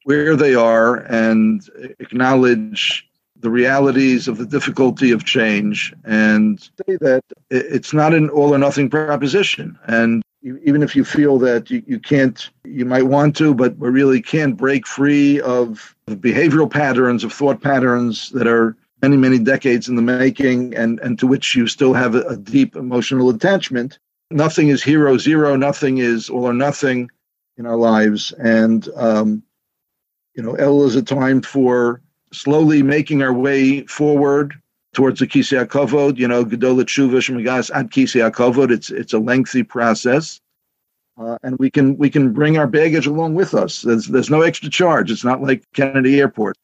where 0.05 0.37
they 0.37 0.55
are 0.55 0.97
and 0.97 1.69
acknowledge 1.99 3.07
the 3.41 3.51
realities 3.51 4.29
of 4.29 4.39
the 4.39 4.47
difficulty 4.47 5.11
of 5.11 5.25
change 5.25 5.95
and 6.05 6.61
say 6.87 6.97
that 7.01 7.25
it's 7.51 7.93
not 7.93 8.15
an 8.15 8.29
all 8.31 8.55
or 8.55 8.59
nothing 8.59 8.91
proposition. 8.91 9.79
And 9.87 10.23
even 10.43 10.83
if 10.83 10.97
you 10.97 11.05
feel 11.05 11.39
that 11.39 11.71
you, 11.71 11.83
you 11.87 11.99
can't, 11.99 12.51
you 12.65 12.85
might 12.85 13.03
want 13.07 13.37
to, 13.37 13.55
but 13.55 13.77
we 13.77 13.89
really 13.91 14.23
can't 14.23 14.57
break 14.57 14.87
free 14.87 15.41
of 15.41 15.95
behavioral 16.09 16.71
patterns, 16.71 17.25
of 17.25 17.33
thought 17.33 17.61
patterns 17.61 18.31
that 18.31 18.47
are 18.47 18.77
many, 19.03 19.17
many 19.17 19.39
decades 19.39 19.89
in 19.89 19.97
the 19.97 20.03
making 20.03 20.75
and, 20.75 20.99
and 21.01 21.19
to 21.19 21.27
which 21.27 21.55
you 21.55 21.67
still 21.67 21.93
have 21.93 22.15
a, 22.15 22.23
a 22.23 22.37
deep 22.37 22.77
emotional 22.77 23.31
attachment. 23.31 23.99
Nothing 24.31 24.69
is 24.69 24.83
hero 24.83 25.19
zero, 25.19 25.57
nothing 25.57 25.99
is 25.99 26.31
all 26.31 26.45
or 26.45 26.55
nothing 26.55 27.11
in 27.57 27.67
our 27.67 27.77
lives. 27.77 28.33
And, 28.33 28.89
um, 28.97 29.43
you 30.35 30.43
know, 30.43 30.55
El 30.55 30.85
is 30.85 30.97
a 30.97 31.03
time 31.03 31.43
for 31.43 32.01
slowly 32.33 32.83
making 32.83 33.23
our 33.23 33.33
way 33.33 33.83
forward 33.87 34.55
towards 34.93 35.21
the 35.21 35.27
Kisei 35.27 35.65
HaKavod, 35.65 36.19
you 36.19 36.27
know, 36.27 36.45
Gedolah 36.45 36.85
Tshuva 36.85 37.19
Shemigas 37.19 37.71
at 37.75 37.91
Kisei 37.91 38.29
HaKavod. 38.29 38.71
It's, 38.71 38.91
it's 38.91 39.13
a 39.13 39.19
lengthy 39.19 39.63
process. 39.63 40.41
Uh, 41.19 41.37
and 41.43 41.59
we 41.59 41.71
can 41.71 41.99
we 41.99 42.09
can 42.09 42.33
bring 42.33 42.57
our 42.57 42.67
baggage 42.67 43.07
along 43.07 43.35
with 43.35 43.53
us. 43.53 43.83
There's 43.83 44.07
there's 44.07 44.31
no 44.31 44.41
extra 44.41 44.71
charge. 44.71 45.11
It's 45.11 45.25
not 45.25 45.43
like 45.43 45.63
Kennedy 45.75 46.19
Airport. 46.19 46.57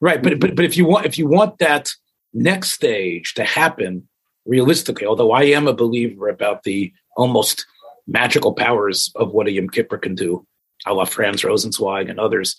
Right, 0.00 0.22
but 0.22 0.38
but 0.38 0.54
but 0.54 0.64
if 0.64 0.76
you 0.76 0.86
want 0.86 1.04
if 1.04 1.18
you 1.18 1.26
want 1.26 1.58
that 1.58 1.90
next 2.32 2.70
stage 2.70 3.34
to 3.34 3.44
happen 3.44 4.06
realistically, 4.46 5.04
although 5.04 5.32
I 5.32 5.44
am 5.44 5.66
a 5.66 5.72
believer 5.72 6.28
about 6.28 6.62
the 6.62 6.92
almost 7.16 7.66
magical 8.06 8.52
powers 8.52 9.10
of 9.16 9.32
what 9.32 9.48
a 9.48 9.52
Yom 9.52 9.68
Kippur 9.68 9.98
can 9.98 10.14
do, 10.14 10.46
a 10.86 10.94
la 10.94 11.04
Franz 11.04 11.42
Rosenzweig 11.42 12.08
and 12.08 12.20
others, 12.20 12.56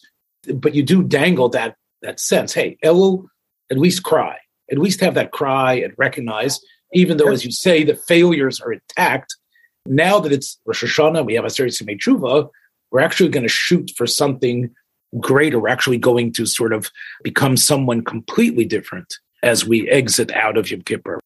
but 0.53 0.75
you 0.75 0.83
do 0.83 1.03
dangle 1.03 1.47
that 1.49 1.75
that 2.01 2.19
sense. 2.19 2.53
Hey, 2.53 2.77
Elul, 2.83 3.27
at 3.71 3.77
least 3.77 4.03
cry. 4.03 4.37
At 4.71 4.77
least 4.77 5.01
have 5.01 5.15
that 5.15 5.31
cry 5.31 5.73
and 5.73 5.93
recognize, 5.97 6.59
even 6.93 7.17
though, 7.17 7.31
as 7.31 7.45
you 7.45 7.51
say, 7.51 7.83
the 7.83 7.95
failures 7.95 8.59
are 8.61 8.73
intact. 8.73 9.35
Now 9.85 10.19
that 10.19 10.31
it's 10.31 10.59
Rosh 10.65 10.83
Hashanah, 10.83 11.25
we 11.25 11.35
have 11.35 11.45
a 11.45 11.49
series 11.49 11.79
of 11.81 11.87
Tshuva, 11.87 12.49
we're 12.91 12.99
actually 12.99 13.29
going 13.29 13.43
to 13.43 13.49
shoot 13.49 13.91
for 13.95 14.07
something 14.07 14.69
greater. 15.19 15.59
We're 15.59 15.69
actually 15.69 15.97
going 15.97 16.33
to 16.33 16.45
sort 16.45 16.73
of 16.73 16.89
become 17.23 17.57
someone 17.57 18.03
completely 18.03 18.65
different 18.65 19.15
as 19.43 19.65
we 19.65 19.89
exit 19.89 20.31
out 20.31 20.57
of 20.57 20.69
Yom 20.69 20.81
Kippur. 20.81 21.19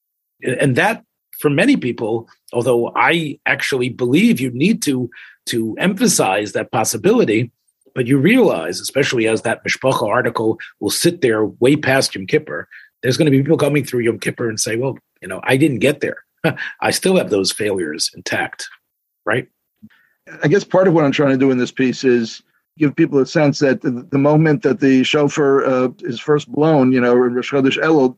And 0.43 0.75
that, 0.75 1.03
for 1.39 1.49
many 1.49 1.77
people, 1.77 2.29
although 2.51 2.91
I 2.95 3.39
actually 3.45 3.89
believe 3.89 4.39
you 4.39 4.51
need 4.51 4.81
to 4.83 5.09
to 5.47 5.75
emphasize 5.77 6.53
that 6.53 6.71
possibility, 6.71 7.51
but 7.95 8.07
you 8.07 8.17
realize, 8.17 8.79
especially 8.79 9.27
as 9.27 9.41
that 9.41 9.63
Mishpacha 9.65 10.07
article 10.07 10.57
will 10.79 10.89
sit 10.89 11.21
there 11.21 11.45
way 11.45 11.75
past 11.75 12.15
Yom 12.15 12.27
Kippur, 12.27 12.67
there's 13.03 13.17
going 13.17 13.25
to 13.25 13.31
be 13.31 13.41
people 13.41 13.57
coming 13.57 13.83
through 13.83 13.99
Yom 13.99 14.17
Kippur 14.17 14.49
and 14.49 14.59
say, 14.59 14.77
well, 14.77 14.97
you 15.21 15.27
know, 15.27 15.41
I 15.43 15.57
didn't 15.57 15.79
get 15.79 15.99
there. 15.99 16.23
I 16.81 16.91
still 16.91 17.17
have 17.17 17.29
those 17.29 17.51
failures 17.51 18.09
intact, 18.15 18.67
right? 19.25 19.47
I 20.41 20.47
guess 20.47 20.63
part 20.63 20.87
of 20.87 20.93
what 20.93 21.03
I'm 21.03 21.11
trying 21.11 21.31
to 21.31 21.37
do 21.37 21.51
in 21.51 21.57
this 21.57 21.71
piece 21.71 22.03
is 22.03 22.41
give 22.77 22.95
people 22.95 23.19
a 23.19 23.25
sense 23.25 23.59
that 23.59 23.81
the, 23.81 24.17
moment 24.17 24.63
that 24.63 24.79
the 24.79 25.03
shofar 25.03 25.65
uh, 25.65 25.89
is 25.99 26.19
first 26.19 26.51
blown, 26.51 26.91
you 26.91 26.99
know, 26.99 27.11
in 27.11 27.33
Rosh 27.33 27.51
Chodesh 27.51 27.77
Elul, 27.77 28.17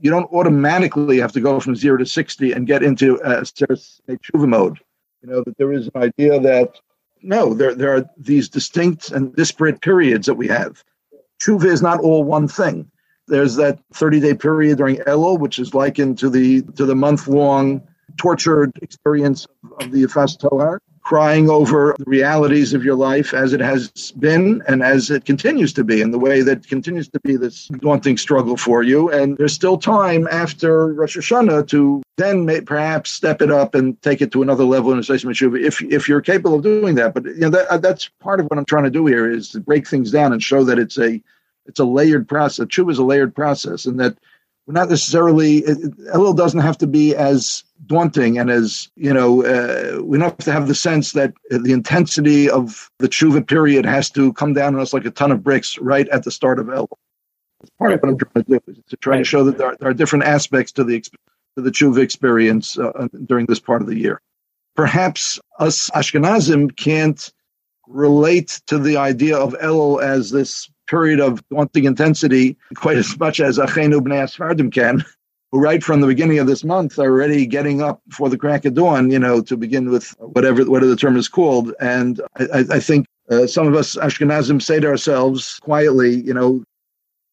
you 0.00 0.10
don't 0.10 0.32
automatically 0.32 1.18
have 1.18 1.32
to 1.32 1.40
go 1.40 1.60
from 1.60 1.76
zero 1.76 1.98
to 1.98 2.06
60 2.06 2.52
and 2.52 2.66
get 2.66 2.82
into 2.82 3.20
uh, 3.22 3.42
tshuva 3.42 4.48
mode. 4.48 4.78
You 5.22 5.30
know, 5.30 5.42
that 5.44 5.58
there 5.58 5.72
is 5.72 5.90
an 5.94 6.02
idea 6.02 6.40
that 6.40 6.76
no, 7.22 7.52
there, 7.52 7.74
there 7.74 7.96
are 7.96 8.08
these 8.16 8.48
distinct 8.48 9.10
and 9.10 9.34
disparate 9.34 9.80
periods 9.80 10.26
that 10.26 10.34
we 10.34 10.46
have. 10.48 10.82
Tshuva 11.40 11.66
is 11.66 11.82
not 11.82 12.00
all 12.00 12.24
one 12.24 12.48
thing. 12.48 12.90
There's 13.28 13.56
that 13.56 13.78
30 13.94 14.20
day 14.20 14.34
period 14.34 14.78
during 14.78 14.96
Elul, 14.96 15.38
which 15.38 15.58
is 15.58 15.74
likened 15.74 16.18
to 16.18 16.30
the 16.30 16.62
to 16.76 16.84
the 16.84 16.94
month 16.94 17.28
long 17.28 17.82
tortured 18.16 18.72
experience 18.82 19.46
of 19.80 19.90
the 19.90 20.04
Yifas 20.04 20.38
Tohar 20.38 20.80
crying 21.08 21.48
over 21.48 21.96
the 21.98 22.04
realities 22.04 22.74
of 22.74 22.84
your 22.84 22.94
life 22.94 23.32
as 23.32 23.54
it 23.54 23.60
has 23.60 24.12
been 24.18 24.62
and 24.68 24.82
as 24.82 25.10
it 25.10 25.24
continues 25.24 25.72
to 25.72 25.82
be, 25.82 26.02
and 26.02 26.12
the 26.12 26.18
way 26.18 26.42
that 26.42 26.68
continues 26.68 27.08
to 27.08 27.18
be 27.20 27.34
this 27.34 27.68
daunting 27.78 28.18
struggle 28.18 28.58
for 28.58 28.82
you. 28.82 29.10
And 29.10 29.38
there's 29.38 29.54
still 29.54 29.78
time 29.78 30.28
after 30.30 30.92
Rosh 30.92 31.16
Hashanah 31.16 31.66
to 31.68 32.02
then 32.18 32.44
may, 32.44 32.60
perhaps 32.60 33.10
step 33.10 33.40
it 33.40 33.50
up 33.50 33.74
and 33.74 34.00
take 34.02 34.20
it 34.20 34.30
to 34.32 34.42
another 34.42 34.64
level 34.64 34.92
in 34.92 34.98
a 34.98 35.00
Tshuva 35.00 35.58
if 35.64 35.80
if 35.80 36.10
you're 36.10 36.20
capable 36.20 36.56
of 36.56 36.62
doing 36.62 36.94
that. 36.96 37.14
But 37.14 37.24
you 37.24 37.38
know 37.38 37.50
that, 37.50 37.68
uh, 37.68 37.78
that's 37.78 38.08
part 38.20 38.38
of 38.38 38.46
what 38.46 38.58
I'm 38.58 38.66
trying 38.66 38.84
to 38.84 38.90
do 38.90 39.06
here 39.06 39.30
is 39.30 39.48
to 39.52 39.60
break 39.60 39.88
things 39.88 40.10
down 40.10 40.34
and 40.34 40.42
show 40.42 40.62
that 40.64 40.78
it's 40.78 40.98
a 40.98 41.22
it's 41.68 41.78
a 41.78 41.84
layered 41.84 42.26
process. 42.26 42.66
Tshuva 42.66 42.90
is 42.90 42.98
a 42.98 43.04
layered 43.04 43.34
process, 43.34 43.86
and 43.86 44.00
that 44.00 44.16
we're 44.66 44.74
not 44.74 44.90
necessarily 44.90 45.62
Elul 45.62 46.36
doesn't 46.36 46.60
have 46.60 46.76
to 46.78 46.86
be 46.86 47.14
as 47.16 47.64
daunting 47.86 48.38
and 48.38 48.50
as 48.50 48.90
you 48.96 49.14
know 49.14 49.42
uh, 49.42 50.02
we 50.02 50.18
don't 50.18 50.28
have 50.28 50.38
to 50.38 50.52
have 50.52 50.68
the 50.68 50.74
sense 50.74 51.12
that 51.12 51.32
the 51.50 51.72
intensity 51.72 52.50
of 52.50 52.90
the 52.98 53.08
tshuva 53.08 53.46
period 53.46 53.86
has 53.86 54.10
to 54.10 54.32
come 54.34 54.52
down 54.52 54.74
on 54.74 54.80
us 54.80 54.92
like 54.92 55.06
a 55.06 55.10
ton 55.10 55.32
of 55.32 55.42
bricks 55.42 55.78
right 55.78 56.08
at 56.08 56.24
the 56.24 56.30
start 56.30 56.58
of 56.58 56.66
Elul. 56.66 56.88
It's 57.62 57.70
part 57.78 57.92
of 57.92 58.02
what 58.02 58.10
I'm 58.10 58.18
trying 58.18 58.44
to 58.44 58.50
do 58.50 58.60
is 58.66 58.78
to 58.90 58.96
try 58.96 59.16
to 59.16 59.24
show 59.24 59.42
that 59.44 59.56
there 59.56 59.68
are, 59.68 59.76
there 59.76 59.88
are 59.88 59.94
different 59.94 60.24
aspects 60.24 60.72
to 60.72 60.84
the 60.84 61.00
to 61.00 61.62
the 61.62 61.70
tshuva 61.70 61.98
experience 61.98 62.78
uh, 62.78 63.08
during 63.24 63.46
this 63.46 63.60
part 63.60 63.80
of 63.80 63.88
the 63.88 63.96
year. 63.96 64.20
Perhaps 64.76 65.40
us 65.58 65.88
Ashkenazim 65.90 66.76
can't 66.76 67.32
relate 67.86 68.60
to 68.66 68.78
the 68.78 68.98
idea 68.98 69.36
of 69.38 69.54
Elul 69.54 70.02
as 70.02 70.30
this 70.30 70.68
period 70.88 71.20
of 71.20 71.46
daunting 71.48 71.84
intensity 71.84 72.56
quite 72.74 72.96
as 72.96 73.18
much 73.18 73.40
as 73.40 73.58
Achenu 73.58 74.00
Bnei 74.00 74.24
Asfardim 74.24 74.72
can, 74.72 75.04
who 75.52 75.60
right 75.60 75.82
from 75.82 76.00
the 76.00 76.06
beginning 76.06 76.38
of 76.38 76.46
this 76.46 76.64
month 76.64 76.98
are 76.98 77.10
already 77.10 77.46
getting 77.46 77.80
up 77.80 78.00
before 78.08 78.28
the 78.28 78.38
crack 78.38 78.64
of 78.64 78.74
dawn, 78.74 79.10
you 79.10 79.18
know, 79.18 79.40
to 79.42 79.56
begin 79.56 79.90
with 79.90 80.14
whatever 80.18 80.64
whatever 80.64 80.90
the 80.90 80.96
term 80.96 81.16
is 81.16 81.28
called. 81.28 81.74
And 81.80 82.20
I, 82.38 82.64
I 82.70 82.80
think 82.80 83.06
uh, 83.30 83.46
some 83.46 83.66
of 83.66 83.74
us 83.74 83.96
Ashkenazim 83.96 84.60
say 84.60 84.80
to 84.80 84.88
ourselves 84.88 85.58
quietly, 85.60 86.22
you 86.22 86.34
know, 86.34 86.64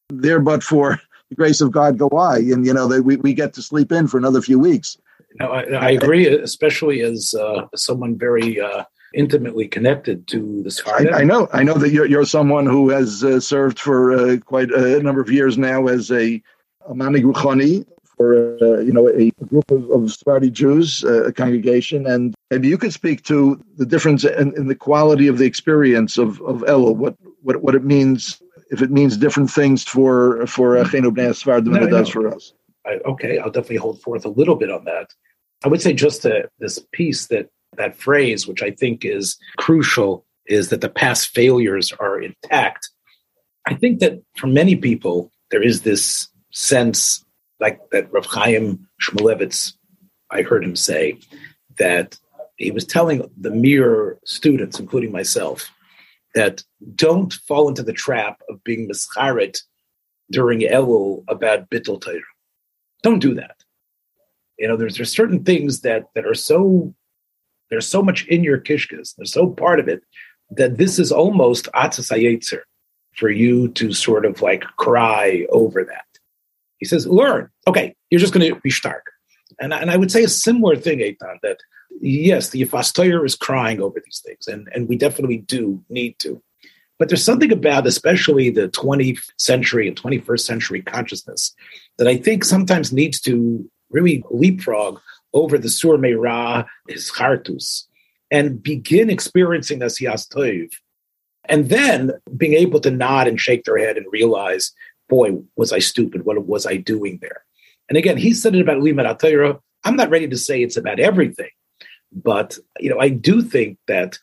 there 0.09 0.39
but 0.39 0.63
for 0.63 0.99
the 1.29 1.35
grace 1.35 1.61
of 1.61 1.71
God 1.71 1.97
go 1.97 2.09
I, 2.09 2.37
and 2.37 2.65
you 2.65 2.73
know 2.73 2.87
that 2.87 3.03
we, 3.03 3.15
we 3.17 3.33
get 3.33 3.53
to 3.53 3.61
sleep 3.61 3.91
in 3.91 4.07
for 4.07 4.17
another 4.17 4.41
few 4.41 4.59
weeks. 4.59 4.97
No, 5.39 5.47
I, 5.47 5.63
I 5.63 5.91
agree, 5.91 6.27
especially 6.27 7.01
as 7.01 7.33
uh, 7.33 7.67
someone 7.75 8.17
very 8.17 8.59
uh, 8.59 8.85
intimately 9.15 9.67
connected 9.67 10.27
to 10.27 10.61
the 10.63 10.69
Sephardim. 10.69 11.13
I, 11.13 11.19
I, 11.19 11.23
know, 11.23 11.47
I 11.53 11.63
know 11.63 11.75
that 11.75 11.91
you're, 11.91 12.05
you're 12.05 12.25
someone 12.25 12.65
who 12.65 12.89
has 12.89 13.23
uh, 13.23 13.39
served 13.39 13.79
for 13.79 14.13
uh, 14.13 14.37
quite 14.45 14.69
a 14.71 15.01
number 15.01 15.21
of 15.21 15.31
years 15.31 15.57
now 15.57 15.87
as 15.87 16.11
a, 16.11 16.41
a 16.87 16.93
Manig 16.93 17.23
Ruchani 17.23 17.85
for 18.15 18.57
uh, 18.61 18.79
you 18.79 18.93
know 18.93 19.09
a, 19.09 19.31
group 19.45 19.69
of, 19.71 19.89
of 19.91 20.11
Sephardi 20.11 20.49
Jews, 20.49 21.03
uh, 21.03 21.25
a 21.25 21.33
congregation, 21.33 22.07
and 22.07 22.33
maybe 22.49 22.67
you 22.67 22.77
could 22.77 22.93
speak 22.93 23.23
to 23.23 23.61
the 23.77 23.85
difference 23.85 24.23
in, 24.23 24.55
in 24.55 24.67
the 24.67 24.75
quality 24.75 25.27
of 25.27 25.37
the 25.37 25.45
experience 25.45 26.17
of 26.17 26.41
of 26.41 26.61
Elul, 26.61 26.95
what 26.95 27.15
what 27.41 27.61
what 27.61 27.75
it 27.75 27.83
means 27.83 28.41
if 28.71 28.81
it 28.81 28.91
means 28.91 29.17
different 29.17 29.51
things 29.51 29.83
for 29.83 30.45
for 30.47 30.75
Chenu 30.85 31.13
Bnei 31.13 31.35
Sephardim 31.35 31.73
than 31.73 31.83
it 31.83 31.89
does 31.89 32.09
for 32.09 32.33
us. 32.33 32.53
I, 32.85 32.99
okay, 33.05 33.39
I'll 33.39 33.51
definitely 33.51 33.77
hold 33.77 34.01
forth 34.01 34.25
a 34.25 34.29
little 34.29 34.55
bit 34.55 34.69
on 34.69 34.85
that. 34.85 35.13
I 35.63 35.67
would 35.67 35.81
say 35.81 35.93
just 35.93 36.25
this 36.59 36.79
piece 36.91 37.27
that 37.27 37.49
that 37.77 37.97
phrase, 37.97 38.47
which 38.47 38.63
I 38.63 38.71
think 38.71 39.05
is 39.05 39.37
crucial, 39.57 40.25
is 40.45 40.69
that 40.69 40.81
the 40.81 40.89
past 40.89 41.29
failures 41.29 41.91
are 41.99 42.21
intact. 42.21 42.89
I 43.67 43.73
think 43.73 43.99
that 43.99 44.21
for 44.37 44.47
many 44.47 44.75
people, 44.75 45.31
there 45.51 45.63
is 45.63 45.81
this 45.81 46.27
sense, 46.51 47.23
like 47.59 47.79
that 47.91 48.11
Rav 48.11 48.25
Chaim 48.25 48.87
Shmulevitz, 49.01 49.73
I 50.31 50.41
heard 50.41 50.63
him 50.63 50.75
say, 50.75 51.17
that 51.77 52.17
he 52.57 52.71
was 52.71 52.85
telling 52.85 53.29
the 53.37 53.51
Mir 53.51 54.17
students, 54.23 54.79
including 54.79 55.11
myself, 55.11 55.69
that 56.35 56.63
don't 56.95 57.33
fall 57.47 57.67
into 57.67 57.83
the 57.83 57.93
trap 57.93 58.41
of 58.49 58.63
being 58.63 58.89
mischaret 58.89 59.57
during 60.31 60.61
Elul 60.61 61.23
about 61.27 61.69
Bittul 61.69 62.01
Torah. 62.01 62.19
Don't 63.03 63.19
do 63.19 63.33
that. 63.35 63.57
You 64.57 64.67
know, 64.67 64.77
there's 64.77 64.95
there's 64.95 65.11
certain 65.11 65.43
things 65.43 65.81
that 65.81 66.05
that 66.15 66.25
are 66.25 66.33
so 66.33 66.93
there's 67.69 67.87
so 67.87 68.01
much 68.01 68.25
in 68.27 68.43
your 68.43 68.59
kishkas, 68.59 69.15
they're 69.15 69.25
so 69.25 69.47
part 69.47 69.79
of 69.79 69.87
it 69.87 70.03
that 70.51 70.77
this 70.77 70.99
is 70.99 71.11
almost 71.11 71.67
atzasayetzer 71.73 72.61
for 73.15 73.29
you 73.29 73.69
to 73.69 73.93
sort 73.93 74.25
of 74.25 74.41
like 74.41 74.63
cry 74.77 75.45
over 75.49 75.83
that. 75.83 76.05
He 76.77 76.85
says, 76.85 77.07
learn. 77.07 77.49
Okay, 77.67 77.95
you're 78.09 78.19
just 78.19 78.33
going 78.33 78.53
to 78.53 78.59
be 78.61 78.69
stark. 78.69 79.11
And, 79.59 79.73
and 79.73 79.89
I 79.89 79.97
would 79.97 80.11
say 80.11 80.23
a 80.23 80.29
similar 80.29 80.75
thing, 80.75 80.99
Eitan, 80.99 81.39
that 81.41 81.59
yes, 82.01 82.49
the 82.49 82.61
Yifastoyer 82.61 83.25
is 83.25 83.35
crying 83.35 83.81
over 83.81 84.01
these 84.03 84.21
things, 84.25 84.47
and, 84.47 84.67
and 84.73 84.87
we 84.87 84.97
definitely 84.97 85.37
do 85.37 85.83
need 85.89 86.19
to. 86.19 86.41
But 86.97 87.09
there's 87.09 87.23
something 87.23 87.51
about, 87.51 87.87
especially 87.87 88.49
the 88.49 88.69
20th 88.69 89.23
century 89.37 89.87
and 89.87 90.01
21st 90.01 90.39
century 90.39 90.81
consciousness, 90.81 91.53
that 91.97 92.07
I 92.07 92.17
think 92.17 92.43
sometimes 92.43 92.93
needs 92.93 93.19
to 93.21 93.69
really 93.89 94.23
leapfrog 94.29 94.99
over 95.35 95.57
the 95.57 95.69
Sur 95.69 95.97
Meira, 95.97 96.65
his 96.87 97.11
Chartus, 97.11 97.83
and 98.31 98.63
begin 98.63 99.09
experiencing 99.09 99.79
the 99.79 99.85
Siyas 99.85 100.27
Toiv. 100.27 100.71
And 101.47 101.69
then 101.69 102.13
being 102.35 102.53
able 102.53 102.79
to 102.79 102.89
nod 102.89 103.27
and 103.27 103.39
shake 103.39 103.65
their 103.65 103.77
head 103.77 103.97
and 103.97 104.11
realize, 104.11 104.71
boy, 105.07 105.37
was 105.55 105.71
I 105.71 105.79
stupid? 105.79 106.25
What 106.25 106.43
was 106.47 106.65
I 106.65 106.77
doing 106.77 107.19
there? 107.21 107.43
And 107.87 107.97
again, 107.97 108.17
he 108.17 108.33
said 108.33 108.55
it 108.55 108.61
about 108.61 108.81
Limat 108.81 109.19
Atayra. 109.19 109.59
I'm 109.83 109.95
not 109.95 110.09
ready 110.09 110.27
to 110.27 110.37
say 110.37 110.63
it's 110.63 110.77
about 110.77 110.99
everything, 110.99 111.51
but 112.11 112.57
you 112.79 112.89
know, 112.89 112.99
I 112.99 113.09
do 113.09 113.43
think 113.43 113.77
that 113.87 114.17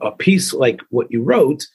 a 0.00 0.12
piece 0.12 0.52
like 0.52 0.80
what 0.90 1.10
you 1.10 1.22
wrote, 1.22 1.66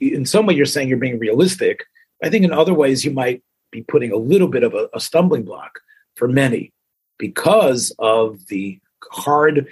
in 0.00 0.26
some 0.26 0.46
way, 0.46 0.54
you're 0.54 0.66
saying 0.66 0.88
you're 0.88 0.98
being 0.98 1.20
realistic. 1.20 1.84
I 2.24 2.30
think 2.30 2.44
in 2.44 2.52
other 2.52 2.74
ways, 2.74 3.04
you 3.04 3.12
might 3.12 3.44
be 3.70 3.82
putting 3.82 4.10
a 4.10 4.16
little 4.16 4.48
bit 4.48 4.64
of 4.64 4.74
a, 4.74 4.88
a 4.92 4.98
stumbling 4.98 5.44
block 5.44 5.78
for 6.16 6.26
many 6.26 6.72
because 7.20 7.94
of 7.98 8.44
the 8.48 8.80
hard 9.12 9.68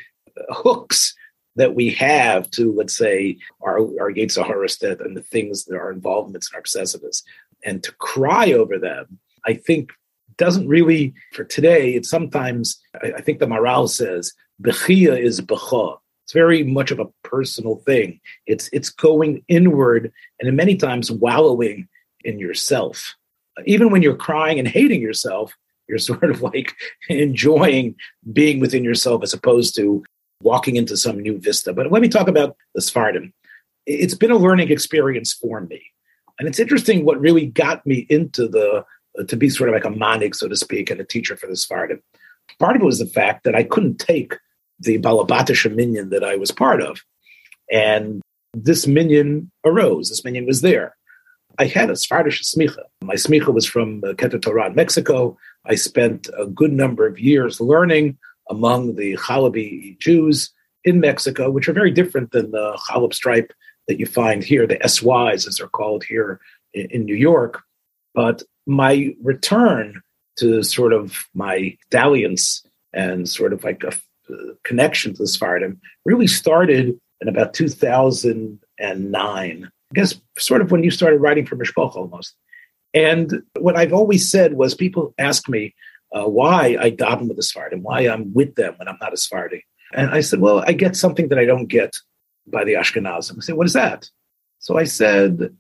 hooks 0.51 1.15
that 1.57 1.75
we 1.75 1.91
have 1.91 2.49
to, 2.53 2.73
let's 2.73 2.97
say, 2.97 3.37
our, 3.63 3.79
our 3.79 4.13
Yetzer 4.13 4.47
Hara 4.47 4.69
and 5.05 5.17
the 5.17 5.23
things 5.23 5.65
that 5.65 5.77
our 5.77 5.91
involvements 5.91 6.49
and 6.49 6.57
our 6.57 6.63
obsessiveness. 6.63 7.25
And 7.65 7.83
to 7.83 7.93
cry 7.93 8.53
over 8.53 8.79
them, 8.79 9.19
I 9.45 9.55
think 9.55 9.91
doesn't 10.37 10.69
really, 10.69 11.15
for 11.33 11.43
today, 11.43 11.95
it's 11.95 12.09
sometimes, 12.09 12.81
I, 13.03 13.15
I 13.17 13.21
think 13.23 13.41
the 13.41 13.47
Maharal 13.47 13.89
says, 13.89 14.33
Bechia 14.63 15.19
is 15.19 15.41
Becha. 15.41 15.99
It's 16.25 16.33
very 16.33 16.63
much 16.63 16.91
of 16.91 17.01
a 17.01 17.09
personal 17.25 17.77
thing. 17.77 18.21
It's 18.47 18.69
it's 18.71 18.91
going 18.91 19.43
inward 19.49 20.13
and 20.39 20.55
many 20.55 20.77
times 20.77 21.11
wallowing 21.11 21.89
in 22.23 22.39
yourself. 22.39 23.15
Even 23.65 23.91
when 23.91 24.03
you're 24.03 24.15
crying 24.15 24.59
and 24.59 24.69
hating 24.69 25.01
yourself, 25.01 25.57
you're 25.89 25.99
sort 26.13 26.25
of 26.25 26.43
like 26.43 26.75
enjoying 27.09 27.95
being 28.33 28.61
within 28.61 28.85
yourself 28.85 29.23
as 29.23 29.33
opposed 29.33 29.75
to 29.77 30.05
walking 30.43 30.77
into 30.77 30.97
some 30.97 31.19
new 31.19 31.39
vista. 31.39 31.73
But 31.73 31.91
let 31.91 32.03
me 32.03 32.09
talk 32.09 32.29
about 32.29 32.57
the 32.75 32.83
Sephardim. 32.83 33.33
It's 33.87 34.15
been 34.15 34.31
a 34.31 34.37
learning 34.37 34.71
experience 34.71 35.33
for 35.33 35.63
me. 35.63 35.83
And 36.39 36.47
it's 36.47 36.61
interesting 36.61 37.05
what 37.05 37.21
really 37.21 37.47
got 37.47 37.85
me 37.87 38.07
into 38.09 38.47
the, 38.47 38.85
uh, 39.19 39.25
to 39.25 39.37
be 39.37 39.49
sort 39.49 39.71
of 39.71 39.75
like 39.75 39.85
a 39.85 39.89
manig, 39.89 40.37
so 40.37 40.47
to 40.47 40.55
speak, 40.55 40.91
and 40.91 41.01
a 41.01 41.05
teacher 41.05 41.37
for 41.37 41.49
the 41.49 41.57
Sephardim. 41.57 42.01
Part 42.61 42.77
of 42.77 42.83
it 42.83 42.85
was 42.85 42.99
the 42.99 43.07
fact 43.07 43.45
that 43.45 43.57
I 43.57 43.65
couldn't 43.65 43.99
take 43.99 44.37
the 44.79 44.99
Balabatisha 44.99 45.75
minyan 45.75 46.11
that 46.11 46.23
I 46.23 46.37
was 46.37 46.53
part 46.53 46.81
of. 46.81 47.03
And 47.71 48.23
this 48.55 48.87
minyan 48.87 49.51
arose, 49.65 50.09
this 50.09 50.25
minyan 50.25 50.47
was 50.47 50.61
there. 50.61 50.97
I 51.59 51.67
had 51.67 51.91
a 51.91 51.95
Sephardish 51.95 52.43
smicha. 52.45 52.83
My 53.03 53.15
smicha 53.15 53.53
was 53.53 53.67
from 53.67 54.03
uh, 54.05 54.13
Keter 54.13 54.41
Torah 54.41 54.69
in 54.69 54.77
Mexico. 54.77 55.37
I 55.69 55.75
spent 55.75 56.31
a 56.39 56.47
good 56.47 56.73
number 56.73 57.07
of 57.07 57.19
years 57.19 57.61
learning 57.61 58.17
among 58.51 58.97
the 58.97 59.15
Chalabi 59.17 59.99
Jews 59.99 60.51
in 60.85 61.01
Mexico, 61.01 61.51
which 61.51 61.69
are 61.69 61.75
very 61.75 61.91
different 61.91 62.33
than 62.33 62.51
the 62.51 62.79
Chalab 62.89 63.13
stripe 63.13 63.53
that 63.87 64.01
you 64.01 64.07
find 64.07 64.43
here, 64.43 64.67
the 64.67 64.79
SYs 64.87 65.47
as 65.47 65.57
they're 65.57 65.69
called 65.69 66.05
here 66.05 66.41
in, 66.73 67.05
New 67.05 67.15
York. 67.15 67.63
But 68.15 68.43
my 68.67 69.15
return 69.23 70.01
to 70.39 70.63
sort 70.63 70.93
of 70.93 71.27
my 71.35 71.77
dalliance 71.91 72.65
and 72.93 73.29
sort 73.29 73.53
of 73.53 73.65
like 73.65 73.83
a, 73.85 73.93
a 74.33 74.55
connection 74.65 75.13
to 75.13 75.19
the 75.19 75.27
Sephardim 75.27 75.81
really 76.05 76.27
started 76.27 76.99
in 77.21 77.29
about 77.29 77.55
2009. 77.55 79.71
I 79.91 79.95
guess 79.95 80.15
sort 80.39 80.61
of 80.61 80.71
when 80.71 80.85
you 80.85 80.91
started 80.91 81.21
writing 81.21 81.47
for 81.47 81.57
Mishpach 81.57 81.97
almost. 81.97 82.35
And 82.95 83.43
what 83.59 83.77
I've 83.77 83.93
always 83.93 84.31
said 84.31 84.55
was 84.55 84.75
people 84.75 85.15
ask 85.19 85.49
me, 85.49 85.75
uh, 86.13 86.25
why 86.25 86.77
I 86.81 86.91
daven 86.91 87.29
with 87.29 87.37
the 87.37 87.43
Sephardim, 87.43 87.83
why 87.83 88.01
I'm 88.01 88.33
with 88.33 88.55
them 88.55 88.75
when 88.77 88.89
I'm 88.89 88.99
not 89.01 89.13
a 89.13 89.17
Sephardi. 89.17 89.65
And 89.93 90.11
I 90.11 90.21
said, 90.21 90.41
well, 90.41 90.65
I 90.67 90.73
get 90.73 90.97
something 90.97 91.29
that 91.29 91.39
I 91.39 91.45
don't 91.45 91.67
get 91.67 91.97
by 92.47 92.65
the 92.65 92.75
Ashkenazim. 92.75 93.37
I 93.37 93.41
said, 93.41 93.57
what 93.57 93.67
is 93.67 93.75
that? 93.75 94.09
So 94.59 94.79
I 94.79 94.85
said, 94.85 95.55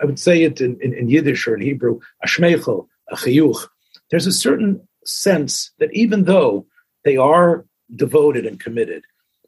I 0.00 0.04
would 0.04 0.18
say 0.18 0.42
it 0.42 0.60
in, 0.60 0.78
in, 0.80 0.92
in 0.94 1.08
Yiddish 1.08 1.46
or 1.46 1.54
in 1.54 1.60
Hebrew, 1.60 2.00
Ashmeichel, 2.24 2.86
Achiyuch. 3.12 3.66
There's 4.10 4.26
a 4.26 4.32
certain 4.32 4.86
sense 5.04 5.72
that 5.78 5.92
even 5.92 6.24
though 6.24 6.66
they 7.04 7.16
are 7.16 7.64
devoted 7.94 8.46
and 8.46 8.60
committed, 8.60 9.04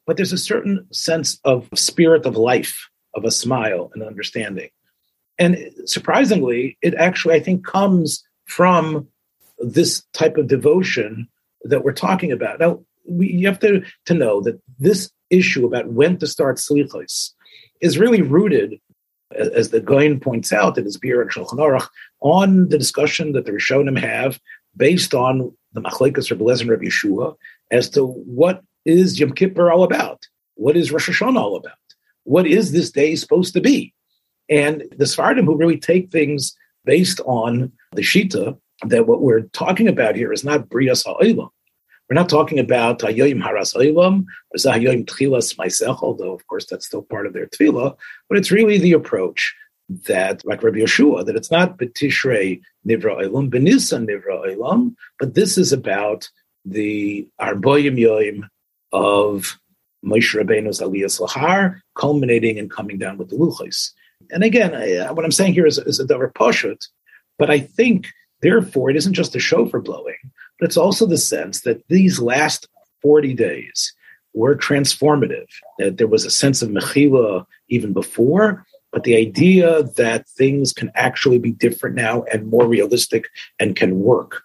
but 0.07 0.17
there's 0.17 0.33
a 0.33 0.39
certain 0.39 0.87
sense 0.93 1.39
of 1.45 1.69
spirit 1.75 2.25
of 2.25 2.37
life, 2.37 2.89
of 3.15 3.25
a 3.25 3.31
smile 3.31 3.91
and 3.95 4.03
understanding. 4.03 4.71
And 5.39 5.71
surprisingly, 5.85 6.77
it 6.83 6.95
actually, 6.95 7.35
I 7.35 7.41
think, 7.41 7.65
comes 7.65 8.25
from 8.47 9.09
this 9.59 10.03
type 10.13 10.37
of 10.37 10.49
devotion 10.49 11.29
that 11.63 11.85
we're 11.85 11.93
talking 11.93 12.33
about. 12.33 12.61
Now, 12.61 12.81
we, 13.09 13.31
you 13.31 13.47
have 13.47 13.61
to, 13.61 13.83
to 14.07 14.15
know 14.15 14.41
that 14.43 14.61
this 14.79 15.11
issue 15.31 15.67
about 15.67 15.89
when 15.89 16.19
to 16.19 16.27
start 16.27 16.57
slichos 16.57 17.31
is 17.81 17.99
really 17.99 18.23
rooted, 18.23 18.81
as, 19.37 19.49
as 19.49 19.71
the 19.71 19.81
Gaon 19.81 20.21
points 20.21 20.53
out 20.53 20.79
in 20.79 20.85
his 20.85 20.97
Beer 20.97 21.23
and 21.23 21.31
Shulchan 21.31 21.59
Aruch, 21.59 21.89
on 22.21 22.69
the 22.69 22.79
discussion 22.79 23.33
that 23.33 23.47
the 23.47 23.53
Rishonim 23.53 23.99
have 23.99 24.41
based 24.77 25.15
on 25.15 25.53
the 25.73 25.81
Machlekes 25.81 26.31
Rebbe 26.31 26.45
Lezer 26.45 26.73
and 26.73 26.83
Yeshua 26.83 27.35
as 27.71 27.91
to 27.91 28.07
what 28.07 28.63
is 28.85 29.21
Yom 29.21 29.33
Kippur 29.33 29.71
all 29.71 29.83
about? 29.83 30.27
What 30.55 30.77
is 30.77 30.91
Rosh 30.91 31.09
Hashanah 31.09 31.39
all 31.39 31.57
about? 31.57 31.75
What 32.25 32.47
is 32.47 32.73
this 32.73 32.91
day 32.91 33.15
supposed 33.15 33.55
to 33.55 33.61
be? 33.61 33.95
And 34.49 34.85
the 34.97 35.07
Sephardim 35.07 35.47
who 35.47 35.57
really 35.57 35.79
take 35.79 36.11
things 36.11 36.57
based 36.85 37.21
on 37.27 37.73
the 37.93 38.03
Shita 38.03 38.59
that 38.87 39.07
what 39.07 39.21
we're 39.21 39.43
talking 39.53 39.89
about 39.89 40.17
here 40.17 40.33
is 40.33 40.45
not 40.45 40.69
Brias 40.69 41.05
Ha'olam. 41.05 41.51
We're 42.09 42.15
not 42.15 42.31
talking 42.31 42.59
about 42.59 43.01
Hayoim 43.01 43.43
Haras 43.43 43.75
Olam 43.75 44.25
or 44.51 44.57
Zahayoim 44.57 45.05
Tchilas 45.05 45.57
Maisech, 45.57 46.03
although 46.03 46.33
of 46.33 46.47
course 46.47 46.65
that's 46.65 46.87
still 46.87 47.03
part 47.03 47.27
of 47.27 47.35
their 47.35 47.47
tefillah, 47.47 47.97
but 48.29 48.39
it's 48.39 48.51
really 48.51 48.79
the 48.79 48.93
approach 48.93 49.55
that, 50.07 50.45
like 50.47 50.63
Rabbi 50.63 50.79
Yeshua, 50.79 51.25
that 51.27 51.37
it's 51.37 51.51
not 51.51 51.79
Betishrei 51.79 52.61
Nivra 52.87 53.23
Olam, 53.23 53.51
Benisan 53.51 54.09
Nivra 54.09 54.57
Olam, 54.57 54.95
but 55.19 55.35
this 55.35 55.59
is 55.59 55.73
about 55.73 56.29
the 56.65 57.29
Arboyim 57.41 57.99
Yoim 57.99 58.49
of 58.93 59.59
Moshe 60.05 60.35
Rabbeinu's 60.35 60.81
Aliyah 60.81 61.21
Lahar, 61.21 61.81
culminating 61.95 62.59
and 62.59 62.71
coming 62.71 62.97
down 62.99 63.19
with 63.19 63.29
the 63.29 63.37
Luchos. 63.37 63.91
And 64.31 64.45
again, 64.45 64.75
I, 64.75 64.97
uh, 64.97 65.15
what 65.15 65.25
I'm 65.25 65.33
saying 65.33 65.55
here 65.55 65.67
is, 65.67 65.79
is 65.79 66.01
a 66.01 66.05
davar 66.05 66.33
poshut, 66.33 66.87
but 67.39 67.51
I 67.51 67.61
think 67.61 68.09
Therefore, 68.41 68.91
it 68.91 68.97
isn't 68.97 69.15
just 69.15 69.35
a 69.35 69.41
shofar 69.41 69.81
blowing, 69.81 70.17
but 70.59 70.67
it's 70.67 70.77
also 70.77 71.07
the 71.07 71.19
sense 71.19 71.63
that 71.63 71.87
these 71.89 72.21
last 72.21 72.69
40 73.03 73.35
days 73.35 73.93
were 74.35 74.55
transformative. 74.55 75.49
That 75.79 75.99
there 75.99 76.07
was 76.07 76.25
a 76.25 76.31
sense 76.31 76.63
of 76.63 76.69
mechila 76.69 77.45
even 77.69 77.93
before, 77.93 78.65
but 78.93 79.05
the 79.05 79.17
idea 79.17 79.83
that 79.83 80.29
things 80.29 80.73
can 80.73 80.91
actually 80.95 81.39
be 81.39 81.51
different 81.51 81.97
now 81.97 82.23
and 82.33 82.49
more 82.49 82.67
realistic 82.67 83.29
and 83.59 83.75
can 83.75 83.99
work. 84.01 84.43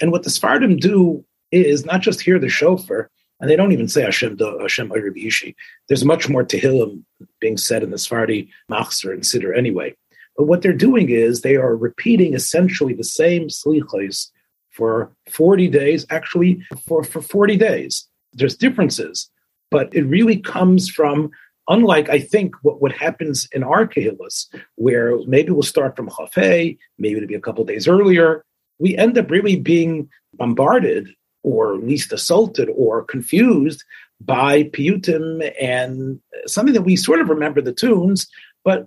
And 0.00 0.10
what 0.10 0.24
the 0.24 0.30
Sephardim 0.30 0.76
do 0.76 1.24
is 1.52 1.84
not 1.84 2.00
just 2.00 2.20
hear 2.20 2.38
the 2.38 2.48
shofar, 2.48 3.10
and 3.40 3.48
they 3.48 3.56
don't 3.56 3.72
even 3.72 3.88
say 3.88 4.02
Hashem 4.02 4.38
Hashem 4.38 4.92
Ishi. 5.16 5.56
There's 5.88 6.04
much 6.04 6.28
more 6.28 6.44
Tehillim 6.44 7.02
being 7.40 7.56
said 7.56 7.82
in 7.82 7.90
the 7.90 7.98
Sephardi 7.98 8.50
Machzor 8.70 9.12
and 9.12 9.22
Siddur 9.22 9.56
anyway. 9.56 9.94
But 10.36 10.46
what 10.46 10.62
they're 10.62 10.72
doing 10.72 11.10
is 11.10 11.40
they 11.40 11.56
are 11.56 11.76
repeating 11.76 12.34
essentially 12.34 12.94
the 12.94 13.04
same 13.04 13.48
slichos 13.48 14.28
for 14.70 15.12
40 15.28 15.68
days, 15.68 16.06
actually 16.10 16.64
for, 16.86 17.02
for 17.02 17.20
40 17.20 17.56
days. 17.56 18.08
There's 18.32 18.56
differences, 18.56 19.28
but 19.70 19.92
it 19.92 20.02
really 20.02 20.36
comes 20.36 20.88
from, 20.88 21.30
unlike 21.68 22.08
I 22.08 22.20
think 22.20 22.54
what, 22.62 22.80
what 22.80 22.92
happens 22.92 23.48
in 23.52 23.64
our 23.64 23.86
Kehillas, 23.88 24.46
where 24.76 25.18
maybe 25.26 25.50
we'll 25.50 25.62
start 25.62 25.96
from 25.96 26.08
Chafei, 26.08 26.78
maybe 26.98 27.16
it'll 27.16 27.26
be 27.26 27.34
a 27.34 27.40
couple 27.40 27.64
days 27.64 27.88
earlier. 27.88 28.44
We 28.78 28.96
end 28.96 29.18
up 29.18 29.30
really 29.30 29.56
being 29.56 30.08
bombarded 30.34 31.08
or 31.42 31.74
at 31.74 31.84
least 31.84 32.12
assaulted 32.12 32.68
or 32.74 33.04
confused 33.04 33.84
by 34.20 34.64
piyutim 34.64 35.52
and 35.60 36.20
something 36.46 36.74
that 36.74 36.82
we 36.82 36.96
sort 36.96 37.20
of 37.20 37.28
remember 37.28 37.60
the 37.60 37.72
tunes, 37.72 38.26
but 38.64 38.86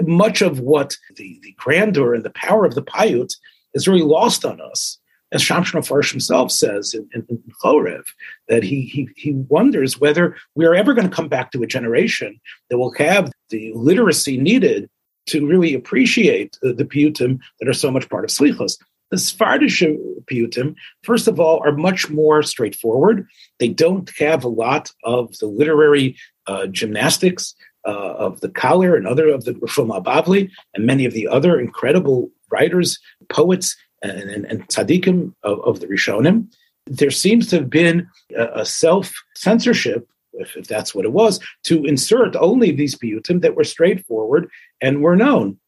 much 0.00 0.40
of 0.40 0.60
what 0.60 0.96
the, 1.16 1.38
the 1.42 1.54
grandeur 1.58 2.14
and 2.14 2.24
the 2.24 2.30
power 2.30 2.64
of 2.64 2.74
the 2.74 2.82
payut 2.82 3.34
is 3.74 3.86
really 3.86 4.02
lost 4.02 4.44
on 4.44 4.60
us 4.60 4.98
as 5.32 5.42
Shamshon 5.42 5.86
Farsh 5.86 6.10
himself 6.10 6.50
says 6.50 6.94
in, 6.94 7.08
in, 7.14 7.24
in 7.28 7.42
Chorev, 7.62 8.04
that 8.48 8.62
he, 8.62 8.82
he, 8.82 9.08
he 9.16 9.32
wonders 9.48 10.00
whether 10.00 10.36
we 10.54 10.66
are 10.66 10.74
ever 10.74 10.92
going 10.92 11.08
to 11.08 11.14
come 11.14 11.28
back 11.28 11.52
to 11.52 11.62
a 11.62 11.66
generation 11.66 12.40
that 12.68 12.78
will 12.78 12.92
have 12.94 13.30
the 13.50 13.72
literacy 13.74 14.38
needed 14.38 14.88
to 15.26 15.46
really 15.46 15.74
appreciate 15.74 16.58
the, 16.62 16.72
the 16.72 16.84
piyutim 16.84 17.38
that 17.60 17.68
are 17.68 17.74
so 17.74 17.90
much 17.90 18.08
part 18.08 18.24
of 18.24 18.30
Slichos. 18.30 18.78
The 19.10 19.16
Sephardish 19.16 19.82
piyutim, 20.30 20.74
first 21.02 21.28
of 21.28 21.40
all, 21.40 21.60
are 21.64 21.72
much 21.72 22.10
more 22.10 22.42
straightforward. 22.42 23.26
They 23.58 23.68
don't 23.68 24.10
have 24.18 24.44
a 24.44 24.48
lot 24.48 24.92
of 25.04 25.36
the 25.38 25.46
literary 25.46 26.16
uh, 26.46 26.66
gymnastics 26.66 27.54
uh, 27.86 28.14
of 28.14 28.40
the 28.40 28.48
Kalir 28.48 28.96
and 28.96 29.06
other 29.06 29.28
of 29.28 29.44
the 29.44 29.54
Rishon 29.54 29.88
Bavli 30.04 30.50
and 30.74 30.86
many 30.86 31.04
of 31.04 31.12
the 31.12 31.28
other 31.28 31.58
incredible 31.58 32.30
writers, 32.50 32.98
poets, 33.28 33.76
and, 34.02 34.30
and, 34.30 34.44
and 34.46 34.68
tzaddikim 34.68 35.34
of, 35.42 35.60
of, 35.60 35.80
the 35.80 35.86
Rishonim. 35.86 36.46
There 36.86 37.10
seems 37.10 37.48
to 37.48 37.56
have 37.56 37.70
been 37.70 38.08
a, 38.36 38.60
a 38.60 38.66
self 38.66 39.12
censorship, 39.36 40.08
if, 40.32 40.56
if, 40.56 40.66
that's 40.66 40.94
what 40.94 41.04
it 41.04 41.12
was, 41.12 41.40
to 41.64 41.84
insert 41.84 42.36
only 42.36 42.72
these 42.72 42.96
piyutim 42.96 43.42
that 43.42 43.56
were 43.56 43.64
straightforward 43.64 44.48
and 44.80 45.02
were 45.02 45.16
known. 45.16 45.58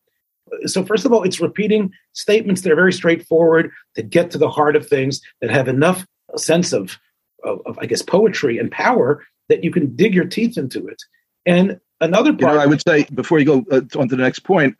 So, 0.66 0.84
first 0.84 1.04
of 1.04 1.12
all, 1.12 1.22
it's 1.22 1.40
repeating 1.40 1.92
statements 2.12 2.62
that 2.62 2.72
are 2.72 2.76
very 2.76 2.92
straightforward, 2.92 3.70
that 3.96 4.10
get 4.10 4.30
to 4.32 4.38
the 4.38 4.50
heart 4.50 4.76
of 4.76 4.86
things, 4.86 5.20
that 5.40 5.50
have 5.50 5.68
enough 5.68 6.06
sense 6.36 6.72
of, 6.72 6.98
of, 7.44 7.60
of 7.66 7.78
I 7.78 7.86
guess, 7.86 8.02
poetry 8.02 8.58
and 8.58 8.70
power 8.70 9.24
that 9.48 9.64
you 9.64 9.70
can 9.70 9.94
dig 9.96 10.14
your 10.14 10.24
teeth 10.24 10.56
into 10.56 10.86
it. 10.86 11.02
And 11.46 11.80
another 12.00 12.32
part. 12.32 12.40
You 12.40 12.58
know, 12.58 12.62
I 12.62 12.66
would 12.66 12.82
say, 12.86 13.06
before 13.14 13.38
you 13.38 13.44
go 13.44 13.64
uh, 13.70 13.82
on 13.98 14.08
to 14.08 14.16
the 14.16 14.22
next 14.22 14.40
point, 14.40 14.76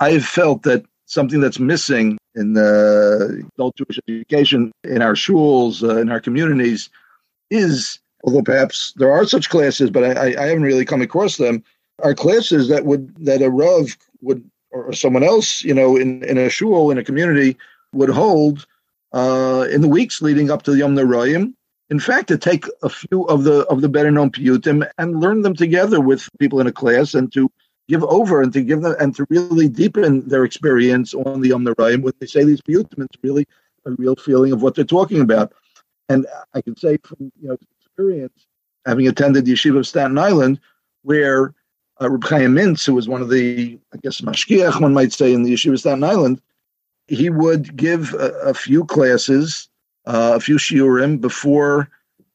I 0.00 0.12
have 0.12 0.24
felt 0.24 0.62
that 0.62 0.84
something 1.06 1.40
that's 1.40 1.58
missing 1.58 2.18
in 2.34 2.52
the 2.52 3.44
adult 3.54 3.76
Jewish 3.76 3.98
education 4.08 4.72
in 4.84 5.02
our 5.02 5.16
schools, 5.16 5.82
uh, 5.82 5.98
in 5.98 6.10
our 6.10 6.20
communities, 6.20 6.90
is 7.50 7.98
although 8.24 8.42
perhaps 8.42 8.92
there 8.96 9.12
are 9.12 9.24
such 9.24 9.48
classes, 9.48 9.90
but 9.90 10.18
I, 10.18 10.34
I 10.40 10.46
haven't 10.46 10.64
really 10.64 10.84
come 10.84 11.02
across 11.02 11.36
them. 11.36 11.62
Are 12.02 12.14
classes 12.14 12.68
that 12.68 12.84
would 12.84 13.14
that 13.24 13.40
a 13.40 13.48
rav 13.48 13.96
would 14.20 14.48
or 14.70 14.92
someone 14.92 15.22
else, 15.22 15.62
you 15.62 15.74
know, 15.74 15.96
in, 15.96 16.22
in 16.24 16.38
a 16.38 16.48
shul 16.48 16.90
in 16.90 16.98
a 16.98 17.04
community 17.04 17.56
would 17.92 18.10
hold 18.10 18.66
uh, 19.12 19.66
in 19.70 19.80
the 19.80 19.88
weeks 19.88 20.20
leading 20.20 20.50
up 20.50 20.62
to 20.64 20.72
the 20.72 20.78
Yom 20.78 20.94
Noraim. 20.94 21.54
In 21.88 22.00
fact, 22.00 22.28
to 22.28 22.38
take 22.38 22.66
a 22.82 22.88
few 22.88 23.22
of 23.24 23.44
the 23.44 23.64
of 23.66 23.80
the 23.80 23.88
better 23.88 24.10
known 24.10 24.30
piyutim 24.30 24.88
and 24.98 25.20
learn 25.20 25.42
them 25.42 25.54
together 25.54 26.00
with 26.00 26.28
people 26.38 26.60
in 26.60 26.66
a 26.66 26.72
class 26.72 27.14
and 27.14 27.32
to 27.32 27.50
give 27.88 28.02
over 28.04 28.42
and 28.42 28.52
to 28.52 28.60
give 28.60 28.82
them 28.82 28.96
and 28.98 29.14
to 29.14 29.26
really 29.30 29.68
deepen 29.68 30.28
their 30.28 30.44
experience 30.44 31.14
on 31.14 31.40
the 31.40 31.48
Yom 31.48 31.64
Noraim 31.64 32.02
when 32.02 32.12
they 32.18 32.26
say 32.26 32.44
these 32.44 32.60
piyutim. 32.60 33.04
It's 33.04 33.22
really 33.22 33.46
a 33.84 33.92
real 33.92 34.16
feeling 34.16 34.52
of 34.52 34.62
what 34.62 34.74
they're 34.74 34.84
talking 34.84 35.20
about. 35.20 35.52
And 36.08 36.26
I 36.54 36.60
can 36.60 36.76
say 36.76 36.98
from 37.04 37.32
you 37.40 37.48
know 37.48 37.56
experience, 37.80 38.46
having 38.84 39.06
attended 39.06 39.44
the 39.44 39.52
yeshiva 39.52 39.78
of 39.78 39.86
Staten 39.86 40.18
Island, 40.18 40.60
where 41.02 41.54
uh, 42.00 42.10
Reb 42.10 42.24
Chaim 42.24 42.54
Mintz, 42.54 42.86
who 42.86 42.94
was 42.94 43.08
one 43.08 43.22
of 43.22 43.30
the, 43.30 43.78
I 43.92 43.96
guess, 43.98 44.20
mashkiach, 44.20 44.80
one 44.80 44.94
might 44.94 45.12
say, 45.12 45.32
in 45.32 45.42
the 45.42 45.52
yeshiva 45.52 45.78
Staten 45.78 46.04
Island, 46.04 46.40
he 47.08 47.30
would 47.30 47.76
give 47.76 48.14
a, 48.14 48.30
a 48.40 48.54
few 48.54 48.84
classes, 48.84 49.68
uh, 50.06 50.32
a 50.34 50.40
few 50.40 50.56
shiurim 50.56 51.20
before, 51.20 51.88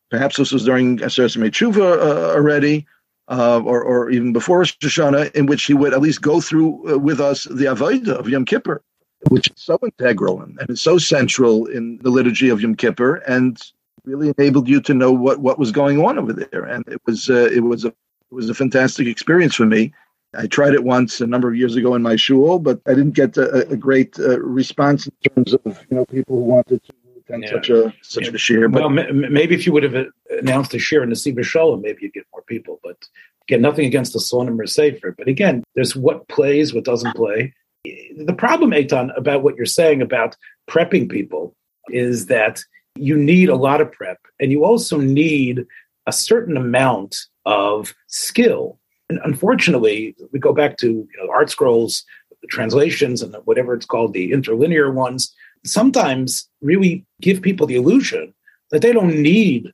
perhaps 0.10 0.38
this 0.38 0.52
was 0.52 0.66
during 0.66 0.98
Aseret 1.00 1.52
Tshuva 1.52 2.00
uh, 2.00 2.34
already, 2.34 2.86
uh, 3.28 3.62
or, 3.64 3.82
or 3.82 4.10
even 4.10 4.34
before 4.34 4.60
Rosh 4.60 4.76
Hashanah, 4.82 5.32
in 5.34 5.46
which 5.46 5.66
he 5.66 5.74
would 5.74 5.94
at 5.94 6.02
least 6.02 6.22
go 6.22 6.42
through 6.42 6.94
uh, 6.94 6.98
with 6.98 7.20
us 7.20 7.46
the 7.46 7.66
Avodah 7.66 8.20
of 8.20 8.28
Yom 8.28 8.46
Kippur, 8.46 8.82
which 9.30 9.48
is 9.50 9.54
so 9.58 9.80
integral 9.84 10.42
and, 10.42 10.60
and 10.68 10.78
so 10.78 10.98
central 10.98 11.66
in 11.68 11.98
the 12.02 12.10
liturgy 12.10 12.50
of 12.50 12.62
Yom 12.62 12.76
Kippur, 12.76 13.16
and 13.28 13.62
really 14.04 14.34
enabled 14.38 14.68
you 14.68 14.82
to 14.82 14.94
know 14.94 15.12
what, 15.12 15.40
what 15.40 15.60
was 15.60 15.72
going 15.72 16.04
on 16.04 16.18
over 16.18 16.34
there. 16.34 16.64
And 16.64 16.86
it 16.88 17.02
was 17.06 17.30
uh, 17.30 17.50
it 17.54 17.62
was 17.62 17.86
a 17.86 17.94
it 18.32 18.36
was 18.36 18.50
a 18.50 18.54
fantastic 18.54 19.08
experience 19.08 19.56
for 19.56 19.66
me. 19.66 19.94
I 20.34 20.48
tried 20.48 20.74
it 20.74 20.84
once 20.84 21.20
a 21.20 21.28
number 21.28 21.50
of 21.50 21.56
years 21.56 21.76
ago 21.76 21.94
in 21.94 22.02
my 22.02 22.16
shul, 22.16 22.60
but 22.60 22.80
I 22.88 22.94
didn't 22.94 23.12
get 23.12 23.36
a, 23.38 23.68
a 23.70 23.76
great 23.76 24.18
uh, 24.18 24.40
response 24.40 25.08
in 25.08 25.14
terms 25.30 25.54
of 25.54 25.62
you 25.90 25.98
know 25.98 26.06
people 26.06 26.38
who 26.38 26.44
wanted 26.44 26.82
to 26.84 26.94
attend 27.20 27.44
yeah. 27.44 27.50
such 27.50 27.70
a 27.70 27.94
such 28.02 28.24
yeah. 28.26 28.30
a 28.30 28.34
shiur. 28.34 28.72
But 28.72 28.82
well, 28.82 29.00
m- 29.00 29.34
maybe 29.34 29.56
if 29.56 29.66
you 29.66 29.74
would 29.74 29.84
have 29.84 30.08
announced 30.40 30.74
a 30.74 30.78
shiur 30.78 31.04
in 31.04 31.10
the 31.10 31.16
Siva 31.18 31.44
Shalom, 31.44 31.82
maybe 31.82 32.00
you'd 32.04 32.14
get 32.14 32.26
more 32.32 32.44
people. 32.44 32.80
But 32.82 32.98
again, 33.44 33.62
nothing 33.62 33.86
against 33.86 34.14
the 34.14 34.20
Slonim 34.20 34.58
or 34.58 34.68
Sefer. 34.68 35.14
But 35.18 35.28
again, 35.28 35.64
there's 35.76 35.96
what 35.96 36.28
plays, 36.30 36.74
what 36.74 36.86
doesn't 36.86 37.16
play. 37.16 37.54
The 37.84 38.36
problem, 38.38 38.72
Eitan, 38.72 39.16
about 39.18 39.44
what 39.44 39.56
you're 39.56 39.66
saying 39.66 40.02
about 40.02 40.38
prepping 40.70 41.10
people 41.10 41.56
is 41.90 42.28
that 42.28 42.62
you 42.96 43.18
need 43.18 43.50
a 43.50 43.56
lot 43.56 43.82
of 43.82 43.92
prep, 43.92 44.20
and 44.40 44.52
you 44.52 44.64
also 44.64 44.98
need 44.98 45.66
a 46.08 46.14
certain 46.14 46.56
amount 46.56 47.18
of 47.46 47.94
skill. 48.08 48.80
And 49.10 49.20
unfortunately, 49.24 50.16
we 50.32 50.40
go 50.40 50.54
back 50.54 50.78
to 50.78 50.88
you 50.88 51.18
know, 51.18 51.32
ArtScrolls, 51.32 52.04
the 52.42 52.48
translations, 52.48 53.22
and 53.22 53.36
whatever 53.46 53.74
it's 53.74 53.86
called, 53.86 54.14
the 54.14 54.32
interlinear 54.32 54.92
ones 54.92 55.34
sometimes 55.66 56.48
really 56.62 57.06
give 57.20 57.42
people 57.42 57.68
the 57.68 57.76
illusion 57.76 58.34
that 58.72 58.82
they 58.82 58.94
don't 58.94 59.22
need 59.22 59.72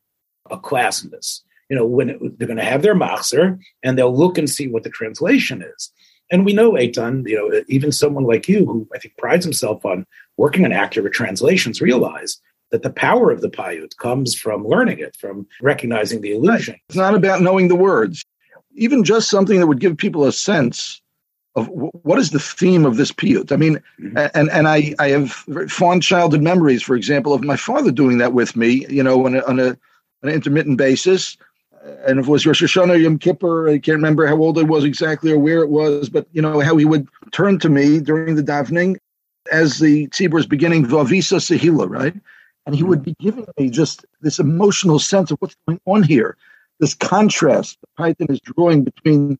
a 0.50 0.58
class 0.58 1.04
in 1.04 1.12
this. 1.12 1.44
You 1.70 1.76
know, 1.76 1.86
when 1.86 2.10
it, 2.10 2.40
they're 2.40 2.48
going 2.48 2.58
to 2.58 2.64
have 2.64 2.82
their 2.82 2.96
machzer 2.96 3.60
and 3.84 3.98
they'll 3.98 4.16
look 4.16 4.38
and 4.38 4.50
see 4.50 4.68
what 4.68 4.84
the 4.84 4.90
translation 4.90 5.62
is. 5.62 5.92
And 6.32 6.46
we 6.46 6.54
know, 6.54 6.74
Eitan, 6.74 7.28
you 7.28 7.36
know, 7.36 7.64
even 7.68 7.92
someone 7.92 8.26
like 8.26 8.48
you, 8.48 8.66
who 8.66 8.88
I 8.94 9.00
think 9.00 9.16
prides 9.18 9.46
himself 9.46 9.86
on 9.86 10.06
working 10.36 10.66
on 10.66 10.72
accurate 10.72 11.14
translations, 11.14 11.82
realize 11.82 12.40
that 12.72 12.84
the 12.84 12.90
power 12.90 13.32
of 13.32 13.42
the 13.42 13.50
payut 13.50 13.96
comes 13.98 14.36
from 14.36 14.68
learning 14.68 15.00
it, 15.00 15.16
from 15.16 15.48
recognizing 15.62 16.22
the 16.22 16.34
illusion. 16.34 16.76
It's 16.90 16.98
not 16.98 17.16
about 17.16 17.42
knowing 17.42 17.68
the 17.68 17.76
words. 17.76 18.26
Even 18.76 19.04
just 19.04 19.30
something 19.30 19.60
that 19.60 19.68
would 19.68 19.80
give 19.80 19.98
people 19.98 20.26
a 20.26 20.32
sense 20.32 21.02
of 21.56 21.68
what 21.70 22.20
is 22.20 22.30
the 22.30 22.40
theme 22.40 22.86
of 22.86 22.98
this 22.98 23.12
piyut. 23.12 23.52
I 23.52 23.56
mean, 23.56 23.82
mm-hmm. 24.00 24.18
and 24.36 24.50
and 24.52 24.68
I 24.68 24.94
I 25.00 25.10
have 25.10 25.32
fond 25.70 26.04
childhood 26.04 26.44
memories, 26.44 26.84
for 26.84 26.96
example, 26.96 27.34
of 27.34 27.44
my 27.44 27.58
father 27.58 27.92
doing 27.92 28.20
that 28.20 28.34
with 28.34 28.56
me. 28.56 28.86
You 28.90 29.02
know, 29.02 29.26
on 29.26 29.36
a, 29.36 29.42
on 29.46 29.60
a 29.60 29.78
an 30.22 30.30
intermittent 30.30 30.78
basis. 30.78 31.38
And 32.06 32.20
if 32.20 32.28
it 32.28 32.32
was 32.32 32.46
Rosh 32.46 32.62
Hashanah, 32.62 33.02
Yom 33.02 33.18
Kippur, 33.18 33.70
I 33.70 33.80
can't 33.80 33.96
remember 33.96 34.28
how 34.28 34.36
old 34.36 34.60
I 34.60 34.64
was 34.64 34.84
exactly 34.84 35.32
or 35.32 35.40
where 35.40 35.62
it 35.62 35.70
was, 35.70 36.10
but 36.10 36.28
you 36.34 36.42
know 36.42 36.60
how 36.60 36.76
he 36.76 36.86
would 36.86 37.08
turn 37.32 37.60
to 37.60 37.70
me 37.70 38.00
during 38.00 38.36
the 38.36 38.44
davening 38.44 38.98
as 39.52 39.80
the 39.80 40.08
tzibur 40.08 40.40
is 40.40 40.46
beginning 40.46 40.86
Vavisa 40.86 41.40
Sehila, 41.40 41.90
right? 41.90 42.14
And 42.68 42.76
he 42.76 42.84
would 42.84 43.00
mm-hmm. 43.00 43.12
be 43.12 43.16
giving 43.20 43.48
me 43.58 43.70
just 43.70 44.06
this 44.22 44.40
emotional 44.40 45.00
sense 45.00 45.32
of 45.32 45.40
what's 45.40 45.56
going 45.66 45.80
on 45.86 46.04
here, 46.04 46.38
this 46.80 46.94
contrast 46.94 47.78
the 47.82 48.04
paytan 48.04 48.30
is 48.30 48.42
drawing 48.42 48.84
between 48.84 49.40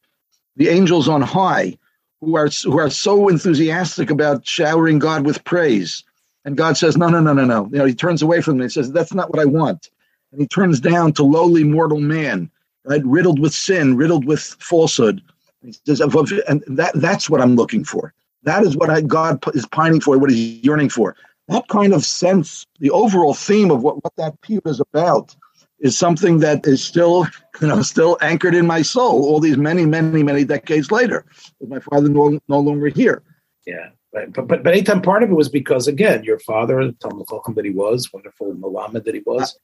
the 0.56 0.70
angels 0.70 1.08
on 1.08 1.22
high 1.22 1.78
who 2.22 2.36
are 2.38 2.48
who 2.64 2.80
are 2.80 2.90
so 2.90 3.28
enthusiastic 3.28 4.10
about 4.10 4.48
showering 4.48 4.98
God 4.98 5.26
with 5.26 5.44
praise. 5.44 6.04
And 6.46 6.56
God 6.56 6.78
says, 6.78 6.96
No, 6.96 7.10
no, 7.10 7.20
no, 7.20 7.34
no, 7.34 7.44
no. 7.44 7.70
You 7.72 7.80
know, 7.80 7.86
he 7.86 7.94
turns 7.94 8.22
away 8.22 8.42
from 8.42 8.56
them 8.56 8.62
and 8.62 8.72
says, 8.72 8.92
That's 8.92 9.14
not 9.14 9.30
what 9.30 9.42
I 9.42 9.46
want. 9.46 9.90
And 10.32 10.42
he 10.42 10.48
turns 10.48 10.80
down 10.80 11.12
to 11.14 11.24
lowly 11.24 11.66
mortal 11.66 12.00
man, 12.00 12.50
right? 12.86 13.06
Riddled 13.06 13.40
with 13.40 13.54
sin, 13.54 13.98
riddled 13.98 14.26
with 14.26 14.42
falsehood. 14.60 15.22
He 15.62 15.74
says, 15.86 16.00
and 16.00 16.64
that 16.68 16.92
that's 16.96 17.30
what 17.30 17.42
I'm 17.42 17.56
looking 17.56 17.84
for. 17.84 18.14
That 18.44 18.64
is 18.64 18.78
what 18.78 18.90
I, 18.90 19.02
God 19.02 19.44
is 19.54 19.66
pining 19.66 20.00
for, 20.00 20.18
what 20.18 20.30
he's 20.30 20.64
yearning 20.64 20.90
for. 20.90 21.16
That 21.48 21.68
kind 21.68 21.94
of 21.94 22.04
sense, 22.04 22.66
the 22.80 22.92
overall 22.92 23.34
theme 23.34 23.72
of 23.72 23.82
what, 23.82 24.04
what 24.04 24.16
that 24.18 24.40
pew 24.42 24.62
is 24.66 24.80
about, 24.80 25.36
is 25.80 25.98
something 25.98 26.40
that 26.40 26.66
is 26.68 26.84
still, 26.84 27.28
you 27.62 27.68
know, 27.68 27.82
still 27.82 28.18
anchored 28.22 28.56
in 28.56 28.68
my 28.68 28.82
soul 28.82 29.24
all 29.24 29.40
these 29.40 29.58
many, 29.58 29.86
many, 29.86 30.24
many 30.24 30.44
decades 30.44 30.92
later, 30.92 31.26
with 31.60 31.70
my 31.70 31.80
father 31.80 32.10
no, 32.10 32.40
no 32.48 32.60
longer 32.60 32.88
here. 32.88 33.24
Yeah. 33.66 33.90
But 34.14 34.48
but 34.48 34.64
but 34.64 34.68
anytime 34.68 35.02
part 35.02 35.24
of 35.24 35.30
it 35.30 35.36
was 35.36 35.50
because 35.50 35.88
again, 35.88 36.24
your 36.24 36.40
father, 36.40 36.92
Talmud 36.94 37.28
Chacham 37.28 37.56
that 37.56 37.66
he 37.66 37.72
was, 37.72 38.12
wonderful 38.12 38.54
Malamed 38.54 39.04
that 39.04 39.14
he 39.14 39.22
was. 39.26 39.58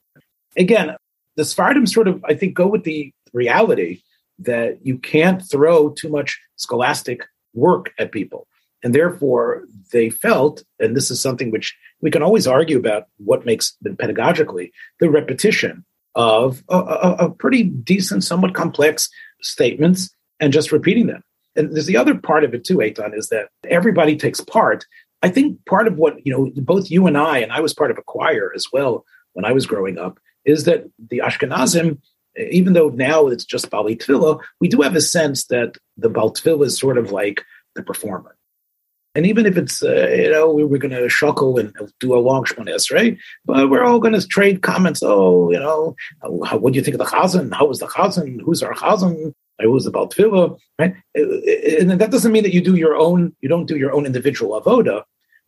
Again, 0.58 0.96
the 1.38 1.46
Sephardim 1.46 1.88
sort 1.88 2.08
of 2.08 2.24
I 2.26 2.34
think 2.36 2.54
go 2.54 2.68
with 2.68 2.84
the 2.84 3.12
reality 3.32 4.02
that 4.40 4.86
you 4.86 4.98
can't 4.98 5.42
throw 5.50 5.90
too 5.90 6.10
much 6.10 6.40
scholastic 6.58 7.24
work 7.54 7.94
at 7.98 8.12
people. 8.12 8.48
And 8.84 8.94
therefore, 8.94 9.64
they 9.92 10.10
felt, 10.10 10.64
and 10.80 10.96
this 10.96 11.10
is 11.10 11.22
something 11.22 11.52
which 11.52 11.76
we 12.02 12.12
can 12.12 12.22
always 12.22 12.48
argue 12.48 12.78
about 12.78 13.06
what 13.18 13.46
makes 13.46 13.78
pedagogically, 13.86 14.72
the 15.00 15.10
repetition 15.10 15.86
of 16.16 16.64
a, 16.70 16.78
a, 16.78 17.16
a 17.26 17.30
pretty 17.32 17.64
decent, 17.64 18.24
somewhat 18.24 18.54
complex 18.54 19.10
statements 19.42 20.14
and 20.40 20.54
just 20.54 20.72
repeating 20.72 21.08
them. 21.08 21.24
And 21.56 21.74
there's 21.74 21.86
the 21.86 21.98
other 21.98 22.16
part 22.16 22.44
of 22.44 22.54
it 22.54 22.66
too, 22.66 22.78
Eitan, 22.78 23.16
is 23.18 23.30
that 23.30 23.50
everybody 23.68 24.18
takes 24.18 24.42
part. 24.42 24.86
I 25.22 25.30
think 25.30 25.66
part 25.66 25.88
of 25.88 25.98
what, 25.98 26.26
you 26.26 26.34
know, 26.34 26.52
both 26.62 26.92
you 26.92 27.08
and 27.08 27.18
I, 27.18 27.38
and 27.40 27.52
I 27.52 27.62
was 27.62 27.74
part 27.74 27.92
of 27.92 27.98
a 27.98 28.04
choir 28.04 28.52
as 28.56 28.66
well 28.74 29.06
when 29.34 29.46
I 29.46 29.54
was 29.54 29.66
growing 29.66 29.98
up, 29.98 30.20
is 30.46 30.66
that 30.66 30.86
the 31.10 31.20
Ashkenazim, 31.20 32.00
even 32.38 32.74
though 32.74 32.90
now 32.90 33.28
it's 33.28 33.46
just 33.46 33.70
Bali 33.70 33.98
we 34.60 34.68
do 34.68 34.82
have 34.82 34.96
a 34.96 35.02
sense 35.02 35.46
that 35.46 35.78
the 35.98 36.10
Bal 36.10 36.34
Tefillah 36.34 36.66
is 36.66 36.78
sort 36.78 36.98
of 36.98 37.12
like 37.12 37.44
the 37.76 37.84
performer. 37.84 38.36
And 39.16 39.28
even 39.28 39.46
if 39.46 39.58
it's, 39.58 39.84
uh, 39.84 40.08
you 40.08 40.32
know, 40.32 40.52
we 40.52 40.64
were 40.64 40.80
going 40.80 40.92
to 40.92 41.08
shuckle 41.08 41.60
and 41.60 41.72
do 42.00 42.16
a 42.16 42.18
long 42.18 42.46
shmones, 42.46 42.92
right? 42.92 43.18
But 43.46 43.70
we're 43.70 43.84
all 43.84 44.00
going 44.00 44.20
to 44.20 44.28
trade 44.28 44.64
comments. 44.64 45.04
Oh, 45.04 45.52
you 45.52 45.60
know, 45.60 45.96
how, 46.46 46.58
what 46.58 46.74
do 46.74 46.78
you 46.78 46.84
think 46.84 46.96
of 46.96 47.00
the 47.00 47.06
chazan? 47.06 47.54
How 47.54 47.68
was 47.68 47.80
the 47.80 47.88
chazan? 47.88 48.42
Who's 48.42 48.64
our 48.64 48.74
chazan? 48.74 49.34
Who 49.60 49.72
was 49.72 49.86
about 49.86 50.12
tefillah, 50.12 50.58
right? 50.80 50.96
And 51.16 51.92
that 51.92 52.10
doesn't 52.12 52.32
mean 52.32 52.44
that 52.44 52.54
you 52.54 52.62
do 52.62 52.76
your 52.76 52.96
own, 52.96 53.36
you 53.40 53.48
don't 53.48 53.68
do 53.68 53.78
your 53.78 53.94
own 53.94 54.06
individual 54.06 54.60
avoda. 54.60 55.04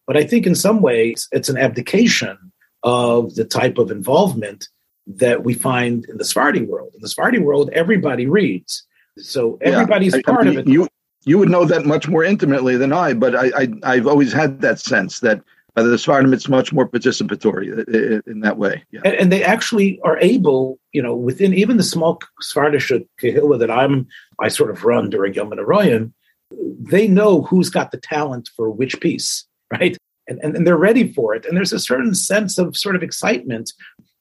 But 0.06 0.16
I 0.16 0.24
think 0.24 0.46
in 0.46 0.56
some 0.56 0.82
ways 0.82 1.28
it's 1.32 1.50
an 1.50 1.58
abdication 1.58 2.38
of 2.84 3.34
the 3.34 3.46
type 3.46 3.80
of 3.80 3.90
involvement 3.90 4.70
that 5.08 5.44
we 5.44 5.56
find 5.56 6.06
in 6.06 6.18
the 6.18 6.24
Sephardi 6.24 6.62
world. 6.62 6.92
In 6.94 7.02
the 7.02 7.10
Sephardi 7.10 7.40
world, 7.40 7.72
everybody 7.74 8.28
reads. 8.28 8.86
So 9.18 9.58
everybody's 9.60 10.16
yeah, 10.16 10.22
part 10.24 10.42
I 10.42 10.50
mean, 10.50 10.60
of 10.60 10.68
it. 10.68 10.72
You, 10.72 10.88
you 11.26 11.38
would 11.38 11.50
know 11.50 11.66
that 11.66 11.86
much 11.86 12.08
more 12.08 12.24
intimately 12.24 12.78
than 12.78 12.94
I, 12.94 13.14
but 13.14 13.36
I, 13.36 13.68
I 13.84 13.96
have 13.96 14.08
always 14.08 14.32
had 14.32 14.62
that 14.62 14.80
sense 14.80 15.20
that 15.20 15.42
by 15.74 15.84
the 15.84 15.98
Sephardim 15.98 16.34
it's 16.34 16.48
much 16.48 16.72
more 16.72 16.88
participatory 16.88 17.72
uh, 17.78 18.18
uh, 18.18 18.22
in 18.26 18.40
that 18.40 18.58
way. 18.58 18.84
Yeah. 18.92 19.02
And, 19.04 19.16
and, 19.16 19.32
they 19.32 19.44
actually 19.44 20.00
are 20.04 20.18
able, 20.20 20.80
you 20.94 21.02
know, 21.02 21.16
within 21.16 21.54
even 21.54 21.78
the 21.78 21.84
small 21.84 22.22
Sephardish 22.42 23.06
Kehillah 23.22 23.60
that 23.60 23.70
I'm 23.70 24.08
I 24.40 24.48
sort 24.48 24.72
of 24.72 24.86
run 24.86 25.10
during 25.10 25.34
Yom 25.34 25.50
Ryan, 25.50 26.14
they 26.52 27.08
know 27.08 27.42
who's 27.42 27.70
got 27.70 27.92
the 27.92 27.98
talent 27.98 28.50
for 28.56 28.70
which 28.70 29.02
piece, 29.02 29.46
right? 29.72 29.98
And, 30.28 30.40
and, 30.42 30.56
and 30.56 30.66
they're 30.66 30.78
ready 30.78 31.12
for 31.12 31.36
it. 31.36 31.46
And 31.46 31.58
there's 31.58 31.74
a 31.74 31.80
certain 31.80 32.16
sense 32.16 32.58
of 32.58 32.78
sort 32.78 32.96
of 32.96 33.04
excitement 33.04 33.74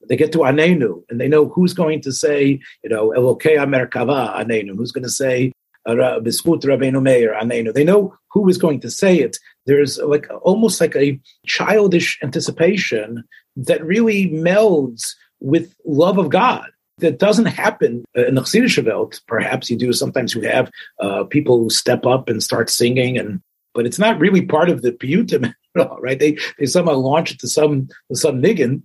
they 0.08 0.16
get 0.16 0.32
to 0.32 0.38
Anenu 0.38 1.02
and 1.08 1.18
they 1.18 1.28
know 1.28 1.48
who's 1.48 1.72
going 1.72 2.02
to 2.02 2.12
say, 2.12 2.60
you 2.82 2.90
know, 2.90 3.10
Elokei 3.10 3.56
Merkava 3.56 4.36
Anenu, 4.36 4.76
who's 4.76 4.92
going 4.92 5.04
to 5.04 5.10
say 5.10 5.52
They 5.86 7.84
know 7.84 8.14
who 8.30 8.48
is 8.48 8.58
going 8.58 8.80
to 8.80 8.90
say 8.90 9.18
it. 9.18 9.38
There's 9.66 9.98
like 9.98 10.26
almost 10.42 10.80
like 10.80 10.96
a 10.96 11.20
childish 11.46 12.18
anticipation 12.22 13.24
that 13.56 13.84
really 13.84 14.28
melds 14.30 15.14
with 15.40 15.74
love 15.84 16.18
of 16.18 16.30
God. 16.30 16.70
That 16.98 17.18
doesn't 17.18 17.46
happen 17.46 18.04
in 18.14 18.36
the 18.36 18.42
Chassidish 18.42 18.84
Welt. 18.86 19.20
Perhaps 19.26 19.68
you 19.68 19.76
do. 19.76 19.92
Sometimes 19.92 20.32
you 20.32 20.42
have 20.42 20.70
uh, 21.00 21.24
people 21.24 21.58
who 21.58 21.68
step 21.68 22.06
up 22.06 22.28
and 22.28 22.40
start 22.40 22.70
singing, 22.70 23.18
and 23.18 23.42
but 23.74 23.84
it's 23.84 23.98
not 23.98 24.20
really 24.20 24.46
part 24.46 24.70
of 24.70 24.82
the 24.82 24.92
piyutim 24.92 25.52
at 25.76 25.86
all, 25.88 26.00
right? 26.00 26.20
They 26.20 26.38
they 26.56 26.66
somehow 26.66 26.94
launch 26.94 27.32
it 27.32 27.40
to 27.40 27.48
some 27.48 27.88
some 28.12 28.40
niggin, 28.40 28.82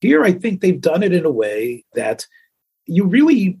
here, 0.00 0.24
I 0.24 0.32
think 0.32 0.60
they've 0.60 0.80
done 0.80 1.02
it 1.02 1.12
in 1.12 1.26
a 1.26 1.30
way 1.30 1.84
that 1.94 2.26
you 2.86 3.04
really 3.04 3.58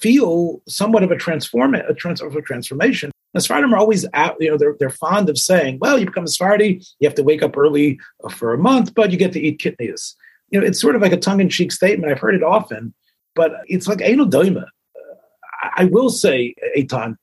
feel 0.00 0.60
somewhat 0.66 1.02
of 1.02 1.10
a 1.10 1.16
transform 1.16 1.74
a, 1.74 1.94
trans- 1.94 2.20
of 2.20 2.34
a 2.34 2.42
transformation. 2.42 3.10
The 3.34 3.40
Sephardim 3.40 3.72
are 3.72 3.78
always 3.78 4.04
out, 4.12 4.36
you 4.40 4.50
know, 4.50 4.58
they're, 4.58 4.76
they're 4.78 4.90
fond 4.90 5.30
of 5.30 5.38
saying, 5.38 5.78
well, 5.80 5.98
you 5.98 6.06
become 6.06 6.24
a 6.24 6.28
Sephardi, 6.28 6.82
you 6.98 7.08
have 7.08 7.14
to 7.14 7.22
wake 7.22 7.42
up 7.42 7.56
early 7.56 7.98
uh, 8.24 8.28
for 8.28 8.52
a 8.52 8.58
month, 8.58 8.94
but 8.94 9.10
you 9.10 9.16
get 9.16 9.32
to 9.32 9.40
eat 9.40 9.58
kidneys. 9.58 10.16
You 10.50 10.60
know, 10.60 10.66
it's 10.66 10.80
sort 10.80 10.96
of 10.96 11.02
like 11.02 11.12
a 11.12 11.16
tongue-in-cheek 11.16 11.72
statement. 11.72 12.12
I've 12.12 12.18
heard 12.18 12.34
it 12.34 12.42
often, 12.42 12.92
but 13.34 13.52
it's 13.66 13.88
like 13.88 13.98
Eino. 13.98 14.62
Uh, 14.62 14.64
I 15.76 15.84
will 15.86 16.10
say, 16.10 16.54
Eitan, 16.76 17.16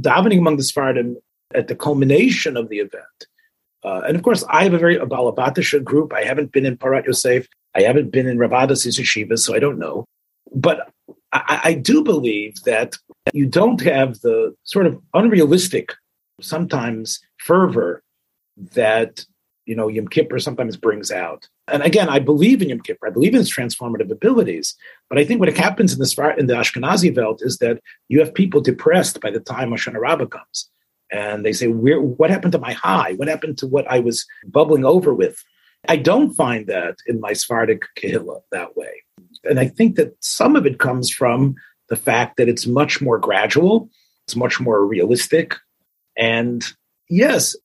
davening 0.00 0.38
among 0.38 0.56
the 0.56 0.64
Sephardim 0.64 1.16
at 1.54 1.68
the 1.68 1.76
culmination 1.76 2.56
of 2.56 2.68
the 2.68 2.78
event, 2.78 3.26
uh, 3.84 4.02
and 4.06 4.16
of 4.16 4.22
course, 4.22 4.44
I 4.48 4.64
have 4.64 4.74
a 4.74 4.78
very 4.78 4.96
a 4.96 5.06
Balabatisha 5.06 5.82
group. 5.82 6.12
I 6.12 6.22
haven't 6.24 6.52
been 6.52 6.66
in 6.66 6.76
Porat 6.76 7.06
Yosef. 7.06 7.46
I 7.74 7.82
haven't 7.82 8.10
been 8.10 8.28
in 8.28 8.38
Ravada's 8.38 8.86
yeshiva, 8.86 9.38
so 9.38 9.54
I 9.54 9.58
don't 9.58 9.78
know. 9.78 10.04
But 10.54 10.90
I, 11.32 11.60
I, 11.64 11.74
do 11.74 12.02
believe 12.02 12.62
that 12.64 12.96
you 13.32 13.46
don't 13.46 13.80
have 13.80 14.20
the 14.20 14.54
sort 14.64 14.86
of 14.86 15.00
unrealistic, 15.14 15.94
sometimes 16.40 17.20
fervor 17.38 18.02
that 18.56 19.24
you 19.64 19.74
know 19.74 19.88
Yom 19.88 20.08
Kippur 20.08 20.38
sometimes 20.38 20.76
brings 20.76 21.10
out. 21.10 21.48
And 21.68 21.82
again, 21.82 22.08
I 22.08 22.18
believe 22.18 22.60
in 22.60 22.68
Yom 22.68 22.80
Kippur. 22.80 23.06
I 23.06 23.10
believe 23.10 23.34
in 23.34 23.40
its 23.40 23.54
transformative 23.54 24.10
abilities. 24.10 24.74
But 25.08 25.18
I 25.18 25.24
think 25.24 25.40
what 25.40 25.54
happens 25.56 25.92
in 25.92 25.98
the 25.98 26.34
in 26.38 26.46
the 26.46 26.54
Ashkenazi 26.54 27.16
Welt 27.16 27.40
is 27.42 27.58
that 27.58 27.80
you 28.08 28.20
have 28.20 28.34
people 28.34 28.60
depressed 28.60 29.20
by 29.20 29.30
the 29.30 29.40
time 29.40 29.70
Hoshana 29.70 30.00
Rabbah 30.00 30.26
comes, 30.26 30.68
and 31.10 31.46
they 31.46 31.52
say, 31.52 31.68
Where, 31.68 32.00
"What 32.00 32.30
happened 32.30 32.52
to 32.52 32.58
my 32.58 32.72
high? 32.72 33.14
What 33.14 33.28
happened 33.28 33.58
to 33.58 33.66
what 33.66 33.86
I 33.88 34.00
was 34.00 34.26
bubbling 34.44 34.84
over 34.84 35.14
with?" 35.14 35.42
I 35.88 35.96
don't 35.96 36.32
find 36.34 36.66
that 36.68 36.98
in 37.06 37.20
my 37.20 37.32
Sephardic 37.32 37.82
Kehillah 37.96 38.42
that 38.52 38.76
way. 38.76 39.02
And 39.44 39.58
I 39.58 39.68
think 39.68 39.96
that 39.96 40.14
some 40.20 40.56
of 40.56 40.66
it 40.66 40.78
comes 40.78 41.10
from 41.10 41.54
the 41.88 41.96
fact 41.96 42.36
that 42.36 42.48
it's 42.48 42.66
much 42.66 43.00
more 43.00 43.18
gradual, 43.18 43.90
it's 44.26 44.36
much 44.36 44.60
more 44.60 44.86
realistic. 44.86 45.56
And 46.16 46.64
yes, 47.08 47.56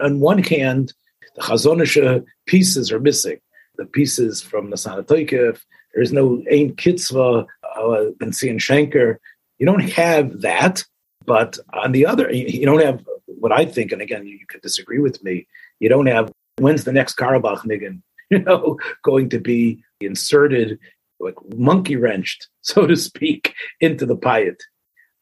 on 0.00 0.20
one 0.20 0.42
hand, 0.42 0.92
the 1.36 1.42
Chazonisha 1.42 2.24
pieces 2.46 2.92
are 2.92 3.00
missing. 3.00 3.38
The 3.76 3.86
pieces 3.86 4.40
from 4.40 4.70
the 4.70 4.76
Sanatoikev, 4.76 5.60
there 5.92 6.02
is 6.02 6.12
no 6.12 6.42
Ein 6.50 6.76
Kitzvah, 6.76 7.46
uh, 7.76 8.04
Benzion 8.20 8.58
Shenker. 8.58 9.16
You 9.58 9.66
don't 9.66 9.90
have 9.90 10.42
that. 10.42 10.84
But 11.26 11.58
on 11.72 11.92
the 11.92 12.06
other, 12.06 12.30
you 12.30 12.66
don't 12.66 12.82
have 12.82 13.04
what 13.26 13.52
I 13.52 13.64
think, 13.64 13.92
and 13.92 14.02
again, 14.02 14.26
you, 14.26 14.38
could 14.46 14.60
disagree 14.60 14.98
with 14.98 15.22
me, 15.24 15.46
you 15.80 15.88
don't 15.88 16.06
have 16.06 16.30
when's 16.58 16.84
the 16.84 16.92
next 16.92 17.16
Carlebach 17.16 17.60
Niggin, 17.60 18.02
you 18.30 18.38
know, 18.40 18.78
going 19.02 19.28
to 19.30 19.38
be 19.38 19.82
inserted, 20.00 20.78
like 21.24 21.34
monkey 21.56 21.96
wrenched, 21.96 22.48
so 22.60 22.86
to 22.86 22.96
speak, 22.96 23.54
into 23.80 24.06
the 24.06 24.16
payat. 24.16 24.60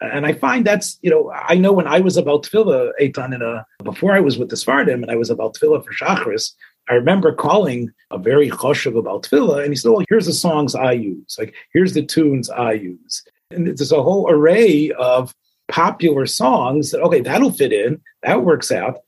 And 0.01 0.27
I 0.27 0.33
find 0.33 0.67
that's, 0.67 0.99
you 1.03 1.11
know, 1.11 1.31
I 1.33 1.55
know 1.55 1.73
when 1.73 1.87
I 1.87 2.01
was 2.01 2.17
about 2.17 2.43
tefillah, 2.43 2.91
Eitan, 3.01 3.33
in 3.33 3.41
a, 3.41 3.65
before 3.85 4.13
I 4.13 4.21
was 4.21 4.37
with 4.37 4.49
the 4.49 4.57
Sephardim 4.57 5.01
and 5.01 5.13
I 5.13 5.17
was 5.17 5.31
about 5.31 5.55
tefillah 5.55 5.85
for 5.85 5.93
Shachris, 5.93 6.55
I 6.89 6.95
remember 6.95 7.33
calling 7.33 7.91
a 8.11 8.19
very 8.19 8.51
choshev 8.51 8.99
about 8.99 9.23
tefillah, 9.23 9.63
and 9.63 9.73
he 9.73 9.77
said, 9.77 9.91
"Well, 9.91 10.05
here's 10.09 10.27
the 10.27 10.33
songs 10.33 10.75
I 10.75 10.93
use. 10.93 11.37
Like, 11.39 11.55
here's 11.73 11.95
the 11.95 12.05
tunes 12.05 12.51
I 12.51 12.73
use." 12.73 13.23
And 13.51 13.67
there's 13.67 13.93
a 13.93 14.03
whole 14.03 14.29
array 14.31 14.91
of 14.93 15.35
popular 15.69 16.27
songs 16.27 16.91
that 16.91 17.01
okay, 17.01 17.21
that'll 17.21 17.53
fit 17.53 17.73
in, 17.73 18.01
that 18.23 18.45
works 18.45 18.73
out. 18.73 18.99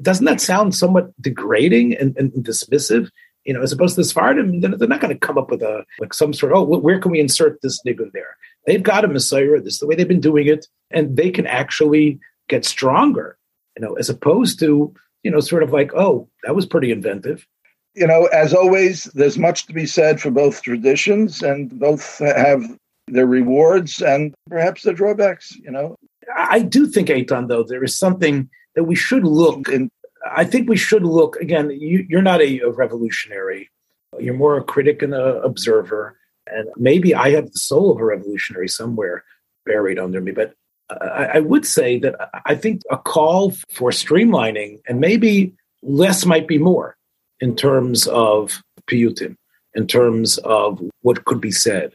Doesn't 0.00 0.24
that 0.24 0.40
sound 0.40 0.74
somewhat 0.74 1.10
degrading 1.20 1.94
and, 1.96 2.16
and 2.16 2.32
dismissive? 2.32 3.10
You 3.46 3.54
know, 3.54 3.62
as 3.62 3.72
opposed 3.72 3.94
to 3.94 4.00
the 4.00 4.04
Sephardim, 4.04 4.60
they're 4.60 4.88
not 4.88 5.00
going 5.00 5.14
to 5.14 5.26
come 5.26 5.38
up 5.38 5.50
with 5.50 5.62
a 5.62 5.84
like 6.00 6.12
some 6.12 6.32
sort 6.32 6.52
of 6.52 6.58
oh, 6.58 6.78
where 6.78 6.98
can 6.98 7.12
we 7.12 7.20
insert 7.20 7.60
this 7.62 7.80
nigun 7.86 8.12
there? 8.12 8.36
They've 8.66 8.82
got 8.82 9.04
a 9.04 9.08
mesorah. 9.08 9.62
This 9.62 9.74
is 9.74 9.78
the 9.78 9.86
way 9.86 9.94
they've 9.94 10.08
been 10.08 10.20
doing 10.20 10.48
it, 10.48 10.66
and 10.90 11.16
they 11.16 11.30
can 11.30 11.46
actually 11.46 12.18
get 12.48 12.64
stronger. 12.64 13.38
You 13.76 13.86
know, 13.86 13.94
as 13.94 14.10
opposed 14.10 14.58
to 14.60 14.94
you 15.22 15.30
know, 15.30 15.40
sort 15.40 15.64
of 15.64 15.72
like 15.72 15.92
oh, 15.94 16.28
that 16.44 16.54
was 16.54 16.66
pretty 16.66 16.92
inventive. 16.92 17.46
You 17.94 18.06
know, 18.06 18.26
as 18.26 18.52
always, 18.52 19.04
there's 19.14 19.38
much 19.38 19.66
to 19.66 19.72
be 19.72 19.86
said 19.86 20.20
for 20.20 20.30
both 20.30 20.62
traditions, 20.62 21.42
and 21.42 21.78
both 21.78 22.18
have 22.18 22.62
their 23.08 23.26
rewards 23.26 24.00
and 24.02 24.34
perhaps 24.48 24.82
their 24.82 24.94
drawbacks. 24.94 25.56
You 25.56 25.70
know, 25.70 25.96
I 26.36 26.60
do 26.60 26.86
think 26.86 27.08
Eitan, 27.08 27.48
though, 27.48 27.64
there 27.64 27.82
is 27.82 27.98
something 27.98 28.48
that 28.76 28.84
we 28.84 28.94
should 28.94 29.24
look 29.24 29.68
and 29.68 29.90
I 30.34 30.44
think 30.44 30.68
we 30.68 30.76
should 30.76 31.04
look 31.04 31.36
again. 31.36 31.70
You, 31.70 32.18
are 32.18 32.22
not 32.22 32.40
a, 32.40 32.60
a, 32.60 32.70
revolutionary; 32.70 33.70
you're 34.18 34.34
more 34.34 34.56
a 34.56 34.64
critic 34.64 35.02
and 35.02 35.14
an 35.14 35.40
observer. 35.42 36.18
And 36.48 36.68
maybe 36.76 37.14
I 37.14 37.30
have 37.30 37.50
the 37.50 37.58
soul 37.58 37.90
of 37.90 38.00
a 38.00 38.04
revolutionary 38.04 38.68
somewhere 38.68 39.24
buried 39.64 39.98
under 39.98 40.20
me. 40.20 40.30
But 40.32 40.54
I, 40.90 41.30
I 41.34 41.40
would 41.40 41.66
say 41.66 41.98
that 41.98 42.14
I 42.46 42.54
think 42.54 42.82
a 42.90 42.96
call 42.96 43.50
for 43.72 43.90
streamlining 43.90 44.80
and 44.88 45.00
maybe 45.00 45.52
less 45.82 46.24
might 46.24 46.46
be 46.46 46.58
more 46.58 46.96
in 47.40 47.56
terms 47.56 48.06
of 48.06 48.62
piyutim, 48.88 49.36
in 49.74 49.86
terms 49.86 50.38
of 50.38 50.80
what 51.02 51.24
could 51.24 51.40
be 51.40 51.50
said. 51.50 51.94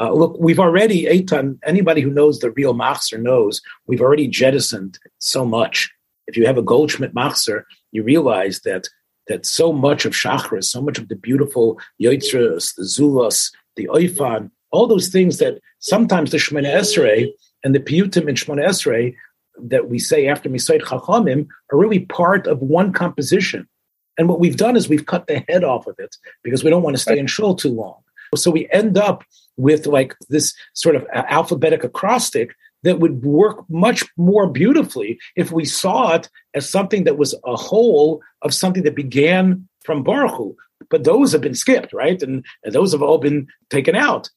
Uh, 0.00 0.12
look, 0.12 0.36
we've 0.38 0.58
already, 0.58 1.04
Eitan, 1.04 1.58
anybody 1.64 2.00
who 2.00 2.10
knows 2.10 2.40
the 2.40 2.50
real 2.50 2.74
Machzer 2.74 3.20
knows 3.20 3.62
we've 3.86 4.00
already 4.00 4.26
jettisoned 4.26 4.98
so 5.18 5.44
much 5.44 5.92
if 6.26 6.36
you 6.36 6.46
have 6.46 6.58
a 6.58 6.62
Goldschmidt 6.62 7.14
Machzer, 7.14 7.64
you 7.90 8.02
realize 8.02 8.60
that 8.60 8.88
that 9.28 9.46
so 9.46 9.72
much 9.72 10.04
of 10.04 10.12
Shachris, 10.12 10.64
so 10.64 10.82
much 10.82 10.98
of 10.98 11.08
the 11.08 11.16
beautiful 11.16 11.80
Yoitzras, 12.02 12.74
the 12.74 12.82
Zulas, 12.82 13.52
the 13.76 13.86
Oifan, 13.86 14.50
all 14.72 14.86
those 14.86 15.08
things 15.08 15.38
that 15.38 15.60
sometimes 15.78 16.30
the 16.30 16.38
Shemona 16.38 16.74
Esrei 16.74 17.30
and 17.62 17.74
the 17.74 17.80
Piyutim 17.80 18.28
in 18.28 18.34
Shemona 18.34 18.66
Esrei 18.66 19.14
that 19.62 19.88
we 19.88 19.98
say 19.98 20.26
after 20.26 20.48
Misayt 20.48 20.82
Chachamim 20.82 21.46
are 21.70 21.78
really 21.78 22.00
part 22.00 22.46
of 22.46 22.60
one 22.60 22.92
composition. 22.92 23.68
And 24.18 24.28
what 24.28 24.40
we've 24.40 24.56
done 24.56 24.76
is 24.76 24.88
we've 24.88 25.06
cut 25.06 25.26
the 25.26 25.44
head 25.48 25.64
off 25.64 25.86
of 25.86 25.94
it 25.98 26.16
because 26.42 26.64
we 26.64 26.70
don't 26.70 26.82
want 26.82 26.96
to 26.96 27.02
stay 27.02 27.18
in 27.18 27.26
shul 27.26 27.54
too 27.54 27.70
long. 27.70 28.00
So 28.34 28.50
we 28.50 28.68
end 28.70 28.98
up 28.98 29.24
with 29.56 29.86
like 29.86 30.16
this 30.28 30.54
sort 30.74 30.96
of 30.96 31.06
alphabetic 31.12 31.84
acrostic 31.84 32.54
that 32.82 32.98
would 32.98 33.24
work 33.24 33.64
much 33.68 34.04
more 34.16 34.46
beautifully 34.46 35.18
if 35.36 35.52
we 35.52 35.64
saw 35.64 36.14
it 36.14 36.28
as 36.54 36.68
something 36.68 37.04
that 37.04 37.18
was 37.18 37.34
a 37.44 37.56
whole 37.56 38.20
of 38.42 38.54
something 38.54 38.82
that 38.82 38.94
began 38.94 39.68
from 39.84 40.02
Baruch 40.02 40.36
Hu. 40.36 40.56
But 40.90 41.04
those 41.04 41.32
have 41.32 41.40
been 41.40 41.54
skipped, 41.54 41.92
right? 41.92 42.20
And, 42.22 42.44
and 42.64 42.74
those 42.74 42.92
have 42.92 43.02
all 43.02 43.18
been 43.18 43.46
taken 43.70 43.94
out. 43.94 44.28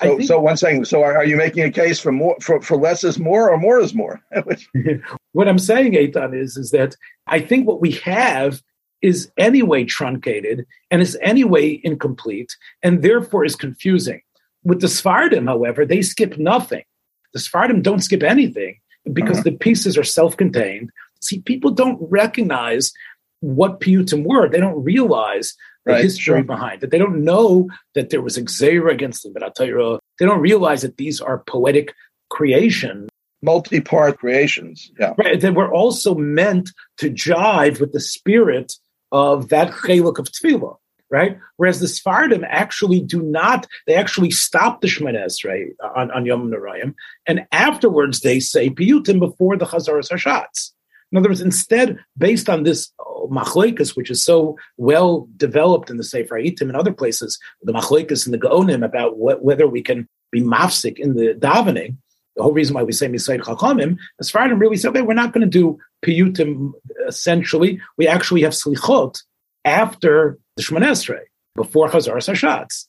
So, 0.00 0.16
think, 0.16 0.28
so 0.28 0.40
one 0.40 0.56
saying, 0.56 0.84
so 0.86 1.02
are, 1.02 1.16
are, 1.16 1.24
you 1.24 1.36
making 1.36 1.64
a 1.64 1.70
case 1.70 2.00
for 2.00 2.10
more 2.10 2.36
for, 2.40 2.60
for 2.60 2.76
less 2.76 3.04
is 3.04 3.18
more 3.18 3.50
or 3.50 3.58
more 3.58 3.78
is 3.78 3.94
more? 3.94 4.20
what 5.32 5.48
I'm 5.48 5.58
saying, 5.58 5.92
Eitan, 5.92 6.36
is 6.36 6.56
is 6.56 6.70
that 6.72 6.96
I 7.26 7.40
think 7.40 7.68
what 7.68 7.80
we 7.80 7.92
have 7.92 8.62
is 9.00 9.30
anyway 9.36 9.84
truncated 9.84 10.64
and 10.90 11.02
is 11.02 11.18
anyway 11.22 11.80
incomplete 11.84 12.56
and 12.82 13.02
therefore 13.02 13.44
is 13.44 13.56
confusing. 13.56 14.22
With 14.64 14.80
the 14.80 14.88
Sephardim, 14.88 15.46
however, 15.46 15.84
they 15.84 16.02
skip 16.02 16.38
nothing. 16.38 16.84
The 17.32 17.40
Sephardim 17.40 17.82
don't 17.82 18.00
skip 18.00 18.22
anything 18.22 18.78
because 19.12 19.38
uh-huh. 19.38 19.50
the 19.50 19.56
pieces 19.56 19.98
are 19.98 20.04
self-contained. 20.04 20.90
See, 21.20 21.40
people 21.40 21.70
don't 21.70 21.98
recognize 22.00 22.92
what 23.40 23.80
piyutim 23.80 24.24
were. 24.24 24.48
They 24.48 24.60
don't 24.60 24.82
realize 24.82 25.54
the 25.84 25.92
right, 25.92 26.04
history 26.04 26.36
sure. 26.36 26.44
behind 26.44 26.82
it. 26.82 26.90
They 26.90 26.98
don't 26.98 27.24
know 27.24 27.68
that 27.94 28.10
there 28.10 28.22
was 28.22 28.36
a 28.36 28.42
xera 28.42 28.92
against 28.92 29.22
the 29.22 29.30
Beratayra. 29.30 29.98
They 30.18 30.26
don't 30.26 30.40
realize 30.40 30.82
that 30.82 30.96
these 30.96 31.20
are 31.20 31.42
poetic 31.46 31.94
creations. 32.30 33.08
Multi-part 33.42 34.18
creations, 34.18 34.92
yeah. 35.00 35.14
Right, 35.18 35.40
that 35.40 35.54
were 35.54 35.72
also 35.72 36.14
meant 36.14 36.70
to 36.98 37.10
jive 37.10 37.80
with 37.80 37.92
the 37.92 37.98
spirit 37.98 38.74
of 39.10 39.48
that 39.48 39.72
cheluk 39.72 40.20
of 40.20 40.26
tefillah, 40.26 40.76
right? 41.12 41.38
Whereas 41.58 41.78
the 41.78 41.86
Sephardim 41.86 42.42
actually 42.48 43.00
do 43.00 43.22
not, 43.22 43.68
they 43.86 43.94
actually 43.94 44.30
stop 44.30 44.80
the 44.80 44.88
Shemoneh 44.88 45.26
Esrei 45.26 45.66
on, 45.94 46.10
on 46.10 46.26
Yom 46.26 46.50
Narayim, 46.50 46.94
and 47.26 47.46
afterwards 47.52 48.20
they 48.20 48.40
say 48.40 48.70
piyutim 48.70 49.20
before 49.20 49.56
the 49.56 49.66
Chazaras 49.66 50.10
Hashatz. 50.10 50.72
In 51.12 51.18
other 51.18 51.28
words, 51.28 51.42
instead, 51.42 51.98
based 52.16 52.48
on 52.48 52.62
this 52.62 52.90
machloikas, 53.30 53.94
which 53.94 54.10
is 54.10 54.24
so 54.24 54.56
well 54.78 55.28
developed 55.36 55.90
in 55.90 55.98
the 55.98 56.04
Sefer 56.04 56.40
Itim 56.40 56.62
and 56.62 56.76
other 56.76 56.92
places, 56.92 57.38
the 57.62 57.72
machloikas 57.72 58.24
and 58.24 58.32
the 58.32 58.38
Gaonim 58.38 58.82
about 58.82 59.18
what, 59.18 59.44
whether 59.44 59.66
we 59.66 59.82
can 59.82 60.08
be 60.32 60.40
mafsik 60.40 60.98
in 60.98 61.14
the 61.14 61.34
davening, 61.34 61.98
the 62.34 62.42
whole 62.42 62.54
reason 62.54 62.74
why 62.74 62.82
we 62.82 62.92
say 62.92 63.08
Misayid 63.08 63.42
Chachamim, 63.42 63.98
far 64.30 64.44
as 64.44 64.58
really 64.58 64.78
say, 64.78 64.88
okay, 64.88 65.02
we're 65.02 65.12
not 65.12 65.34
going 65.34 65.42
to 65.42 65.58
do 65.58 65.78
piyutim 66.02 66.72
essentially. 67.06 67.78
We 67.98 68.08
actually 68.08 68.40
have 68.42 68.54
slichot 68.54 69.22
after 69.66 70.38
the 70.56 70.62
Shemoneh 70.62 71.20
before 71.54 71.88
Chazar 71.88 72.16
Hashatz. 72.16 72.86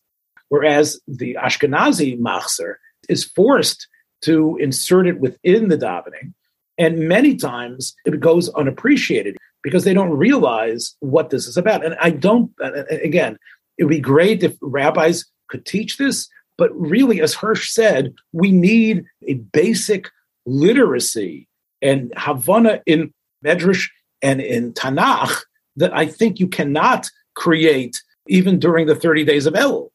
Whereas 0.50 1.00
the 1.08 1.38
Ashkenazi 1.42 2.20
machzer 2.20 2.76
is 3.10 3.24
forced 3.24 3.88
to 4.22 4.58
insert 4.58 5.08
it 5.08 5.20
within 5.20 5.68
the 5.70 5.78
davening 5.78 6.34
and 6.78 7.08
many 7.08 7.36
times 7.36 7.96
it 8.06 8.20
goes 8.20 8.50
unappreciated 8.50 9.38
because 9.62 9.84
they 9.84 9.94
don't 9.94 10.18
realize 10.18 10.96
what 11.00 11.30
this 11.30 11.48
is 11.48 11.58
about. 11.58 11.86
And 11.86 11.96
I 12.00 12.10
don't, 12.10 12.52
again, 12.90 13.38
it 13.78 13.84
would 13.84 13.92
be 13.92 14.00
great 14.00 14.44
if 14.44 14.56
rabbis 14.62 15.26
could 15.50 15.66
teach 15.66 15.98
this, 15.98 16.28
but 16.58 16.72
really, 16.76 17.22
as 17.22 17.34
Hirsch 17.34 17.70
said, 17.70 18.14
we 18.32 18.52
need 18.52 19.06
a 19.28 19.36
basic 19.36 20.10
literacy 20.46 21.48
and 21.82 22.14
Havana 22.18 22.82
in 22.86 23.14
Medrash 23.46 23.90
and 24.22 24.42
in 24.42 24.74
Tanakh 24.74 25.42
that 25.76 25.96
I 25.96 26.06
think 26.06 26.40
you 26.40 26.48
cannot 26.48 27.10
create 27.36 28.02
even 28.28 28.60
during 28.60 28.88
the 28.88 28.96
30 28.96 29.26
days 29.26 29.46
of 29.46 29.54
Elul. 29.54 29.90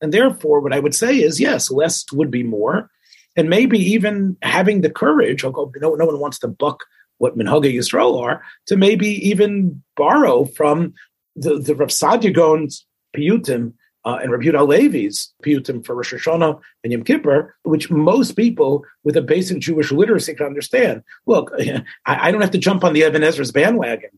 And 0.00 0.12
therefore, 0.12 0.60
what 0.60 0.72
I 0.72 0.80
would 0.80 0.94
say 0.94 1.16
is 1.16 1.40
yes, 1.40 1.70
less 1.70 2.04
would 2.12 2.30
be 2.30 2.42
more 2.42 2.90
and 3.36 3.48
maybe 3.48 3.78
even 3.78 4.36
having 4.42 4.80
the 4.80 4.90
courage, 4.90 5.44
although 5.44 5.72
no, 5.76 5.94
no 5.94 6.06
one 6.06 6.20
wants 6.20 6.38
to 6.40 6.48
buck 6.48 6.84
what 7.18 7.36
Minhaga 7.36 7.72
Yisrael 7.72 8.20
are, 8.20 8.42
to 8.66 8.76
maybe 8.76 9.08
even 9.28 9.82
borrow 9.96 10.44
from 10.44 10.94
the, 11.36 11.58
the 11.58 11.74
Rav 11.74 11.88
Saadia 11.88 12.34
Gaon's 12.34 12.86
piyutim 13.16 13.72
uh, 14.04 14.18
and 14.20 14.30
Rabbi 14.30 14.50
Levi's 14.50 15.32
piyutim 15.42 15.84
for 15.84 15.94
Rosh 15.94 16.12
Hashanah 16.12 16.60
and 16.82 16.92
Yom 16.92 17.04
Kippur, 17.04 17.54
which 17.62 17.90
most 17.90 18.32
people 18.32 18.84
with 19.02 19.16
a 19.16 19.22
basic 19.22 19.60
Jewish 19.60 19.90
literacy 19.90 20.34
can 20.34 20.46
understand. 20.46 21.02
Look, 21.26 21.50
I, 21.58 21.84
I 22.06 22.30
don't 22.30 22.42
have 22.42 22.50
to 22.50 22.58
jump 22.58 22.84
on 22.84 22.92
the 22.92 23.00
Even 23.00 23.24
Ezra's 23.24 23.52
bandwagon 23.52 24.10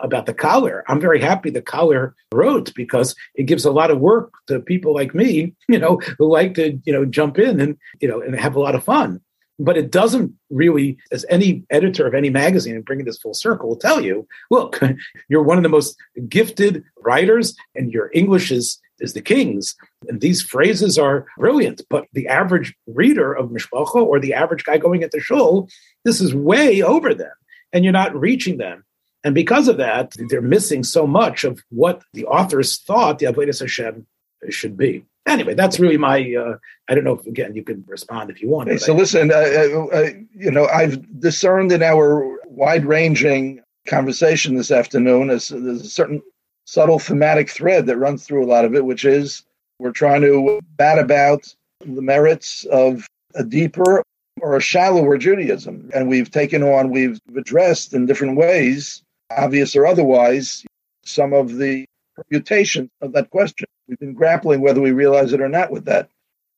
about 0.00 0.26
the 0.26 0.34
Kallir. 0.34 0.82
I'm 0.88 1.00
very 1.00 1.20
happy 1.20 1.50
the 1.50 1.62
Kallir 1.62 2.12
wrote 2.32 2.72
because 2.74 3.14
it 3.34 3.44
gives 3.44 3.64
a 3.64 3.70
lot 3.70 3.90
of 3.90 3.98
work 3.98 4.32
to 4.46 4.60
people 4.60 4.94
like 4.94 5.14
me, 5.14 5.54
you 5.68 5.78
know, 5.78 6.00
who 6.18 6.30
like 6.30 6.54
to, 6.54 6.78
you 6.84 6.92
know, 6.92 7.04
jump 7.04 7.38
in 7.38 7.60
and, 7.60 7.76
you 8.00 8.08
know, 8.08 8.20
and 8.20 8.34
have 8.38 8.56
a 8.56 8.60
lot 8.60 8.74
of 8.74 8.84
fun. 8.84 9.20
But 9.58 9.76
it 9.76 9.90
doesn't 9.90 10.32
really, 10.48 10.96
as 11.12 11.26
any 11.28 11.64
editor 11.68 12.06
of 12.06 12.14
any 12.14 12.30
magazine 12.30 12.74
and 12.74 12.84
bringing 12.84 13.04
this 13.04 13.18
full 13.18 13.34
circle 13.34 13.68
will 13.68 13.76
tell 13.76 14.00
you, 14.00 14.26
look, 14.50 14.80
you're 15.28 15.42
one 15.42 15.58
of 15.58 15.62
the 15.62 15.68
most 15.68 15.96
gifted 16.28 16.82
writers 16.98 17.54
and 17.74 17.92
your 17.92 18.10
English 18.14 18.50
is, 18.50 18.80
is 19.00 19.12
the 19.12 19.20
king's. 19.20 19.76
And 20.08 20.22
these 20.22 20.40
phrases 20.40 20.96
are 20.98 21.26
brilliant, 21.36 21.82
but 21.90 22.06
the 22.14 22.26
average 22.26 22.74
reader 22.86 23.34
of 23.34 23.50
Mishpacha 23.50 23.96
or 23.96 24.18
the 24.18 24.32
average 24.32 24.64
guy 24.64 24.78
going 24.78 25.02
at 25.02 25.10
the 25.10 25.20
shul, 25.20 25.68
this 26.06 26.22
is 26.22 26.34
way 26.34 26.80
over 26.80 27.14
them 27.14 27.32
and 27.72 27.84
you're 27.84 27.92
not 27.92 28.18
reaching 28.18 28.56
them. 28.56 28.84
And 29.22 29.34
because 29.34 29.68
of 29.68 29.76
that, 29.76 30.16
they're 30.28 30.40
missing 30.40 30.82
so 30.82 31.06
much 31.06 31.44
of 31.44 31.62
what 31.68 32.02
the 32.14 32.24
authors 32.24 32.78
thought 32.78 33.18
the 33.18 33.26
Avodah 33.26 33.58
Hashem 33.58 34.06
should 34.48 34.76
be. 34.76 35.04
Anyway, 35.26 35.54
that's 35.54 35.78
really 35.78 35.98
my. 35.98 36.34
Uh, 36.34 36.56
I 36.88 36.94
don't 36.94 37.04
know 37.04 37.18
if 37.18 37.26
again 37.26 37.54
you 37.54 37.62
can 37.62 37.84
respond 37.86 38.30
if 38.30 38.40
you 38.40 38.48
want. 38.48 38.70
Okay, 38.70 38.78
so 38.78 38.94
I, 38.94 38.96
listen, 38.96 39.30
uh, 39.30 39.34
uh, 39.34 39.86
uh, 39.92 40.10
you 40.34 40.50
know, 40.50 40.66
I've 40.66 41.20
discerned 41.20 41.72
in 41.72 41.82
our 41.82 42.38
wide-ranging 42.46 43.60
conversation 43.86 44.56
this 44.56 44.70
afternoon 44.70 45.28
as 45.30 45.48
there's 45.48 45.82
a 45.82 45.90
certain 45.90 46.22
subtle 46.64 46.98
thematic 46.98 47.50
thread 47.50 47.86
that 47.86 47.98
runs 47.98 48.24
through 48.24 48.44
a 48.44 48.48
lot 48.48 48.64
of 48.64 48.74
it, 48.74 48.84
which 48.84 49.04
is 49.04 49.44
we're 49.78 49.92
trying 49.92 50.22
to 50.22 50.60
bat 50.76 50.98
about 50.98 51.54
the 51.80 52.02
merits 52.02 52.64
of 52.66 53.06
a 53.34 53.44
deeper 53.44 54.02
or 54.40 54.56
a 54.56 54.60
shallower 54.60 55.18
Judaism, 55.18 55.90
and 55.94 56.08
we've 56.08 56.30
taken 56.30 56.62
on, 56.62 56.90
we've 56.90 57.20
addressed 57.36 57.92
in 57.92 58.06
different 58.06 58.36
ways 58.36 59.02
obvious 59.30 59.76
or 59.76 59.86
otherwise, 59.86 60.64
some 61.04 61.32
of 61.32 61.56
the 61.56 61.86
permutations 62.16 62.90
of 63.00 63.12
that 63.12 63.30
question. 63.30 63.66
We've 63.88 63.98
been 63.98 64.14
grappling 64.14 64.60
whether 64.60 64.80
we 64.80 64.92
realize 64.92 65.32
it 65.32 65.40
or 65.40 65.48
not 65.48 65.70
with 65.70 65.84
that. 65.86 66.08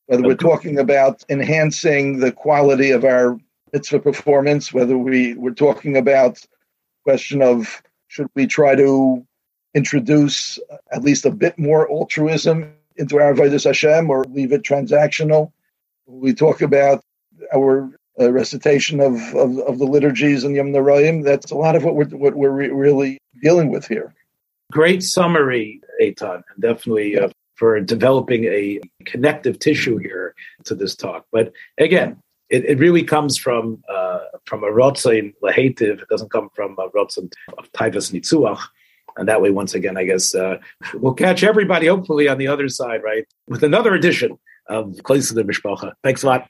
Whether 0.07 0.23
we're 0.23 0.35
talking 0.35 0.79
about 0.79 1.23
enhancing 1.29 2.19
the 2.19 2.31
quality 2.31 2.91
of 2.91 3.05
our 3.05 3.39
mitzvah 3.71 3.99
performance, 3.99 4.73
whether 4.73 4.97
we, 4.97 5.33
we're 5.35 5.51
talking 5.51 5.97
about 5.97 6.45
question 7.03 7.41
of 7.41 7.81
should 8.07 8.27
we 8.35 8.45
try 8.45 8.75
to 8.75 9.25
introduce 9.73 10.59
at 10.91 11.03
least 11.03 11.25
a 11.25 11.31
bit 11.31 11.57
more 11.57 11.89
altruism 11.89 12.73
into 12.97 13.17
our 13.17 13.33
Avodah 13.33 13.63
Hashem 13.63 14.09
or 14.09 14.23
leave 14.25 14.51
it 14.51 14.61
transactional. 14.63 15.51
We 16.05 16.33
talk 16.33 16.61
about 16.61 17.03
our 17.53 17.91
uh, 18.19 18.31
recitation 18.31 18.99
of, 18.99 19.15
of, 19.35 19.57
of, 19.59 19.79
the 19.79 19.85
liturgies 19.85 20.43
and 20.43 20.55
Yom 20.55 20.67
Narayim. 20.67 21.23
That's 21.23 21.51
a 21.51 21.55
lot 21.55 21.75
of 21.75 21.83
what 21.83 21.95
we're, 21.95 22.05
what 22.05 22.35
we're 22.35 22.51
re- 22.51 22.69
really 22.69 23.17
dealing 23.41 23.71
with 23.71 23.87
here. 23.87 24.13
Great 24.71 25.03
summary, 25.03 25.81
Eytan, 26.01 26.41
and 26.53 26.61
definitely 26.61 27.17
uh, 27.17 27.29
for 27.55 27.79
developing 27.79 28.45
a 28.45 28.79
connective 29.05 29.59
tissue 29.59 29.97
here 29.97 30.35
to 30.65 30.75
this 30.75 30.95
talk. 30.95 31.25
But 31.31 31.53
again, 31.77 32.21
it, 32.49 32.65
it 32.65 32.77
really 32.77 33.03
comes 33.03 33.37
from 33.37 33.83
uh, 33.89 34.19
from 34.45 34.63
a 34.63 34.71
rotzain 34.71 35.33
lahativ. 35.43 36.01
It 36.01 36.07
doesn't 36.09 36.31
come 36.31 36.49
from 36.53 36.73
a 36.77 36.89
rotzain 36.89 37.31
of 37.57 37.71
taivas 37.71 38.11
nitzuach. 38.11 38.61
And 39.15 39.27
that 39.27 39.41
way, 39.41 39.51
once 39.51 39.75
again, 39.75 39.97
I 39.97 40.05
guess 40.05 40.33
uh, 40.33 40.57
we'll 40.95 41.13
catch 41.13 41.43
everybody 41.43 41.87
hopefully 41.87 42.27
on 42.27 42.37
the 42.37 42.47
other 42.47 42.67
side, 42.67 43.03
right, 43.03 43.25
with 43.47 43.63
another 43.63 43.93
edition 43.93 44.37
of 44.67 44.87
Klais 45.03 45.29
of 45.29 45.35
the 45.35 45.43
Mishpacha. 45.43 45.93
Thanks 46.03 46.23
a 46.23 46.27
lot. 46.27 46.49